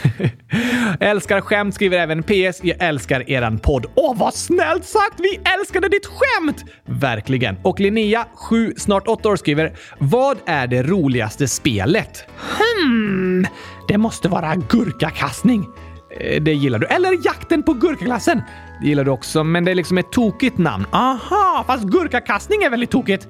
älskar 0.99 1.41
skämt 1.41 1.75
skriver 1.75 1.97
även 1.97 2.23
PS. 2.23 2.63
Jag 2.63 2.77
älskar 2.79 3.29
eran 3.29 3.59
podd. 3.59 3.85
Åh, 3.95 4.17
vad 4.17 4.33
snällt 4.33 4.85
sagt! 4.85 5.19
Vi 5.19 5.39
älskade 5.59 5.89
ditt 5.89 6.05
skämt! 6.05 6.65
Verkligen. 6.85 7.57
Och 7.63 7.79
Linnea, 7.79 8.25
7, 8.49 8.73
snart 8.77 9.07
8 9.07 9.29
år, 9.29 9.35
skriver 9.35 9.77
Vad 9.97 10.37
är 10.45 10.67
det 10.67 10.83
roligaste 10.83 11.47
spelet? 11.47 12.25
Hmm, 12.57 13.45
det 13.87 13.97
måste 13.97 14.29
vara 14.29 14.55
gurkakastning. 14.55 15.65
Eh, 16.19 16.41
det 16.41 16.53
gillar 16.53 16.79
du. 16.79 16.85
Eller 16.85 17.25
jakten 17.25 17.63
på 17.63 17.73
gurkaglassen. 17.73 18.41
Det 18.81 18.87
gillar 18.87 19.03
du 19.03 19.11
också, 19.11 19.43
men 19.43 19.65
det 19.65 19.71
är 19.71 19.75
liksom 19.75 19.97
ett 19.97 20.11
tokigt 20.11 20.57
namn. 20.57 20.85
Aha, 20.91 21.63
fast 21.67 21.83
gurkakastning 21.83 22.63
är 22.63 22.69
väldigt 22.69 22.91
tokigt. 22.91 23.27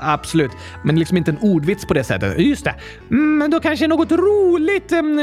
Absolut, 0.00 0.50
men 0.84 0.98
liksom 0.98 1.16
inte 1.16 1.30
en 1.30 1.38
ordvits 1.38 1.86
på 1.86 1.94
det 1.94 2.04
sättet. 2.04 2.38
Just 2.38 2.64
det. 2.64 2.74
Mm, 3.10 3.28
men 3.28 3.36
mm, 3.36 3.50
då 3.50 3.60
kanske 3.60 3.86
något 3.88 4.12
roligt... 4.12 4.92
Um, 4.92 5.18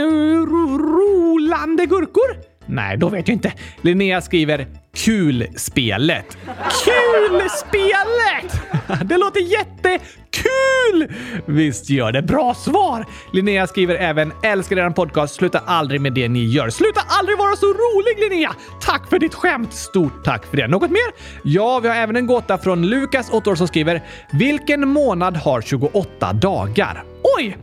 ro 0.45 0.77
rolande 0.77 1.85
gurkor? 1.85 2.54
Nej, 2.65 2.97
då 2.97 3.09
vet 3.09 3.27
jag 3.27 3.35
inte. 3.35 3.53
Linnea 3.81 4.21
skriver 4.21 4.67
Kulspelet. 5.05 6.37
Kulspelet! 6.85 8.61
Det 9.05 9.17
låter 9.17 9.39
jättekul! 9.39 11.15
Visst 11.45 11.89
gör 11.89 12.11
det. 12.11 12.21
Bra 12.21 12.53
svar! 12.53 13.05
Linnea 13.33 13.67
skriver 13.67 13.95
även 13.95 14.33
“Älskar 14.43 14.77
eran 14.77 14.93
podcast. 14.93 15.35
Sluta 15.35 15.59
aldrig 15.59 16.01
med 16.01 16.13
det 16.13 16.27
ni 16.27 16.45
gör.” 16.45 16.69
Sluta 16.69 17.01
aldrig 17.07 17.37
vara 17.37 17.55
så 17.55 17.65
rolig 17.65 18.29
Linnea! 18.29 18.55
Tack 18.81 19.09
för 19.09 19.19
ditt 19.19 19.33
skämt! 19.33 19.73
Stort 19.73 20.23
tack 20.23 20.45
för 20.45 20.57
det. 20.57 20.67
Något 20.67 20.91
mer? 20.91 21.11
Ja, 21.43 21.79
vi 21.79 21.87
har 21.87 21.95
även 21.95 22.15
en 22.15 22.27
gåta 22.27 22.57
från 22.57 22.87
Lukas, 22.87 23.29
8 23.29 23.49
år, 23.49 23.55
som 23.55 23.67
skriver 23.67 24.01
“Vilken 24.31 24.87
månad 24.89 25.37
har 25.37 25.61
28 25.61 26.33
dagar?” 26.33 27.03
Oj! 27.37 27.57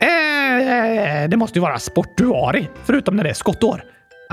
Eh, 0.00 0.08
eh, 0.68 1.22
eh, 1.22 1.28
det 1.28 1.36
måste 1.36 1.58
ju 1.58 1.62
vara 1.62 1.78
sportuari, 1.78 2.68
förutom 2.84 3.16
när 3.16 3.24
det 3.24 3.30
är 3.30 3.34
skottår. 3.34 3.84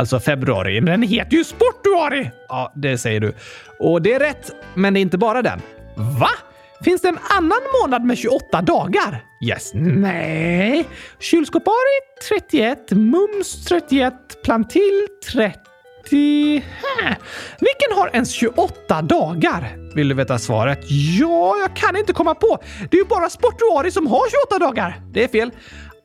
Alltså 0.02 0.20
februari. 0.20 0.82
Men 0.82 0.92
den 1.00 1.10
heter 1.10 1.38
ju 1.38 1.44
Sportuari! 1.44 2.32
Ja, 2.48 2.72
det 2.76 2.98
säger 2.98 3.20
du. 3.20 3.34
Och 3.80 4.02
det 4.02 4.14
är 4.14 4.20
rätt, 4.20 4.52
men 4.74 4.94
det 4.94 5.00
är 5.00 5.02
inte 5.02 5.18
bara 5.18 5.42
den. 5.42 5.62
Va? 5.96 6.30
Finns 6.84 7.02
det 7.02 7.08
en 7.08 7.20
annan 7.38 7.60
månad 7.82 8.06
med 8.06 8.18
28 8.18 8.62
dagar? 8.62 9.26
Yes. 9.48 9.72
Nej. 9.74 10.86
Kylskåpari 11.20 11.98
31, 12.30 12.92
Mums 12.92 13.66
31, 13.66 14.14
Plantill 14.44 15.08
30. 15.34 15.60
Hä? 16.12 17.16
Vilken 17.60 17.98
har 17.98 18.10
ens 18.14 18.32
28 18.32 19.02
dagar? 19.02 19.94
Vill 19.96 20.10
du 20.10 20.16
veta 20.16 20.40
svaret? 20.40 20.80
Ja, 21.20 21.56
jag 21.62 21.76
kan 21.76 21.96
inte 21.96 22.14
komma 22.14 22.36
på. 22.36 22.58
Det 22.92 22.98
är 22.98 23.02
ju 23.02 23.08
bara 23.08 23.30
Sportuari 23.30 23.92
som 23.92 24.08
har 24.08 24.24
28 24.50 24.66
dagar. 24.66 25.02
Det 25.14 25.24
är 25.24 25.28
fel. 25.28 25.52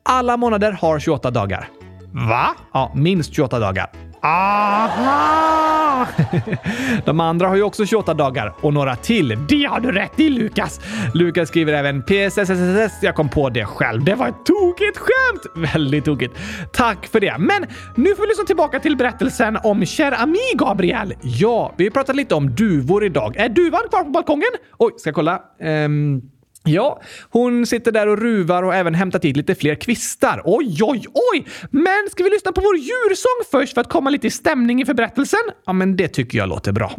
Alla 0.03 0.37
månader 0.37 0.71
har 0.71 0.99
28 0.99 1.31
dagar. 1.31 1.69
Va? 2.11 2.55
Ja, 2.73 2.91
minst 2.95 3.33
28 3.33 3.59
dagar. 3.59 3.89
Aha! 4.21 6.07
De 7.05 7.19
andra 7.19 7.47
har 7.47 7.55
ju 7.55 7.63
också 7.63 7.85
28 7.85 8.13
dagar 8.13 8.55
och 8.61 8.73
några 8.73 8.95
till. 8.95 9.37
Det 9.49 9.63
har 9.63 9.79
du 9.79 9.91
rätt 9.91 10.19
i 10.19 10.29
Lukas! 10.29 10.79
Lukas 11.13 11.49
skriver 11.49 11.73
även 11.73 12.01
PSSSS. 12.01 13.03
Jag 13.03 13.15
kom 13.15 13.29
på 13.29 13.49
det 13.49 13.65
själv. 13.65 14.03
Det 14.03 14.15
var 14.15 14.27
ett 14.27 14.45
tokigt 14.45 14.97
skämt! 14.97 15.71
Väldigt 15.73 16.05
tokigt. 16.05 16.37
Tack 16.73 17.07
för 17.07 17.19
det. 17.19 17.35
Men 17.39 17.65
nu 17.95 18.15
får 18.15 18.23
vi 18.23 18.27
lyssna 18.27 18.43
tillbaka 18.43 18.79
till 18.79 18.97
berättelsen 18.97 19.57
om 19.63 19.85
Cher 19.85 20.21
Ami, 20.21 20.53
Gabriel. 20.55 21.13
Ja, 21.21 21.73
vi 21.77 21.83
har 21.83 21.91
pratat 21.91 22.15
lite 22.15 22.35
om 22.35 22.55
duvor 22.55 23.03
idag. 23.03 23.37
Är 23.37 23.49
duvan 23.49 23.81
kvar 23.89 24.03
på 24.03 24.09
balkongen? 24.09 24.49
Oj, 24.77 24.91
ska 24.97 25.07
jag 25.07 25.15
kolla? 25.15 25.41
Um... 25.61 26.21
Ja, 26.67 27.01
hon 27.29 27.65
sitter 27.65 27.91
där 27.91 28.07
och 28.07 28.17
ruvar 28.17 28.63
och 28.63 28.71
har 28.71 28.79
även 28.79 28.95
hämtat 28.95 29.25
hit 29.25 29.37
lite 29.37 29.55
fler 29.55 29.75
kvistar. 29.75 30.41
Oj, 30.45 30.79
oj, 30.83 31.05
oj! 31.33 31.45
Men 31.71 32.09
ska 32.11 32.23
vi 32.23 32.29
lyssna 32.29 32.51
på 32.51 32.61
vår 32.61 32.77
djursång 32.77 33.59
först 33.59 33.73
för 33.73 33.81
att 33.81 33.89
komma 33.89 34.09
lite 34.09 34.27
i 34.27 34.31
stämning 34.31 34.79
inför 34.79 34.93
berättelsen? 34.93 35.39
Ja, 35.65 35.73
men 35.73 35.95
det 35.95 36.07
tycker 36.07 36.37
jag 36.37 36.49
låter 36.49 36.71
bra. 36.71 36.95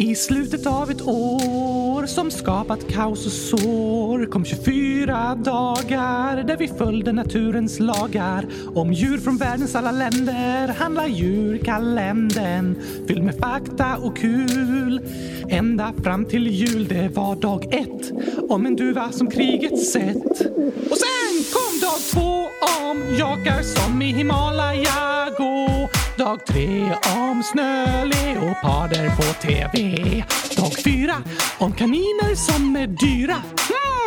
I 0.00 0.14
slutet 0.14 0.66
av 0.66 0.90
ett 0.90 1.02
år 1.02 2.06
som 2.06 2.30
skapat 2.30 2.88
kaos 2.88 3.26
och 3.26 3.32
sår 3.32 4.26
kom 4.26 4.44
24 4.44 5.34
dagar 5.34 6.42
där 6.42 6.56
vi 6.56 6.68
följde 6.68 7.12
naturens 7.12 7.80
lagar. 7.80 8.46
Om 8.74 8.92
djur 8.92 9.18
från 9.18 9.36
världens 9.36 9.74
alla 9.74 9.92
länder 9.92 10.68
handlar 10.68 11.06
djurkalendern 11.06 12.76
fylld 13.08 13.22
med 13.22 13.34
fakta 13.38 13.96
och 13.96 14.16
kul. 14.16 15.00
Ända 15.48 15.92
fram 16.04 16.24
till 16.24 16.46
jul, 16.46 16.88
det 16.88 17.08
var 17.08 17.36
dag 17.36 17.74
ett 17.74 18.12
om 18.50 18.66
en 18.66 18.76
duva 18.76 19.12
som 19.12 19.30
kriget 19.30 19.78
sett. 19.78 20.40
Och 20.90 20.98
sen 20.98 21.44
kom 21.52 21.80
dag 21.80 22.00
två 22.12 22.48
om 22.90 23.16
jakar 23.18 23.62
som 23.62 24.02
i 24.02 24.12
Himalaya 24.12 25.30
går 25.38 25.49
Dag 26.20 26.46
tre 26.46 26.96
om 27.16 27.42
snöleoparder 27.42 29.16
på 29.16 29.22
TV. 29.22 30.24
Dag 30.56 30.72
fyra 30.84 31.14
om 31.58 31.72
kaniner 31.72 32.34
som 32.34 32.76
är 32.76 32.86
dyra. 32.86 33.36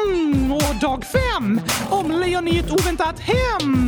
Mm, 0.08 0.52
och 0.52 0.76
dag 0.82 1.04
fem 1.06 1.62
om 1.90 2.12
lejon 2.12 2.48
i 2.48 2.58
ett 2.58 2.72
oväntat 2.72 3.20
hem. 3.20 3.88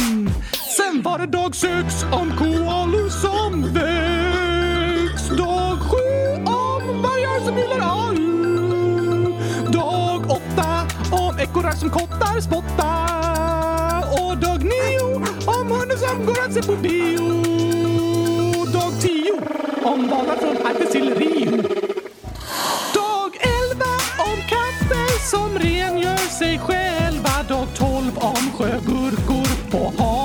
Sen 0.78 1.02
var 1.02 1.20
det 1.20 1.26
dag 1.26 1.56
sex 1.56 2.04
om 2.04 2.32
koalor 2.38 3.10
som 3.10 3.62
väcks. 3.74 5.30
Dag 5.30 5.78
sju 5.80 6.36
om 6.46 7.02
vargar 7.02 7.46
som 7.46 7.58
gillar 7.58 7.80
all. 7.80 8.16
Dag 9.74 10.32
åtta 10.32 10.88
om 11.12 11.40
ekorrar 11.40 11.72
som 11.72 11.90
kottar 11.90 12.42
spotta. 12.42 12.92
Och 14.22 14.38
dag 14.38 14.64
nio 14.64 15.16
om 15.46 15.72
hunden 15.72 15.98
som 15.98 16.26
går 16.26 16.46
att 16.46 16.54
se 16.54 16.64
på 16.64 16.76
bio. 16.76 17.65
Tio 19.06 19.34
om 19.84 20.08
valar 20.08 20.36
från 20.36 20.68
Arktis 20.68 20.96
Rio. 20.96 21.62
Dag 22.94 23.32
elva 23.42 23.96
om 24.18 24.38
katter 24.50 25.30
som 25.30 25.60
rengör 25.60 26.30
sig 26.40 26.60
själva. 26.60 27.44
Dag 27.50 27.68
tolv 27.78 28.18
om 28.18 28.52
sjögurkor 28.58 29.72
på 29.72 30.04
havet 30.04 30.25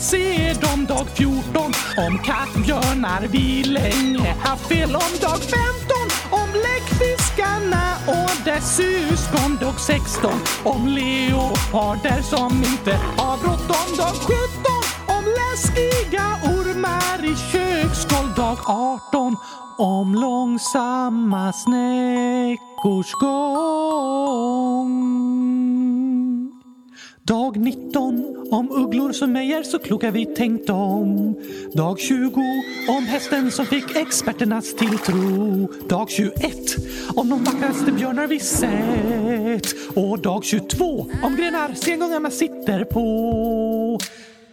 ingen 0.00 0.54
ser 0.54 0.60
dem. 0.60 0.86
Dag 0.86 1.06
fjorton 1.14 1.72
om 1.96 2.18
kattbjörnar 2.18 3.28
vi 3.30 3.64
länge 3.64 4.34
haft 4.40 4.68
fel 4.68 4.96
om. 4.96 5.12
Dag 5.20 5.40
femton 5.40 6.08
om 6.30 6.48
läckfiskarna 6.52 7.96
och 8.06 8.44
dess 8.44 8.76
syskon. 8.76 9.58
Dag 9.60 9.80
16 9.80 10.32
om 10.64 10.86
leoparder 10.88 12.22
som 12.22 12.52
inte 12.52 12.98
har 13.16 13.36
bråttom. 13.36 13.96
Dag 13.96 14.14
17 14.14 14.36
om 15.06 15.24
läskiga 15.24 16.26
ormar 16.44 17.24
i 17.24 17.36
köksgolv. 17.52 18.34
Dag 18.36 18.58
18 18.66 19.36
om 19.78 20.14
långsamma 20.14 21.52
snäckors 21.52 23.12
gång. 23.12 24.79
Dag 27.30 27.56
19 27.56 28.48
om 28.50 28.70
ugglor 28.70 29.12
som 29.12 29.36
ej 29.36 29.52
är 29.52 29.62
så 29.62 29.78
kloka 29.78 30.10
vi 30.10 30.26
tänkt 30.26 30.70
om. 30.70 31.34
Dag 31.72 32.00
20 32.00 32.40
om 32.88 33.04
hästen 33.04 33.50
som 33.50 33.66
fick 33.66 33.96
experternas 33.96 34.74
tilltro. 34.74 35.68
Dag 35.88 36.10
21 36.10 36.34
om 37.14 37.28
de 37.28 37.44
vackraste 37.44 37.92
björnar 37.92 38.26
vi 38.26 38.40
sett. 38.40 39.96
Och 39.96 40.18
dag 40.18 40.44
22 40.44 41.06
om 41.22 41.36
grenar 41.36 41.74
sengångarna 41.74 42.30
sitter 42.30 42.84
på. 42.84 44.00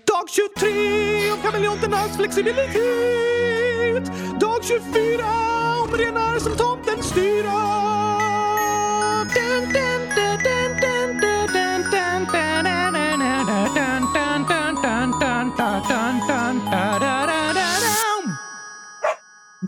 Dag 0.03 0.29
23 0.29 1.31
om 1.31 1.37
kameleonternas 1.43 2.17
flexibilitet. 2.17 4.11
Dag 4.39 4.63
24 4.63 5.25
om 5.83 5.97
renar 5.97 6.39
som 6.39 6.57
tomten 6.57 7.03
styra. 7.03 8.06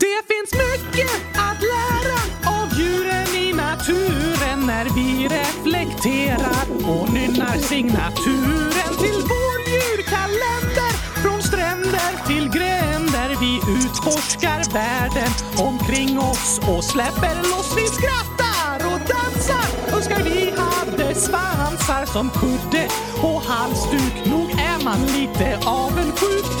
Det 0.00 0.20
finns 0.30 0.52
mycket 0.52 1.10
att 1.34 1.60
lära 1.74 2.20
av 2.60 2.78
djuren 2.78 3.34
i 3.34 3.52
naturen 3.52 4.66
när 4.66 4.84
vi 4.94 5.28
reflekterar 5.28 6.64
och 6.90 7.12
nynnar 7.12 7.56
signaturen 7.58 8.92
till 9.02 9.20
vår 9.32 9.56
djurkalender. 9.72 10.92
Från 11.22 11.42
stränder 11.42 12.26
till 12.26 12.48
gränder 12.48 13.36
vi 13.40 13.60
utforskar 13.78 14.72
världen 14.72 15.32
omkring 15.58 16.18
oss 16.18 16.60
och 16.68 16.84
släpper 16.84 17.34
loss. 17.34 17.76
Vi 17.76 17.86
skrattar 17.86 18.76
och 18.92 19.00
dansar. 19.00 19.96
Önskar 19.96 20.22
vi 20.24 20.52
hade 20.56 21.14
svansar 21.14 22.06
som 22.06 22.30
kudde 22.30 22.88
och 23.22 23.42
halsduk. 23.42 24.26
Nog 24.26 24.50
är 24.50 24.84
man 24.84 25.00
lite 25.06 25.58
avundsjuk 25.66 26.60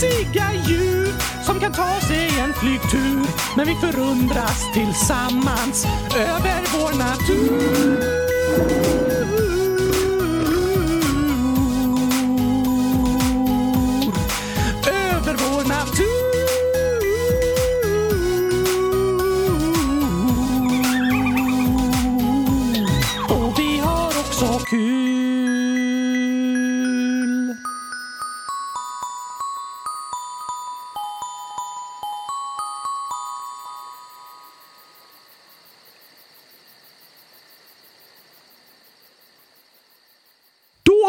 på 0.00 0.70
djur 0.70 1.06
som 1.42 1.60
kan 1.60 1.72
ta 1.72 2.00
sig 2.00 2.28
en 2.40 2.52
flygtur. 2.54 3.26
Men 3.56 3.66
vi 3.66 3.74
förundras 3.74 4.72
tillsammans 4.74 5.86
över 6.16 6.62
vår 6.72 6.98
natur. 6.98 8.95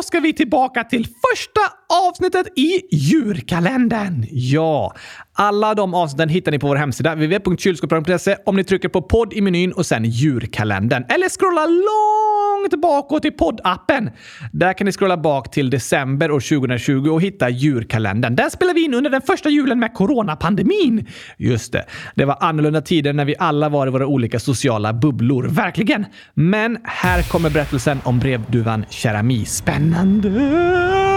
Ska 0.07 0.19
vi 0.19 0.33
tillbaka 0.33 0.83
till 0.83 1.05
första 1.05 1.61
avsnittet 1.89 2.47
i 2.55 2.81
djurkalendern. 2.91 4.25
Ja, 4.31 4.93
alla 5.33 5.75
de 5.75 5.93
avsnitten 5.93 6.29
hittar 6.29 6.51
ni 6.51 6.59
på 6.59 6.67
vår 6.67 6.75
hemsida 6.75 7.15
www.kylskåpsradion.se 7.15 8.35
om 8.45 8.55
ni 8.55 8.63
trycker 8.63 8.89
på 8.89 9.01
podd 9.01 9.33
i 9.33 9.41
menyn 9.41 9.71
och 9.71 9.85
sen 9.85 10.05
djurkalendern. 10.05 11.05
Eller 11.09 11.29
scrolla 11.29 11.65
långt 11.65 12.81
bakåt 12.81 13.25
i 13.25 13.31
poddappen. 13.31 14.09
Där 14.51 14.73
kan 14.73 14.85
ni 14.85 14.91
scrolla 14.91 15.17
bak 15.17 15.51
till 15.51 15.69
december 15.69 16.31
år 16.31 16.39
2020 16.59 17.09
och 17.09 17.21
hitta 17.21 17.49
djurkalendern. 17.49 18.35
Den 18.35 18.51
spelar 18.51 18.73
vi 18.73 18.85
in 18.85 18.93
under 18.93 19.09
den 19.09 19.21
första 19.21 19.49
julen 19.49 19.79
med 19.79 19.93
coronapandemin. 19.93 21.07
Just 21.37 21.73
det. 21.73 21.85
Det 22.15 22.25
var 22.25 22.37
annorlunda 22.39 22.81
tider 22.81 23.13
när 23.13 23.25
vi 23.25 23.35
alla 23.39 23.69
var 23.69 23.87
i 23.87 23.89
våra 23.89 24.07
olika 24.07 24.39
sociala 24.39 24.93
bubblor. 24.93 25.43
Verkligen. 25.43 26.05
Men 26.33 26.77
här 26.83 27.23
kommer 27.23 27.49
berättelsen 27.49 27.99
om 28.03 28.19
brevduvan 28.19 28.85
Cherami. 28.89 29.45
Spännande! 29.45 31.16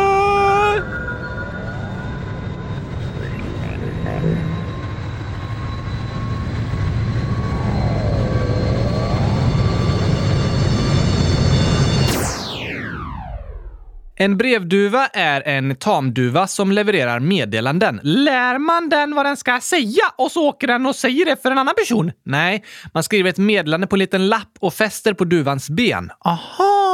En 14.20 14.36
brevduva 14.36 15.06
är 15.06 15.48
en 15.48 15.76
tamduva 15.76 16.46
som 16.46 16.72
levererar 16.72 17.20
meddelanden. 17.20 18.00
Lär 18.02 18.58
man 18.58 18.88
den 18.88 19.14
vad 19.14 19.26
den 19.26 19.36
ska 19.36 19.60
säga 19.60 20.02
och 20.16 20.32
så 20.32 20.48
åker 20.48 20.66
den 20.66 20.86
och 20.86 20.96
säger 20.96 21.24
det 21.24 21.42
för 21.42 21.50
en 21.50 21.58
annan 21.58 21.74
person? 21.74 22.12
Nej, 22.24 22.64
man 22.94 23.02
skriver 23.02 23.30
ett 23.30 23.38
meddelande 23.38 23.86
på 23.86 23.96
en 23.96 23.98
liten 23.98 24.28
lapp 24.28 24.52
och 24.58 24.74
fäster 24.74 25.14
på 25.14 25.24
duvans 25.24 25.70
ben. 25.70 26.10
Aha! 26.24 26.89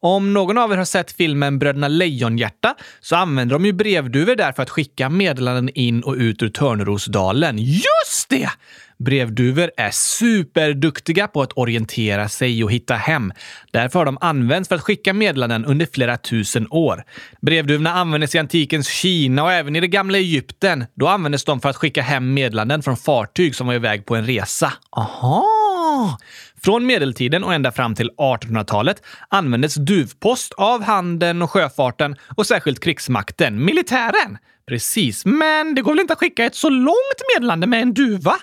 Om 0.00 0.32
någon 0.32 0.58
av 0.58 0.72
er 0.72 0.76
har 0.76 0.84
sett 0.84 1.12
filmen 1.12 1.58
Bröderna 1.58 1.88
Lejonhjärta 1.88 2.74
så 3.00 3.16
använder 3.16 3.54
de 3.54 3.64
ju 3.66 3.72
brevduvor 3.72 4.34
där 4.34 4.52
för 4.52 4.62
att 4.62 4.70
skicka 4.70 5.08
meddelanden 5.08 5.68
in 5.74 6.02
och 6.02 6.14
ut 6.14 6.42
ur 6.42 6.48
Törnrosdalen. 6.48 7.58
Just 7.58 8.28
det! 8.28 8.50
Brevduvor 8.98 9.70
är 9.76 9.90
superduktiga 9.90 11.28
på 11.28 11.42
att 11.42 11.52
orientera 11.58 12.28
sig 12.28 12.64
och 12.64 12.72
hitta 12.72 12.94
hem. 12.94 13.32
Därför 13.70 13.98
har 13.98 14.06
de 14.06 14.18
använts 14.20 14.68
för 14.68 14.76
att 14.76 14.82
skicka 14.82 15.12
meddelanden 15.12 15.64
under 15.64 15.88
flera 15.92 16.16
tusen 16.16 16.66
år. 16.70 17.04
Brevduvorna 17.40 17.92
användes 17.92 18.34
i 18.34 18.38
antikens 18.38 18.88
Kina 18.88 19.42
och 19.42 19.52
även 19.52 19.76
i 19.76 19.80
det 19.80 19.88
gamla 19.88 20.18
Egypten. 20.18 20.84
Då 20.94 21.08
användes 21.08 21.44
de 21.44 21.60
för 21.60 21.68
att 21.68 21.76
skicka 21.76 22.02
hem 22.02 22.34
meddelanden 22.34 22.82
från 22.82 22.96
fartyg 22.96 23.54
som 23.54 23.66
var 23.66 23.74
iväg 23.74 24.06
på 24.06 24.16
en 24.16 24.26
resa. 24.26 24.72
Aha! 24.90 26.18
Från 26.62 26.86
medeltiden 26.86 27.44
och 27.44 27.54
ända 27.54 27.72
fram 27.72 27.94
till 27.94 28.10
1800-talet 28.16 29.02
användes 29.28 29.74
duvpost 29.74 30.52
av 30.52 30.82
handeln 30.82 31.42
och 31.42 31.50
sjöfarten 31.50 32.16
och 32.36 32.46
särskilt 32.46 32.80
krigsmakten, 32.80 33.64
militären. 33.64 34.38
Precis, 34.68 35.24
men 35.24 35.74
det 35.74 35.82
går 35.82 35.92
väl 35.92 36.00
inte 36.00 36.12
att 36.12 36.18
skicka 36.18 36.44
ett 36.44 36.54
så 36.54 36.68
långt 36.68 37.22
meddelande 37.34 37.66
med 37.66 37.82
en 37.82 37.94
duva? 37.94 38.34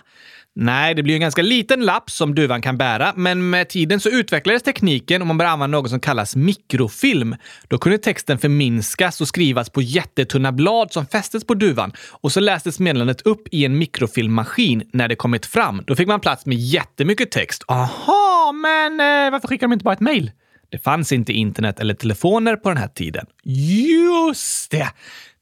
Nej, 0.58 0.95
det 0.95 1.03
blir 1.03 1.14
en 1.14 1.22
ganska 1.22 1.41
liten 1.41 1.86
lapp 1.86 2.10
som 2.10 2.36
duvan 2.36 2.62
kan 2.62 2.78
bära, 2.78 3.14
men 3.16 3.49
med 3.49 3.70
tiden 3.70 3.99
så 3.99 4.10
utvecklades 4.10 4.64
tekniken 4.64 5.22
och 5.22 5.28
man 5.28 5.38
började 5.38 5.53
använda 5.53 5.78
något 5.78 5.89
som 5.89 5.99
kallas 5.99 6.36
mikrofilm. 6.36 7.36
Då 7.68 7.78
kunde 7.78 7.97
texten 7.97 8.39
förminskas 8.39 9.22
och 9.22 9.28
skrivas 9.28 9.70
på 9.70 9.82
jättetunna 9.82 10.51
blad 10.51 10.93
som 10.93 11.06
fästes 11.06 11.47
på 11.47 11.53
duvan 11.53 11.91
och 12.12 12.32
så 12.32 12.39
lästes 12.39 12.80
meddelandet 12.80 13.22
upp 13.22 13.47
i 13.51 13.66
en 13.66 13.78
mikrofilmmaskin 13.78 14.89
när 14.93 15.08
det 15.08 15.16
kommit 15.16 15.45
fram. 15.45 15.84
Då 15.88 15.95
fick 15.95 16.08
man 16.08 16.20
plats 16.20 16.45
med 16.45 16.58
jättemycket 16.58 17.32
text. 17.32 17.64
Aha, 17.68 18.51
men 18.51 18.91
eh, 18.99 19.32
varför 19.32 19.47
skickar 19.47 19.68
de 19.68 19.74
inte 19.74 19.84
bara 19.84 19.93
ett 19.93 19.99
mejl? 19.99 20.32
Det 20.70 20.78
fanns 20.78 21.12
inte 21.12 21.34
internet 21.34 21.80
eller 21.80 21.93
telefoner 21.93 22.56
på 22.56 22.70
den 22.70 22.78
här 22.78 22.88
tiden. 22.88 23.26
Just 23.43 24.72
det! 24.72 24.89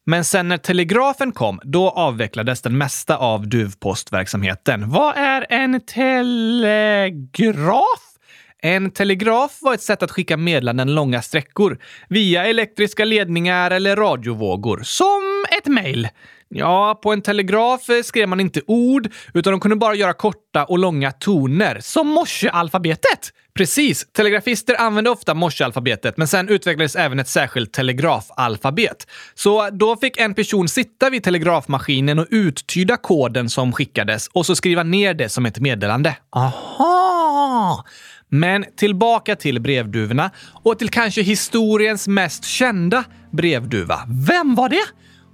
Men 0.06 0.24
sen 0.24 0.48
när 0.48 0.56
telegrafen 0.56 1.32
kom, 1.32 1.60
då 1.64 1.90
avvecklades 1.90 2.62
den 2.62 2.78
mesta 2.78 3.16
av 3.16 3.48
duvpostverksamheten. 3.48 4.90
Vad 4.90 5.16
är 5.16 5.46
en 5.48 5.80
telegraf? 5.80 7.34
En 8.62 8.90
telegraf 8.90 9.58
var 9.60 9.74
ett 9.74 9.82
sätt 9.82 10.02
att 10.02 10.10
skicka 10.10 10.36
meddelanden 10.36 10.94
långa 10.94 11.22
sträckor 11.22 11.78
via 12.08 12.44
elektriska 12.46 13.04
ledningar 13.04 13.70
eller 13.70 13.96
radiovågor. 13.96 14.80
Som 14.84 15.44
ett 15.58 15.66
mejl? 15.66 16.08
Ja, 16.56 17.00
på 17.02 17.12
en 17.12 17.22
telegraf 17.22 17.80
skrev 18.04 18.28
man 18.28 18.40
inte 18.40 18.60
ord, 18.66 19.08
utan 19.34 19.50
de 19.50 19.60
kunde 19.60 19.76
bara 19.76 19.94
göra 19.94 20.12
korta 20.12 20.64
och 20.64 20.78
långa 20.78 21.12
toner. 21.12 21.78
Som 21.80 22.08
morsealfabetet? 22.08 23.32
Precis. 23.54 24.06
Telegrafister 24.12 24.80
använde 24.80 25.10
ofta 25.10 25.34
morsealfabetet, 25.34 26.16
men 26.16 26.28
sen 26.28 26.48
utvecklades 26.48 26.96
även 26.96 27.18
ett 27.18 27.28
särskilt 27.28 27.72
telegrafalfabet. 27.72 29.06
Så 29.34 29.70
då 29.70 29.96
fick 29.96 30.18
en 30.18 30.34
person 30.34 30.68
sitta 30.68 31.10
vid 31.10 31.22
telegrafmaskinen 31.24 32.18
och 32.18 32.26
uttyda 32.30 32.96
koden 32.96 33.50
som 33.50 33.72
skickades 33.72 34.28
och 34.28 34.46
så 34.46 34.56
skriva 34.56 34.82
ner 34.82 35.14
det 35.14 35.28
som 35.28 35.46
ett 35.46 35.60
meddelande. 35.60 36.16
Aha! 36.30 37.84
Men 38.28 38.64
tillbaka 38.76 39.36
till 39.36 39.60
brevduvorna 39.60 40.30
och 40.62 40.78
till 40.78 40.88
kanske 40.88 41.22
historiens 41.22 42.08
mest 42.08 42.44
kända 42.44 43.04
brevduva. 43.30 44.00
Vem 44.26 44.54
var 44.54 44.68
det? 44.68 44.84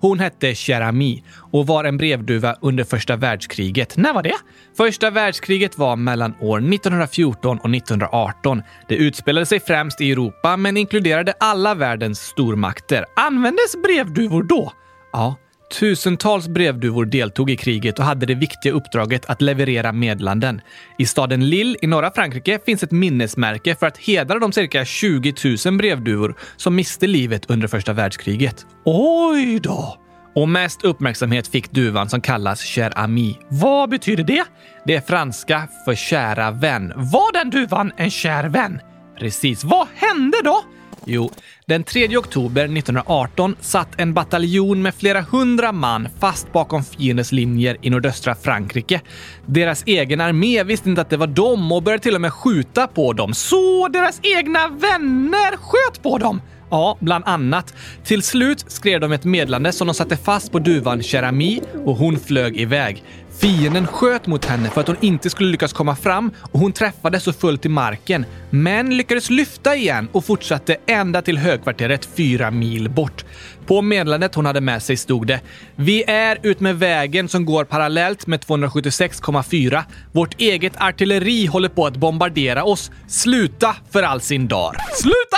Hon 0.00 0.18
hette 0.18 0.54
Cherami 0.54 1.24
och 1.52 1.66
var 1.66 1.84
en 1.84 1.96
brevduva 1.96 2.56
under 2.60 2.84
första 2.84 3.16
världskriget. 3.16 3.96
När 3.96 4.12
var 4.12 4.22
det? 4.22 4.36
Första 4.76 5.10
världskriget 5.10 5.78
var 5.78 5.96
mellan 5.96 6.34
år 6.40 6.58
1914 6.58 7.58
och 7.58 7.74
1918. 7.74 8.62
Det 8.88 8.94
utspelade 8.94 9.46
sig 9.46 9.60
främst 9.60 10.00
i 10.00 10.12
Europa 10.12 10.56
men 10.56 10.76
inkluderade 10.76 11.32
alla 11.40 11.74
världens 11.74 12.20
stormakter. 12.20 13.04
Användes 13.16 13.82
brevduvor 13.82 14.42
då? 14.42 14.72
Ja, 15.12 15.36
Tusentals 15.78 16.48
brevduvor 16.48 17.04
deltog 17.04 17.50
i 17.50 17.56
kriget 17.56 17.98
och 17.98 18.04
hade 18.04 18.26
det 18.26 18.34
viktiga 18.34 18.72
uppdraget 18.72 19.26
att 19.26 19.42
leverera 19.42 19.92
medlanden. 19.92 20.60
I 20.98 21.06
staden 21.06 21.48
Lille 21.48 21.76
i 21.82 21.86
norra 21.86 22.10
Frankrike 22.10 22.58
finns 22.66 22.82
ett 22.82 22.90
minnesmärke 22.90 23.74
för 23.74 23.86
att 23.86 23.98
hedra 23.98 24.38
de 24.38 24.52
cirka 24.52 24.84
20 24.84 25.34
000 25.66 25.76
brevduvor 25.76 26.34
som 26.56 26.74
miste 26.74 27.06
livet 27.06 27.50
under 27.50 27.68
första 27.68 27.92
världskriget. 27.92 28.66
Oj 28.84 29.60
då! 29.60 29.96
Och 30.34 30.48
mest 30.48 30.84
uppmärksamhet 30.84 31.48
fick 31.48 31.70
duvan 31.70 32.08
som 32.08 32.20
kallas 32.20 32.62
cher 32.62 32.92
ami. 32.96 33.38
Vad 33.48 33.90
betyder 33.90 34.24
det? 34.24 34.44
Det 34.84 34.94
är 34.94 35.00
franska 35.00 35.68
för 35.84 35.94
kära 35.94 36.50
vän. 36.50 36.92
Var 36.96 37.32
den 37.32 37.50
duvan 37.50 37.92
en 37.96 38.10
kär 38.10 38.48
vän? 38.48 38.80
Precis. 39.18 39.64
Vad 39.64 39.88
hände 39.94 40.36
då? 40.44 40.62
Jo, 41.04 41.30
den 41.66 41.84
3 41.84 42.16
oktober 42.16 42.64
1918 42.64 43.56
satt 43.60 44.00
en 44.00 44.14
bataljon 44.14 44.82
med 44.82 44.94
flera 44.94 45.20
hundra 45.20 45.72
man 45.72 46.08
fast 46.20 46.52
bakom 46.52 46.84
fiendens 46.84 47.32
linjer 47.32 47.76
i 47.82 47.90
nordöstra 47.90 48.34
Frankrike. 48.34 49.00
Deras 49.46 49.82
egen 49.86 50.20
armé 50.20 50.64
visste 50.64 50.88
inte 50.88 51.00
att 51.00 51.10
det 51.10 51.16
var 51.16 51.26
dem 51.26 51.72
och 51.72 51.82
började 51.82 52.02
till 52.02 52.14
och 52.14 52.20
med 52.20 52.32
skjuta 52.32 52.86
på 52.86 53.12
dem. 53.12 53.34
Så 53.34 53.88
deras 53.88 54.20
egna 54.22 54.68
vänner 54.68 55.56
sköt 55.56 56.02
på 56.02 56.18
dem? 56.18 56.40
Ja, 56.70 56.96
bland 57.00 57.24
annat. 57.26 57.74
Till 58.04 58.22
slut 58.22 58.64
skrev 58.68 59.00
de 59.00 59.12
ett 59.12 59.24
meddelande 59.24 59.72
som 59.72 59.86
de 59.86 59.94
satte 59.94 60.16
fast 60.16 60.52
på 60.52 60.58
duvan 60.58 61.02
Cherami 61.02 61.60
och 61.84 61.96
hon 61.96 62.18
flög 62.18 62.60
iväg. 62.60 63.04
Fienden 63.40 63.86
sköt 63.86 64.26
mot 64.26 64.44
henne 64.44 64.70
för 64.70 64.80
att 64.80 64.86
hon 64.86 64.96
inte 65.00 65.30
skulle 65.30 65.50
lyckas 65.50 65.72
komma 65.72 65.96
fram 65.96 66.30
och 66.52 66.60
hon 66.60 66.72
träffades 66.72 67.26
och 67.26 67.34
föll 67.34 67.58
till 67.58 67.70
marken. 67.70 68.26
Men 68.50 68.96
lyckades 68.96 69.30
lyfta 69.30 69.76
igen 69.76 70.08
och 70.12 70.24
fortsatte 70.24 70.76
ända 70.86 71.22
till 71.22 71.38
högkvarteret 71.38 72.08
fyra 72.16 72.50
mil 72.50 72.90
bort. 72.90 73.24
På 73.66 73.82
meddelandet 73.82 74.34
hon 74.34 74.46
hade 74.46 74.60
med 74.60 74.82
sig 74.82 74.96
stod 74.96 75.26
det 75.26 75.40
“Vi 75.76 76.04
är 76.06 76.38
utmed 76.42 76.78
vägen 76.78 77.28
som 77.28 77.44
går 77.44 77.64
parallellt 77.64 78.26
med 78.26 78.40
276,4. 78.40 79.82
Vårt 80.12 80.40
eget 80.40 80.72
artilleri 80.76 81.46
håller 81.46 81.68
på 81.68 81.86
att 81.86 81.96
bombardera 81.96 82.64
oss. 82.64 82.90
Sluta 83.08 83.76
för 83.90 84.02
all 84.02 84.20
sin 84.20 84.48
dar!” 84.48 84.76
Sluta 84.94 85.36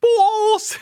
på 0.00 0.56
oss! 0.56 0.78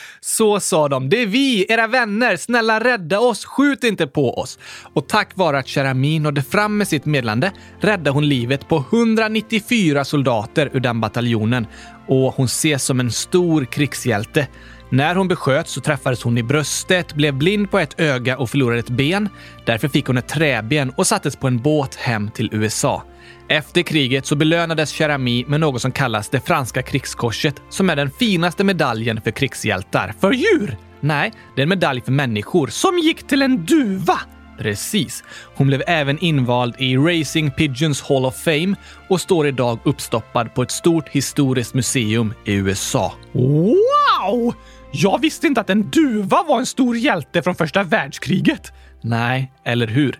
Så 0.20 0.60
sa 0.60 0.88
de. 0.88 1.08
Det 1.08 1.22
är 1.22 1.26
vi, 1.26 1.66
era 1.68 1.86
vänner. 1.86 2.36
Snälla 2.36 2.80
rädda 2.80 3.20
oss. 3.20 3.44
Skjut 3.44 3.84
inte 3.84 4.06
på 4.06 4.38
oss. 4.38 4.58
Och 4.94 5.08
tack 5.08 5.36
vare 5.36 5.58
att 5.58 5.68
Sheramin 5.68 6.22
nådde 6.22 6.42
fram 6.42 6.76
med 6.76 6.88
sitt 6.88 7.04
meddelande 7.04 7.52
räddade 7.80 8.10
hon 8.10 8.28
livet 8.28 8.68
på 8.68 8.84
194 8.92 10.04
soldater 10.04 10.70
ur 10.72 10.80
den 10.80 11.00
bataljonen. 11.00 11.66
Och 12.08 12.34
hon 12.34 12.46
ses 12.46 12.84
som 12.84 13.00
en 13.00 13.10
stor 13.10 13.64
krigshjälte. 13.64 14.46
När 14.90 15.14
hon 15.14 15.28
besköts 15.28 15.72
så 15.72 15.80
träffades 15.80 16.22
hon 16.22 16.38
i 16.38 16.42
bröstet, 16.42 17.14
blev 17.14 17.34
blind 17.34 17.70
på 17.70 17.78
ett 17.78 18.00
öga 18.00 18.38
och 18.38 18.50
förlorade 18.50 18.78
ett 18.78 18.90
ben. 18.90 19.28
Därför 19.66 19.88
fick 19.88 20.06
hon 20.06 20.18
ett 20.18 20.28
träben 20.28 20.92
och 20.96 21.06
sattes 21.06 21.36
på 21.36 21.46
en 21.46 21.58
båt 21.58 21.94
hem 21.94 22.30
till 22.30 22.48
USA. 22.52 23.02
Efter 23.50 23.82
kriget 23.82 24.26
så 24.26 24.36
belönades 24.36 24.92
Cherami 24.92 25.44
med 25.48 25.60
något 25.60 25.82
som 25.82 25.92
kallas 25.92 26.28
det 26.28 26.40
franska 26.40 26.82
krigskorset, 26.82 27.62
som 27.68 27.90
är 27.90 27.96
den 27.96 28.10
finaste 28.10 28.64
medaljen 28.64 29.20
för 29.20 29.30
krigshjältar. 29.30 30.14
För 30.20 30.32
djur? 30.32 30.76
Nej, 31.00 31.32
det 31.54 31.60
är 31.60 31.62
en 31.62 31.68
medalj 31.68 32.00
för 32.00 32.12
människor. 32.12 32.66
Som 32.66 32.98
gick 32.98 33.26
till 33.26 33.42
en 33.42 33.64
duva? 33.64 34.20
Precis. 34.58 35.24
Hon 35.54 35.66
blev 35.66 35.82
även 35.86 36.18
invald 36.18 36.74
i 36.78 36.96
Racing 36.96 37.54
Pigeons 37.56 38.02
Hall 38.02 38.24
of 38.26 38.36
Fame 38.36 38.74
och 39.08 39.20
står 39.20 39.46
idag 39.46 39.78
uppstoppad 39.84 40.54
på 40.54 40.62
ett 40.62 40.70
stort 40.70 41.08
historiskt 41.08 41.74
museum 41.74 42.34
i 42.44 42.54
USA. 42.54 43.14
Wow! 43.32 44.54
Jag 44.92 45.20
visste 45.20 45.46
inte 45.46 45.60
att 45.60 45.70
en 45.70 45.90
duva 45.90 46.42
var 46.48 46.58
en 46.58 46.66
stor 46.66 46.96
hjälte 46.96 47.42
från 47.42 47.54
första 47.54 47.82
världskriget. 47.82 48.72
Nej, 49.00 49.52
eller 49.64 49.86
hur? 49.86 50.18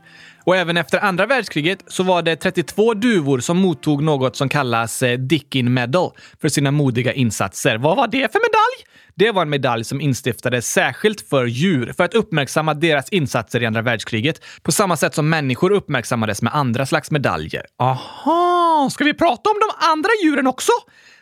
Och 0.48 0.56
även 0.56 0.76
efter 0.76 0.98
andra 0.98 1.26
världskriget 1.26 1.84
så 1.86 2.02
var 2.02 2.22
det 2.22 2.36
32 2.36 2.94
duvor 2.94 3.40
som 3.40 3.58
mottog 3.58 4.02
något 4.02 4.36
som 4.36 4.48
kallas 4.48 5.02
eh, 5.02 5.18
Dickin 5.18 5.74
Medal 5.74 6.10
för 6.40 6.48
sina 6.48 6.70
modiga 6.70 7.12
insatser. 7.12 7.78
Vad 7.78 7.96
var 7.96 8.06
det 8.06 8.32
för 8.32 8.38
medalj? 8.38 8.88
Det 9.14 9.30
var 9.30 9.42
en 9.42 9.50
medalj 9.50 9.84
som 9.84 10.00
instiftades 10.00 10.72
särskilt 10.72 11.28
för 11.28 11.46
djur 11.46 11.92
för 11.96 12.04
att 12.04 12.14
uppmärksamma 12.14 12.74
deras 12.74 13.08
insatser 13.08 13.62
i 13.62 13.66
andra 13.66 13.82
världskriget 13.82 14.44
på 14.62 14.72
samma 14.72 14.96
sätt 14.96 15.14
som 15.14 15.28
människor 15.28 15.72
uppmärksammades 15.72 16.42
med 16.42 16.54
andra 16.54 16.86
slags 16.86 17.10
medaljer. 17.10 17.62
Aha, 17.78 18.88
ska 18.92 19.04
vi 19.04 19.14
prata 19.14 19.50
om 19.50 19.56
de 19.60 19.86
andra 19.86 20.10
djuren 20.24 20.46
också? 20.46 20.72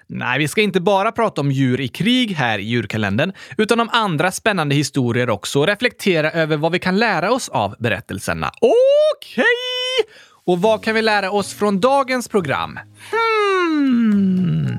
Nej, 0.08 0.38
vi 0.38 0.48
ska 0.48 0.60
inte 0.60 0.80
bara 0.80 1.12
prata 1.12 1.40
om 1.40 1.52
djur 1.52 1.80
i 1.80 1.88
krig 1.88 2.30
här 2.30 2.58
i 2.58 2.62
djurkalendern, 2.62 3.32
utan 3.58 3.80
om 3.80 3.88
andra 3.92 4.32
spännande 4.32 4.74
historier 4.74 5.30
också 5.30 5.60
och 5.60 5.66
reflektera 5.66 6.30
över 6.30 6.56
vad 6.56 6.72
vi 6.72 6.78
kan 6.78 6.98
lära 6.98 7.32
oss 7.32 7.48
av 7.48 7.74
berättelserna. 7.78 8.50
Okej! 8.60 9.44
Och 10.46 10.62
vad 10.62 10.84
kan 10.84 10.94
vi 10.94 11.02
lära 11.02 11.30
oss 11.30 11.54
från 11.54 11.80
dagens 11.80 12.28
program? 12.28 12.78
Hmm. 13.10 14.76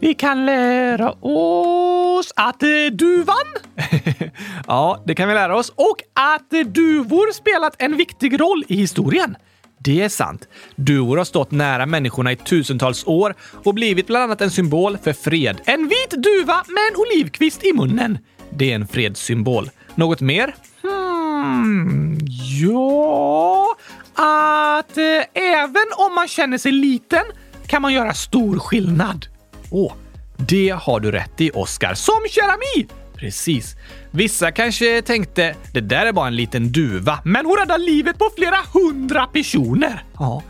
Vi 0.00 0.14
kan 0.14 0.46
lära 0.46 1.10
oss 1.10 2.32
att 2.36 2.62
eh, 2.62 2.68
duvan... 2.92 3.36
ja, 4.66 5.02
det 5.06 5.14
kan 5.14 5.28
vi 5.28 5.34
lära 5.34 5.56
oss. 5.56 5.72
Och 5.74 5.96
att 6.12 6.52
eh, 6.52 6.60
duvor 6.60 7.32
spelat 7.32 7.82
en 7.82 7.96
viktig 7.96 8.40
roll 8.40 8.64
i 8.68 8.76
historien. 8.76 9.36
Det 9.78 10.00
är 10.02 10.08
sant. 10.08 10.48
Duvor 10.76 11.16
har 11.16 11.24
stått 11.24 11.50
nära 11.50 11.86
människorna 11.86 12.32
i 12.32 12.36
tusentals 12.36 13.06
år 13.06 13.34
och 13.64 13.74
blivit 13.74 14.06
bland 14.06 14.24
annat 14.24 14.40
en 14.40 14.50
symbol 14.50 14.98
för 14.98 15.12
fred. 15.12 15.60
En 15.64 15.88
vit 15.88 16.10
duva 16.10 16.64
med 16.68 16.82
en 16.90 16.96
olivkvist 16.96 17.64
i 17.64 17.72
munnen. 17.72 18.18
Det 18.50 18.70
är 18.70 18.74
en 18.74 18.86
fredssymbol. 18.88 19.70
Något 19.94 20.20
mer? 20.20 20.54
Hmm, 20.82 22.18
ja... 22.60 23.74
Att 24.20 24.98
eh, 24.98 25.42
även 25.42 25.86
om 25.96 26.14
man 26.14 26.28
känner 26.28 26.58
sig 26.58 26.72
liten 26.72 27.24
kan 27.66 27.82
man 27.82 27.92
göra 27.92 28.14
stor 28.14 28.58
skillnad. 28.58 29.26
Åh, 29.70 29.92
det 30.36 30.68
har 30.68 31.00
du 31.00 31.10
rätt 31.10 31.40
i, 31.40 31.50
Oscar. 31.54 31.94
Som 31.94 32.20
keramik! 32.30 32.97
Precis. 33.18 33.76
Vissa 34.10 34.52
kanske 34.52 35.02
tänkte 35.02 35.54
det 35.72 35.80
där 35.80 36.06
är 36.06 36.12
bara 36.12 36.26
en 36.26 36.36
liten 36.36 36.72
duva, 36.72 37.20
men 37.24 37.46
hon 37.46 37.56
räddar 37.56 37.78
livet 37.78 38.18
på 38.18 38.30
flera 38.36 38.56
hundra 38.72 39.26
personer. 39.26 40.04
Ja, 40.18 40.42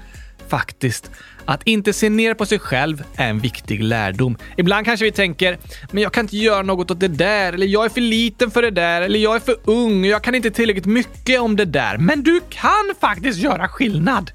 faktiskt. 0.48 1.10
Att 1.44 1.62
inte 1.62 1.92
se 1.92 2.08
ner 2.08 2.34
på 2.34 2.46
sig 2.46 2.58
själv 2.58 3.02
är 3.16 3.28
en 3.28 3.40
viktig 3.40 3.82
lärdom. 3.82 4.36
Ibland 4.56 4.86
kanske 4.86 5.04
vi 5.04 5.12
tänker, 5.12 5.58
men 5.92 6.02
jag 6.02 6.12
kan 6.12 6.24
inte 6.24 6.36
göra 6.36 6.62
något 6.62 6.90
åt 6.90 7.00
det 7.00 7.08
där, 7.08 7.52
eller 7.52 7.66
jag 7.66 7.84
är 7.84 7.88
för 7.88 8.00
liten 8.00 8.50
för 8.50 8.62
det 8.62 8.70
där, 8.70 9.02
eller 9.02 9.18
jag 9.18 9.36
är 9.36 9.40
för 9.40 9.56
ung, 9.64 10.04
jag 10.04 10.22
kan 10.22 10.34
inte 10.34 10.50
tillräckligt 10.50 10.86
mycket 10.86 11.40
om 11.40 11.56
det 11.56 11.64
där. 11.64 11.98
Men 11.98 12.22
du 12.22 12.40
kan 12.48 12.94
faktiskt 13.00 13.38
göra 13.38 13.68
skillnad. 13.68 14.30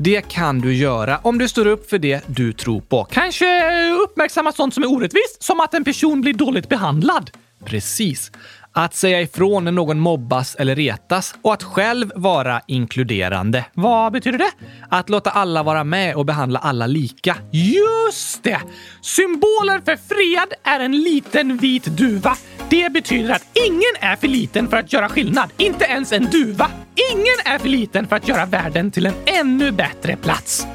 Det 0.00 0.28
kan 0.28 0.60
du 0.60 0.74
göra 0.74 1.18
om 1.22 1.38
du 1.38 1.48
står 1.48 1.66
upp 1.66 1.90
för 1.90 1.98
det 1.98 2.24
du 2.26 2.52
tror 2.52 2.80
på. 2.80 3.04
Kanske 3.04 3.46
eh, 3.46 4.00
uppmärksamma 4.04 4.52
sånt 4.52 4.74
som 4.74 4.82
är 4.82 4.92
orättvist, 4.92 5.42
som 5.42 5.60
att 5.60 5.74
en 5.74 5.84
person 5.84 6.20
blir 6.20 6.34
dåligt 6.34 6.68
behandlad. 6.68 7.30
Precis. 7.64 8.32
Att 8.72 8.94
säga 8.94 9.20
ifrån 9.20 9.64
när 9.64 9.72
någon 9.72 10.00
mobbas 10.00 10.54
eller 10.54 10.76
retas 10.76 11.34
och 11.42 11.52
att 11.52 11.62
själv 11.62 12.12
vara 12.14 12.60
inkluderande. 12.66 13.64
Vad 13.74 14.12
betyder 14.12 14.38
det? 14.38 14.50
Att 14.90 15.08
låta 15.08 15.30
alla 15.30 15.62
vara 15.62 15.84
med 15.84 16.14
och 16.14 16.26
behandla 16.26 16.58
alla 16.58 16.86
lika. 16.86 17.36
Just 17.52 18.42
det! 18.42 18.60
Symbolen 19.02 19.82
för 19.84 19.96
fred 19.96 20.52
är 20.64 20.80
en 20.80 21.02
liten 21.02 21.56
vit 21.56 21.84
duva. 21.84 22.36
Det 22.68 22.92
betyder 22.92 23.34
att 23.34 23.46
ingen 23.68 24.10
är 24.10 24.16
för 24.16 24.28
liten 24.28 24.68
för 24.68 24.76
att 24.76 24.92
göra 24.92 25.08
skillnad. 25.08 25.50
Inte 25.56 25.84
ens 25.84 26.12
en 26.12 26.24
duva. 26.24 26.70
Ingen 27.12 27.34
är 27.44 27.58
för 27.58 27.68
liten 27.68 28.08
för 28.08 28.16
att 28.16 28.28
göra 28.28 28.46
världen 28.46 28.90
till 28.90 29.06
en 29.06 29.14
ännu 29.26 29.72
bättre 29.72 30.16
plats. 30.16 30.66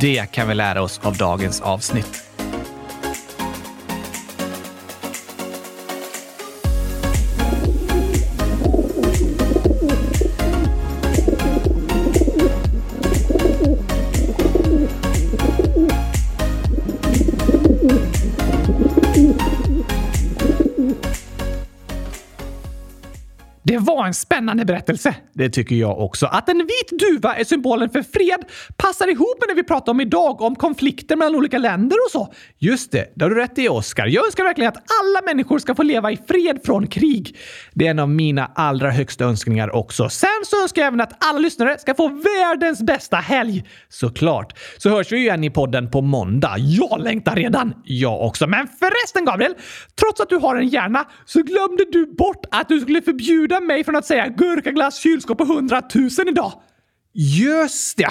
Det 0.00 0.32
kan 0.32 0.48
vi 0.48 0.54
lära 0.54 0.82
oss 0.82 1.00
av 1.02 1.16
dagens 1.16 1.60
avsnitt. 1.60 2.27
En 24.08 24.14
spännande 24.14 24.64
berättelse. 24.64 25.14
Det 25.32 25.50
tycker 25.50 25.76
jag 25.76 26.00
också. 26.00 26.26
Att 26.26 26.48
en 26.48 26.58
vit 26.58 27.00
duva 27.00 27.34
är 27.34 27.44
symbolen 27.44 27.90
för 27.90 28.02
fred 28.02 28.44
passar 28.76 29.08
ihop 29.08 29.40
med 29.40 29.48
det 29.48 29.62
vi 29.62 29.64
pratar 29.64 29.92
om 29.92 30.00
idag, 30.00 30.40
om 30.40 30.56
konflikter 30.56 31.16
mellan 31.16 31.34
olika 31.34 31.58
länder 31.58 31.96
och 32.06 32.10
så. 32.10 32.32
Just 32.58 32.92
det, 32.92 33.12
det 33.14 33.24
har 33.24 33.30
du 33.30 33.36
rätt 33.36 33.58
i 33.58 33.68
Oscar. 33.68 34.06
Jag 34.06 34.26
önskar 34.26 34.44
verkligen 34.44 34.68
att 34.68 34.76
alla 34.76 35.26
människor 35.26 35.58
ska 35.58 35.74
få 35.74 35.82
leva 35.82 36.12
i 36.12 36.16
fred 36.28 36.60
från 36.64 36.86
krig. 36.86 37.36
Det 37.72 37.86
är 37.86 37.90
en 37.90 37.98
av 37.98 38.08
mina 38.08 38.50
allra 38.54 38.90
högsta 38.90 39.24
önskningar 39.24 39.74
också. 39.74 40.08
Sen 40.08 40.28
så 40.44 40.62
önskar 40.62 40.82
jag 40.82 40.86
även 40.86 41.00
att 41.00 41.24
alla 41.24 41.38
lyssnare 41.38 41.78
ska 41.78 41.94
få 41.94 42.08
världens 42.08 42.82
bästa 42.82 43.16
helg. 43.16 43.64
Såklart. 43.88 44.58
Så 44.78 44.90
hörs 44.90 45.12
vi 45.12 45.16
ju 45.16 45.22
igen 45.22 45.44
i 45.44 45.50
podden 45.50 45.90
på 45.90 46.00
måndag. 46.00 46.54
Jag 46.58 47.00
längtar 47.00 47.36
redan. 47.36 47.74
Jag 47.84 48.22
också. 48.22 48.46
Men 48.46 48.68
förresten 48.78 49.24
Gabriel, 49.24 49.54
trots 50.00 50.20
att 50.20 50.28
du 50.28 50.36
har 50.36 50.56
en 50.56 50.68
hjärna 50.68 51.04
så 51.24 51.42
glömde 51.42 51.84
du 51.92 52.14
bort 52.14 52.46
att 52.50 52.68
du 52.68 52.80
skulle 52.80 53.02
förbjuda 53.02 53.60
mig 53.60 53.84
från 53.84 53.96
att 53.98 54.06
säga 54.06 54.28
gurkaglass, 54.28 54.98
kylskåp 54.98 55.40
och 55.40 55.46
hundratusen 55.46 56.28
idag. 56.28 56.52
Just 57.12 57.96
det! 57.96 58.08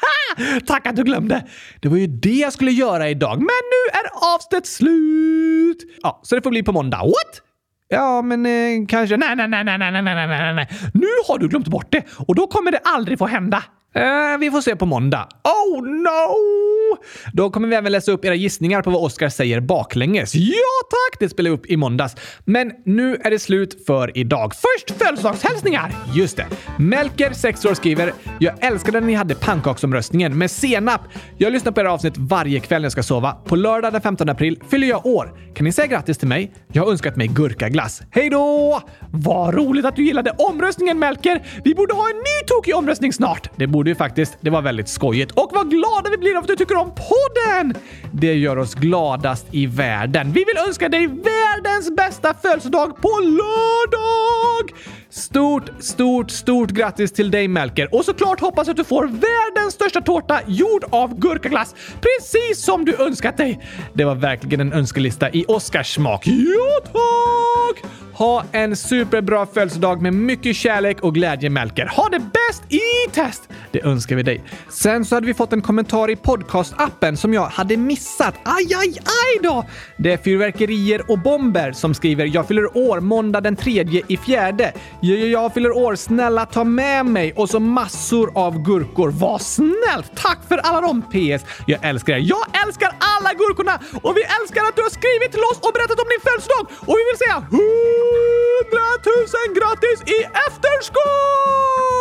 Tack 0.66 0.86
att 0.86 0.96
du 0.96 1.02
glömde! 1.04 1.46
Det 1.80 1.88
var 1.88 1.96
ju 1.96 2.06
det 2.06 2.34
jag 2.34 2.52
skulle 2.52 2.70
göra 2.70 3.08
idag. 3.08 3.38
Men 3.38 3.46
nu 3.46 3.98
är 3.98 4.34
avsnitt 4.34 4.66
slut! 4.66 5.78
Ja, 6.02 6.20
så 6.22 6.34
det 6.34 6.42
får 6.42 6.50
bli 6.50 6.62
på 6.62 6.72
måndag. 6.72 6.98
What? 6.98 7.42
Ja, 7.88 8.22
men 8.22 8.46
eh, 8.46 8.86
kanske... 8.88 9.16
Nej, 9.16 9.36
nej, 9.36 9.48
nej, 9.48 9.64
nej, 9.64 9.78
nej, 9.78 9.92
nej, 9.92 10.02
nej, 10.02 10.26
nej, 10.26 10.54
nej. 10.54 10.68
Nu 10.94 11.06
har 11.28 11.38
du 11.38 11.48
glömt 11.48 11.68
bort 11.68 11.92
det 11.92 12.04
och 12.28 12.34
då 12.34 12.46
kommer 12.46 12.72
det 12.72 12.80
aldrig 12.84 13.18
få 13.18 13.26
hända. 13.26 13.62
Eh, 13.94 14.38
vi 14.40 14.50
får 14.50 14.60
se 14.60 14.76
på 14.76 14.86
måndag. 14.86 15.28
Oh 15.44 15.82
no! 15.82 16.96
Då 17.32 17.50
kommer 17.50 17.68
vi 17.68 17.74
även 17.74 17.92
läsa 17.92 18.12
upp 18.12 18.24
era 18.24 18.34
gissningar 18.34 18.82
på 18.82 18.90
vad 18.90 19.02
Oscar 19.02 19.28
säger 19.28 19.60
baklänges. 19.60 20.34
Ja 20.34 20.54
tack! 20.90 21.20
Det 21.20 21.28
spelade 21.28 21.50
vi 21.56 21.60
upp 21.62 21.66
i 21.66 21.76
måndags. 21.76 22.16
Men 22.44 22.72
nu 22.84 23.16
är 23.24 23.30
det 23.30 23.38
slut 23.38 23.86
för 23.86 24.18
idag. 24.18 24.52
Först 24.54 24.98
födelsedagshälsningar! 24.98 25.92
Just 26.14 26.36
det. 26.36 26.46
Melker, 26.78 27.32
6 27.32 27.64
år, 27.64 27.74
skriver 27.74 28.12
“Jag 28.38 28.64
älskade 28.64 29.00
när 29.00 29.06
ni 29.06 29.14
hade 29.14 29.34
pannkaksomröstningen 29.34 30.38
med 30.38 30.50
senap. 30.50 31.00
Jag 31.38 31.52
lyssnar 31.52 31.72
på 31.72 31.80
era 31.80 31.92
avsnitt 31.92 32.14
varje 32.16 32.60
kväll 32.60 32.82
när 32.82 32.86
jag 32.86 32.92
ska 32.92 33.02
sova. 33.02 33.32
På 33.32 33.56
lördag 33.56 33.92
den 33.92 34.00
15 34.00 34.28
april 34.28 34.62
fyller 34.70 34.86
jag 34.86 35.06
år. 35.06 35.32
Kan 35.54 35.64
ni 35.64 35.72
säga 35.72 35.86
grattis 35.86 36.18
till 36.18 36.28
mig? 36.28 36.52
Jag 36.72 36.82
har 36.84 36.90
önskat 36.90 37.16
mig 37.16 37.26
gurkaglass. 37.26 38.02
Hej 38.10 38.30
då! 38.30 38.80
Vad 39.10 39.54
roligt 39.54 39.84
att 39.84 39.96
du 39.96 40.04
gillade 40.04 40.30
omröstningen 40.30 40.98
Melker! 40.98 41.46
Vi 41.64 41.74
borde 41.74 41.94
ha 41.94 42.10
en 42.10 42.16
ny 42.16 42.46
tokig 42.46 42.76
omröstning 42.76 43.12
snart! 43.12 43.50
Det 43.56 43.66
borde 43.66 43.79
vi 43.86 43.94
faktiskt. 43.94 44.38
Det 44.40 44.50
var 44.50 44.62
väldigt 44.62 44.88
skojigt. 44.88 45.30
Och 45.30 45.50
vad 45.52 45.70
glada 45.70 46.10
vi 46.10 46.16
blir 46.16 46.36
av 46.36 46.42
att 46.42 46.48
du 46.48 46.56
tycker 46.56 46.76
om 46.76 46.90
podden! 46.90 47.74
Det 48.12 48.34
gör 48.34 48.56
oss 48.56 48.74
gladast 48.74 49.46
i 49.50 49.66
världen. 49.66 50.32
Vi 50.32 50.44
vill 50.44 50.56
önska 50.68 50.88
dig 50.88 51.06
världens 51.06 51.96
bästa 51.96 52.34
födelsedag 52.34 52.96
på 53.02 53.08
lördag! 53.20 54.76
Stort, 55.10 55.70
stort, 55.80 56.30
stort 56.30 56.70
grattis 56.70 57.12
till 57.12 57.30
dig 57.30 57.48
Melker! 57.48 57.94
Och 57.94 58.04
såklart 58.04 58.40
hoppas 58.40 58.68
att 58.68 58.76
du 58.76 58.84
får 58.84 59.06
världens 59.06 59.74
största 59.74 60.00
tårta 60.00 60.40
gjord 60.46 60.84
av 60.90 61.18
gurkaglass, 61.18 61.74
precis 62.00 62.64
som 62.64 62.84
du 62.84 62.96
önskat 62.96 63.36
dig. 63.36 63.60
Det 63.92 64.04
var 64.04 64.14
verkligen 64.14 64.60
en 64.60 64.72
önskelista 64.72 65.30
i 65.30 65.44
Oscars 65.48 65.94
smak. 65.94 66.26
Ja, 66.26 66.80
tack! 66.92 67.90
Ha 68.14 68.44
en 68.52 68.76
superbra 68.76 69.46
födelsedag 69.46 70.02
med 70.02 70.14
mycket 70.14 70.56
kärlek 70.56 71.00
och 71.00 71.14
glädje 71.14 71.50
Melker. 71.50 71.86
Ha 71.86 72.08
det 72.08 72.18
bäst 72.18 72.72
i 72.72 73.10
test! 73.12 73.48
Det 73.70 73.84
önskar 73.84 74.16
vi 74.16 74.22
dig. 74.22 74.44
Sen 74.68 75.04
så 75.04 75.14
hade 75.14 75.26
vi 75.26 75.34
fått 75.34 75.52
en 75.52 75.62
kommentar 75.62 76.10
i 76.10 76.16
podcastappen 76.16 77.16
som 77.16 77.34
jag 77.34 77.46
hade 77.46 77.76
missat. 77.76 78.34
Aj, 78.44 78.74
aj, 78.74 78.94
aj 78.98 79.42
då! 79.42 79.64
Det 79.96 80.12
är 80.12 80.16
Fyrverkerier 80.16 81.10
och 81.10 81.18
Bomber 81.18 81.72
som 81.72 81.94
skriver 81.94 82.26
“Jag 82.26 82.48
fyller 82.48 82.76
år 82.76 83.00
måndag 83.00 83.40
den 83.40 83.56
tredje 83.56 84.02
i 84.08 84.16
fjärde. 84.16 84.72
Jag, 85.02 85.18
jag 85.18 85.54
fyller 85.54 85.72
år, 85.72 85.94
snälla 85.94 86.46
ta 86.46 86.64
med 86.64 87.06
mig” 87.06 87.32
och 87.36 87.50
så 87.50 87.60
massor 87.60 88.32
av 88.34 88.62
gurkor. 88.62 89.10
Vad 89.10 89.40
snällt! 89.40 90.16
Tack 90.16 90.38
för 90.48 90.58
alla 90.58 90.80
de 90.80 91.02
PS. 91.02 91.44
Jag 91.66 91.84
älskar 91.84 92.12
er. 92.12 92.18
Jag 92.18 92.44
älskar 92.66 92.88
alla 92.98 93.34
gurkorna! 93.34 93.78
Och 94.02 94.16
vi 94.16 94.22
älskar 94.40 94.62
att 94.68 94.76
du 94.76 94.82
har 94.82 94.90
skrivit 94.90 95.32
till 95.32 95.44
oss 95.50 95.58
och 95.60 95.72
berättat 95.74 96.00
om 96.02 96.08
din 96.12 96.20
födelsedag! 96.26 96.64
Och 96.88 96.96
vi 96.98 97.02
vill 97.08 97.18
säga 97.24 97.38
hundratusen 97.56 99.48
grattis 99.58 100.00
i 100.16 100.18
efterskott! 100.48 102.00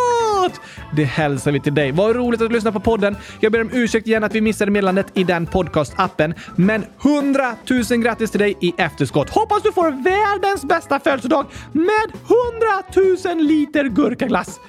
Det 0.95 1.03
hälsar 1.03 1.51
vi 1.51 1.59
till 1.59 1.75
dig. 1.75 1.91
Vad 1.91 2.15
roligt 2.15 2.41
att 2.41 2.49
du 2.49 2.53
lyssnar 2.55 2.71
på 2.71 2.79
podden. 2.79 3.17
Jag 3.39 3.51
ber 3.51 3.61
om 3.61 3.69
ursäkt 3.73 4.07
igen 4.07 4.23
att 4.23 4.35
vi 4.35 4.41
missade 4.41 4.71
meddelandet 4.71 5.07
i 5.13 5.23
den 5.23 5.45
podcastappen. 5.45 6.33
Men 6.55 6.85
100 7.03 7.55
000 7.89 8.01
grattis 8.01 8.31
till 8.31 8.39
dig 8.39 8.57
i 8.61 8.73
efterskott. 8.77 9.29
Hoppas 9.29 9.63
du 9.63 9.71
får 9.71 9.91
världens 10.03 10.63
bästa 10.65 10.99
födelsedag 10.99 11.45
med 11.71 12.05
100 12.05 12.88
tusen 12.93 13.47
liter 13.47 13.85
gurkaglass. 13.85 14.59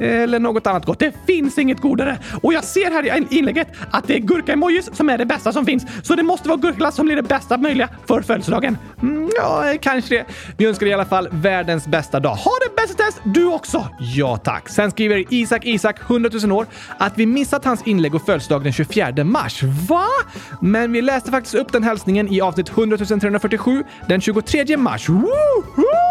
Eller 0.00 0.38
något 0.38 0.66
annat 0.66 0.86
gott. 0.86 0.98
Det 0.98 1.14
finns 1.26 1.58
inget 1.58 1.80
godare. 1.80 2.18
Och 2.42 2.52
jag 2.52 2.64
ser 2.64 2.90
här 2.90 3.16
i 3.16 3.36
inlägget 3.38 3.68
att 3.90 4.06
det 4.06 4.14
är 4.14 4.18
gurka-emojis 4.18 4.90
som 4.92 5.10
är 5.10 5.18
det 5.18 5.26
bästa 5.26 5.52
som 5.52 5.66
finns. 5.66 5.86
Så 6.02 6.14
det 6.14 6.22
måste 6.22 6.48
vara 6.48 6.58
gurkaglass 6.58 6.94
som 6.94 7.06
blir 7.06 7.16
det 7.16 7.22
bästa 7.22 7.56
möjliga 7.56 7.88
för 8.06 8.22
födelsedagen. 8.22 8.78
Mm, 9.02 9.30
ja, 9.36 9.74
kanske 9.80 10.14
det. 10.14 10.24
Vi 10.56 10.66
önskar 10.66 10.86
dig 10.86 10.90
i 10.90 10.94
alla 10.94 11.04
fall 11.04 11.28
världens 11.32 11.86
bästa 11.86 12.20
dag. 12.20 12.34
Ha 12.34 12.50
det 12.68 12.82
bästa 12.82 13.04
test 13.04 13.20
du 13.24 13.46
också! 13.46 13.88
Ja, 13.98 14.36
tack. 14.36 14.68
Sen 14.68 14.90
skriver 14.90 15.24
Isak 15.28 15.64
Isak, 15.64 16.00
100 16.00 16.30
000 16.42 16.52
år, 16.52 16.66
att 16.98 17.18
vi 17.18 17.26
missat 17.26 17.64
hans 17.64 17.86
inlägg 17.86 18.14
och 18.14 18.22
födelsedag 18.26 18.64
den 18.64 18.72
24 18.72 19.24
mars. 19.24 19.62
Va? 19.62 20.06
Men 20.60 20.92
vi 20.92 21.02
läste 21.02 21.30
faktiskt 21.30 21.54
upp 21.54 21.72
den 21.72 21.82
hälsningen 21.82 22.28
i 22.28 22.40
avsnitt 22.40 22.68
100 22.68 22.96
347 22.96 23.84
den 24.08 24.20
23 24.20 24.76
mars. 24.76 25.08
Woohoo! 25.08 26.09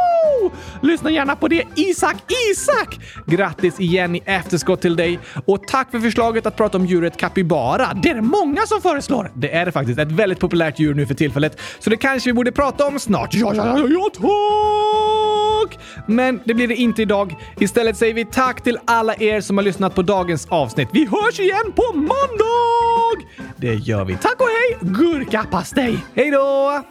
Lyssna 0.82 1.12
gärna 1.12 1.36
på 1.36 1.48
det, 1.48 1.64
Isak 1.76 2.16
Isak! 2.52 3.00
Grattis 3.28 3.80
igen 3.80 4.16
i 4.16 4.22
efterskott 4.26 4.82
till 4.82 4.96
dig 4.96 5.20
och 5.46 5.68
tack 5.68 5.92
för 5.92 6.00
förslaget 6.00 6.46
att 6.46 6.56
prata 6.56 6.78
om 6.78 6.86
djuret 6.86 7.18
kapybara. 7.18 7.94
Det 8.04 8.10
är 8.10 8.16
det 8.16 8.22
många 8.22 8.62
som 8.66 8.82
föreslår. 8.82 9.32
Det 9.36 9.56
är 9.56 9.66
det 9.66 9.72
faktiskt. 9.72 10.00
Ett 10.00 10.12
väldigt 10.12 10.40
populärt 10.40 10.80
djur 10.80 10.94
nu 10.94 11.06
för 11.06 11.14
tillfället, 11.14 11.60
så 11.80 11.90
det 11.90 11.98
kanske 11.98 12.30
vi 12.30 12.34
borde 12.34 12.52
prata 12.52 12.88
om 12.88 13.00
snart. 13.00 13.34
Ja, 13.34 13.54
ja, 13.56 13.80
ja, 13.80 13.88
ja, 13.90 14.10
tack! 14.14 15.80
Men 16.06 16.40
det 16.46 16.54
blir 16.54 16.68
det 16.68 16.76
inte 16.76 17.02
idag. 17.02 17.36
Istället 17.60 17.98
säger 17.98 18.14
vi 18.14 18.26
tack 18.26 18.62
till 18.64 18.78
alla 18.86 19.16
er 19.16 19.42
som 19.42 19.58
har 19.58 19.64
lyssnat 19.64 19.96
på 19.96 20.02
dagens 20.02 20.48
avsnitt. 20.50 20.90
Vi 20.92 21.06
hörs 21.06 21.40
igen 21.40 21.72
på 21.76 21.98
måndag! 21.98 23.26
Det 23.56 23.74
gör 23.74 24.06
vi. 24.06 24.16
Tack 24.16 24.36
och 24.40 24.48
hej, 24.48 24.78
gurkapastej! 24.82 25.98
Hej 26.16 26.32
då! 26.32 26.84